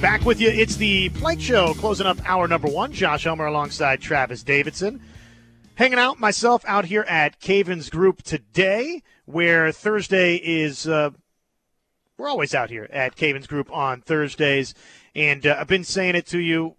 Back 0.00 0.24
with 0.24 0.40
you. 0.40 0.48
It's 0.48 0.76
the 0.76 1.08
Plank 1.08 1.40
Show, 1.40 1.74
closing 1.74 2.06
up 2.06 2.18
hour 2.24 2.46
number 2.46 2.68
one. 2.68 2.92
Josh 2.92 3.24
Helmer 3.24 3.46
alongside 3.46 4.00
Travis 4.00 4.44
Davidson. 4.44 5.00
Hanging 5.74 5.98
out 5.98 6.20
myself 6.20 6.62
out 6.68 6.84
here 6.84 7.04
at 7.08 7.40
Cavins 7.40 7.90
Group 7.90 8.22
today, 8.22 9.02
where 9.24 9.72
Thursday 9.72 10.36
is. 10.36 10.86
Uh, 10.86 11.10
we're 12.16 12.28
always 12.28 12.54
out 12.54 12.70
here 12.70 12.88
at 12.92 13.16
Cavins 13.16 13.48
Group 13.48 13.72
on 13.72 14.00
Thursdays, 14.00 14.72
and 15.16 15.44
uh, 15.44 15.56
I've 15.58 15.66
been 15.66 15.82
saying 15.82 16.14
it 16.14 16.26
to 16.26 16.38
you 16.38 16.76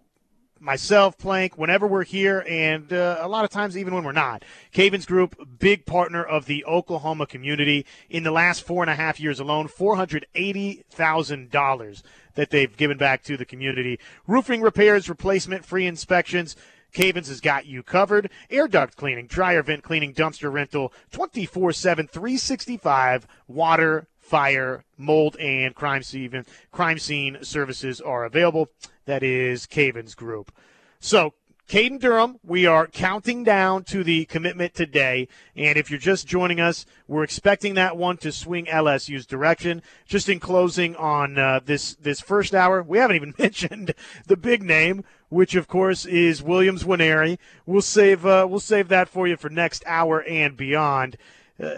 myself, 0.58 1.18
Plank, 1.18 1.58
whenever 1.58 1.86
we're 1.86 2.04
here, 2.04 2.42
and 2.48 2.90
uh, 2.92 3.18
a 3.20 3.28
lot 3.28 3.44
of 3.44 3.50
times 3.50 3.76
even 3.76 3.94
when 3.94 4.04
we're 4.04 4.12
not. 4.12 4.44
Cavins 4.72 5.06
Group, 5.06 5.36
big 5.58 5.84
partner 5.86 6.22
of 6.22 6.44
the 6.46 6.64
Oklahoma 6.64 7.26
community. 7.26 7.84
In 8.08 8.22
the 8.22 8.30
last 8.30 8.66
four 8.66 8.82
and 8.82 8.90
a 8.90 8.94
half 8.94 9.20
years 9.20 9.40
alone, 9.40 9.68
$480,000 9.68 12.02
that 12.34 12.50
they've 12.50 12.76
given 12.76 12.98
back 12.98 13.22
to 13.24 13.36
the 13.36 13.44
community. 13.44 13.98
Roofing 14.26 14.60
repairs, 14.60 15.08
replacement, 15.08 15.64
free 15.64 15.86
inspections. 15.86 16.56
Cavins 16.92 17.28
has 17.28 17.40
got 17.40 17.66
you 17.66 17.82
covered. 17.82 18.30
Air 18.50 18.68
duct 18.68 18.96
cleaning, 18.96 19.26
dryer 19.26 19.62
vent 19.62 19.82
cleaning, 19.82 20.12
dumpster 20.12 20.52
rental, 20.52 20.92
24 21.12 21.72
7, 21.72 22.06
365, 22.06 23.26
water, 23.46 24.08
fire, 24.18 24.84
mold, 24.96 25.36
and 25.36 25.74
crime 25.74 26.02
scene, 26.02 26.44
crime 26.72 26.98
scene 26.98 27.38
services 27.42 28.00
are 28.00 28.24
available. 28.24 28.68
That 29.06 29.22
is 29.22 29.66
Cavins 29.66 30.14
Group. 30.14 30.52
So, 31.00 31.34
Caden 31.70 32.00
Durham, 32.00 32.40
we 32.42 32.66
are 32.66 32.88
counting 32.88 33.44
down 33.44 33.84
to 33.84 34.02
the 34.02 34.24
commitment 34.24 34.74
today. 34.74 35.28
And 35.54 35.78
if 35.78 35.88
you're 35.88 36.00
just 36.00 36.26
joining 36.26 36.58
us, 36.58 36.84
we're 37.06 37.22
expecting 37.22 37.74
that 37.74 37.96
one 37.96 38.16
to 38.16 38.32
swing 38.32 38.66
LSU's 38.66 39.24
direction. 39.24 39.80
Just 40.04 40.28
in 40.28 40.40
closing 40.40 40.96
on 40.96 41.38
uh, 41.38 41.60
this 41.64 41.94
this 41.94 42.20
first 42.20 42.56
hour, 42.56 42.82
we 42.82 42.98
haven't 42.98 43.14
even 43.14 43.34
mentioned 43.38 43.94
the 44.26 44.36
big 44.36 44.64
name, 44.64 45.04
which 45.28 45.54
of 45.54 45.68
course 45.68 46.06
is 46.06 46.42
Williams 46.42 46.82
Nwaneri. 46.82 47.38
We'll 47.66 47.82
save 47.82 48.26
uh, 48.26 48.48
we'll 48.50 48.58
save 48.58 48.88
that 48.88 49.08
for 49.08 49.28
you 49.28 49.36
for 49.36 49.48
next 49.48 49.84
hour 49.86 50.24
and 50.24 50.56
beyond. 50.56 51.18
Uh, 51.62 51.76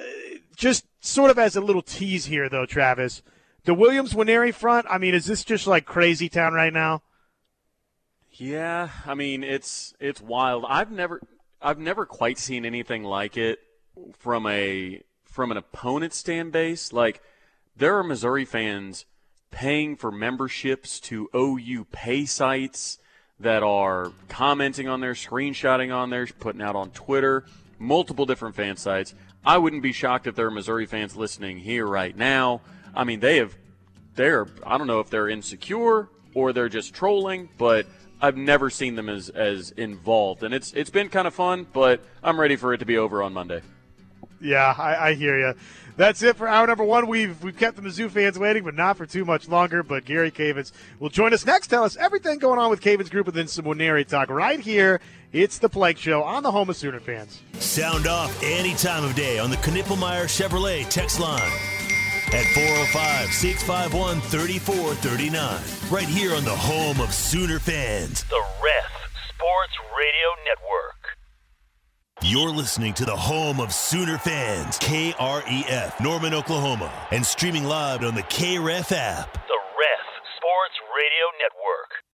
just 0.57 0.87
sort 1.01 1.31
of 1.31 1.39
as 1.39 1.55
a 1.55 1.61
little 1.61 1.83
tease 1.83 2.25
here, 2.25 2.49
though, 2.49 2.65
Travis, 2.65 3.21
the 3.65 3.75
Williams 3.75 4.15
Nwaneri 4.15 4.55
front. 4.55 4.87
I 4.89 4.97
mean, 4.97 5.15
is 5.15 5.27
this 5.27 5.45
just 5.45 5.67
like 5.67 5.85
crazy 5.85 6.31
town 6.31 6.55
right 6.55 6.73
now? 6.73 7.03
Yeah, 8.35 8.89
I 9.07 9.15
mean 9.15 9.45
it's 9.45 9.95
it's 10.01 10.21
wild. 10.21 10.65
I've 10.69 10.91
never 10.91 11.21
I've 11.61 11.79
never 11.79 12.07
quite 12.07 12.39
seen 12.39 12.65
anything 12.65 13.05
like 13.05 13.37
it 13.37 13.59
from 14.19 14.47
a 14.47 15.03
from 15.25 15.51
an 15.51 15.59
opponent 15.59 16.15
stand 16.15 16.53
base. 16.53 16.93
Like 16.93 17.21
there 17.77 17.97
are 17.99 18.03
Missouri 18.03 18.45
fans 18.45 19.05
paying 19.51 19.97
for 19.97 20.11
memberships 20.11 20.99
to 21.01 21.29
OU 21.35 21.87
pay 21.93 22.25
sites 22.25 22.99
that 23.39 23.63
are 23.63 24.13
commenting 24.29 24.89
on 24.89 25.01
there, 25.01 25.13
screenshotting 25.13 25.95
on 25.95 26.09
there, 26.11 26.27
putting 26.27 26.63
out 26.63 26.77
on 26.77 26.91
Twitter, 26.91 27.45
multiple 27.79 28.25
different 28.25 28.55
fan 28.55 28.77
sites. 28.77 29.15
I 29.45 29.59
wouldn't 29.59 29.83
be 29.83 29.93
shocked 29.93 30.27
if 30.27 30.37
there 30.37 30.47
are 30.47 30.51
Missouri 30.51 30.87
fans 30.87 31.17
listening 31.17 31.59
here 31.59 31.87
right 31.87 32.17
now. 32.17 32.63
I 32.95 33.05
mean, 33.05 33.21
they 33.21 33.37
have 33.37 33.55
they're 34.15 34.47
I 34.65 34.79
don't 34.79 34.87
know 34.87 35.01
if 35.01 35.11
they're 35.11 35.29
insecure 35.29 36.09
or 36.35 36.55
they're 36.55 36.71
just 36.71 36.95
trolling, 36.95 37.51
but 37.59 37.87
I've 38.23 38.37
never 38.37 38.71
seen 38.71 38.95
them 38.95 39.09
as 39.09 39.29
as 39.29 39.73
involved, 39.73 40.45
and 40.45 40.55
it's 40.55 40.73
it's 40.73 40.91
been 40.91 41.09
kind 41.09 41.27
of 41.27 41.35
fun. 41.35 41.67
But 41.73 42.01
I'm 42.23 42.41
ready 42.41 42.55
for 42.55 42.73
it 42.73 42.79
to 42.79 42.87
be 42.87 42.97
over 42.97 43.21
on 43.23 43.33
Monday. 43.33 43.63
Yeah, 44.41 44.75
I, 44.77 45.09
I 45.09 45.15
hear 45.15 45.39
you. 45.39 45.55
That's 45.97 46.23
it 46.23 46.37
for 46.37 46.49
hour 46.49 46.67
number 46.67 46.85
one. 46.85 47.09
We've 47.09 47.43
we've 47.43 47.57
kept 47.57 47.77
the 47.77 47.83
Mizzou 47.83 48.11
fans 48.11 48.39
waiting, 48.39 48.63
but 48.63 48.75
not 48.75 48.97
for 48.97 49.07
too 49.07 49.25
much 49.25 49.49
longer. 49.49 49.83
But 49.83 50.05
Gary 50.05 50.31
Cavins 50.31 50.73
will 51.01 51.11
join 51.11 51.35
us 51.35 51.45
next. 51.45 51.67
Tell 51.67 51.85
us 51.85 51.97
everything 51.97 52.39
going 52.39 52.61
on 52.61 52.71
with 52.71 52.81
Cavins 52.81 53.11
Group 53.11 53.27
and 53.27 53.37
then 53.37 53.49
some 53.49 53.65
Nwaneri 53.65 54.07
talk 54.07 54.31
right 54.31 54.61
here. 54.61 55.01
It's 55.33 55.59
the 55.59 55.69
Plank 55.69 55.99
Show 55.99 56.23
on 56.23 56.43
the 56.43 56.51
home 56.51 56.71
of 56.71 56.77
Sooner 56.77 57.01
fans. 57.01 57.43
Sound 57.55 58.07
off 58.07 58.39
any 58.43 58.75
time 58.75 59.05
of 59.05 59.15
day 59.15 59.39
on 59.39 59.51
the 59.51 59.57
Knippelmeyer 59.57 60.25
Chevrolet 60.25 60.89
text 60.89 61.19
line 61.19 61.51
at 62.35 62.47
405 62.55 63.33
651 63.33 64.21
3439. 64.23 65.61
Right 65.91 66.09
here 66.09 66.35
on 66.35 66.45
the 66.45 66.57
home 66.57 67.01
of 67.01 67.13
Sooner 67.13 67.59
fans, 67.59 68.25
the 68.25 68.43
Ref 68.65 68.93
Sports 69.29 69.77
Radio 69.97 70.29
Network. 70.47 71.19
You're 72.23 72.51
listening 72.51 72.95
to 72.95 73.05
the 73.05 73.17
home 73.17 73.61
of 73.61 73.73
Sooner 73.73 74.17
fans, 74.17 74.79
KREF, 74.79 76.01
Norman, 76.01 76.33
Oklahoma, 76.35 76.91
and 77.11 77.27
streaming 77.27 77.65
live 77.65 78.03
on 78.05 78.15
the 78.15 78.23
KREF 78.23 78.93
app, 78.93 79.33
the 79.35 79.61
Ref 79.79 80.07
Sports 80.37 80.77
Radio 80.97 81.27
Network. 81.39 82.03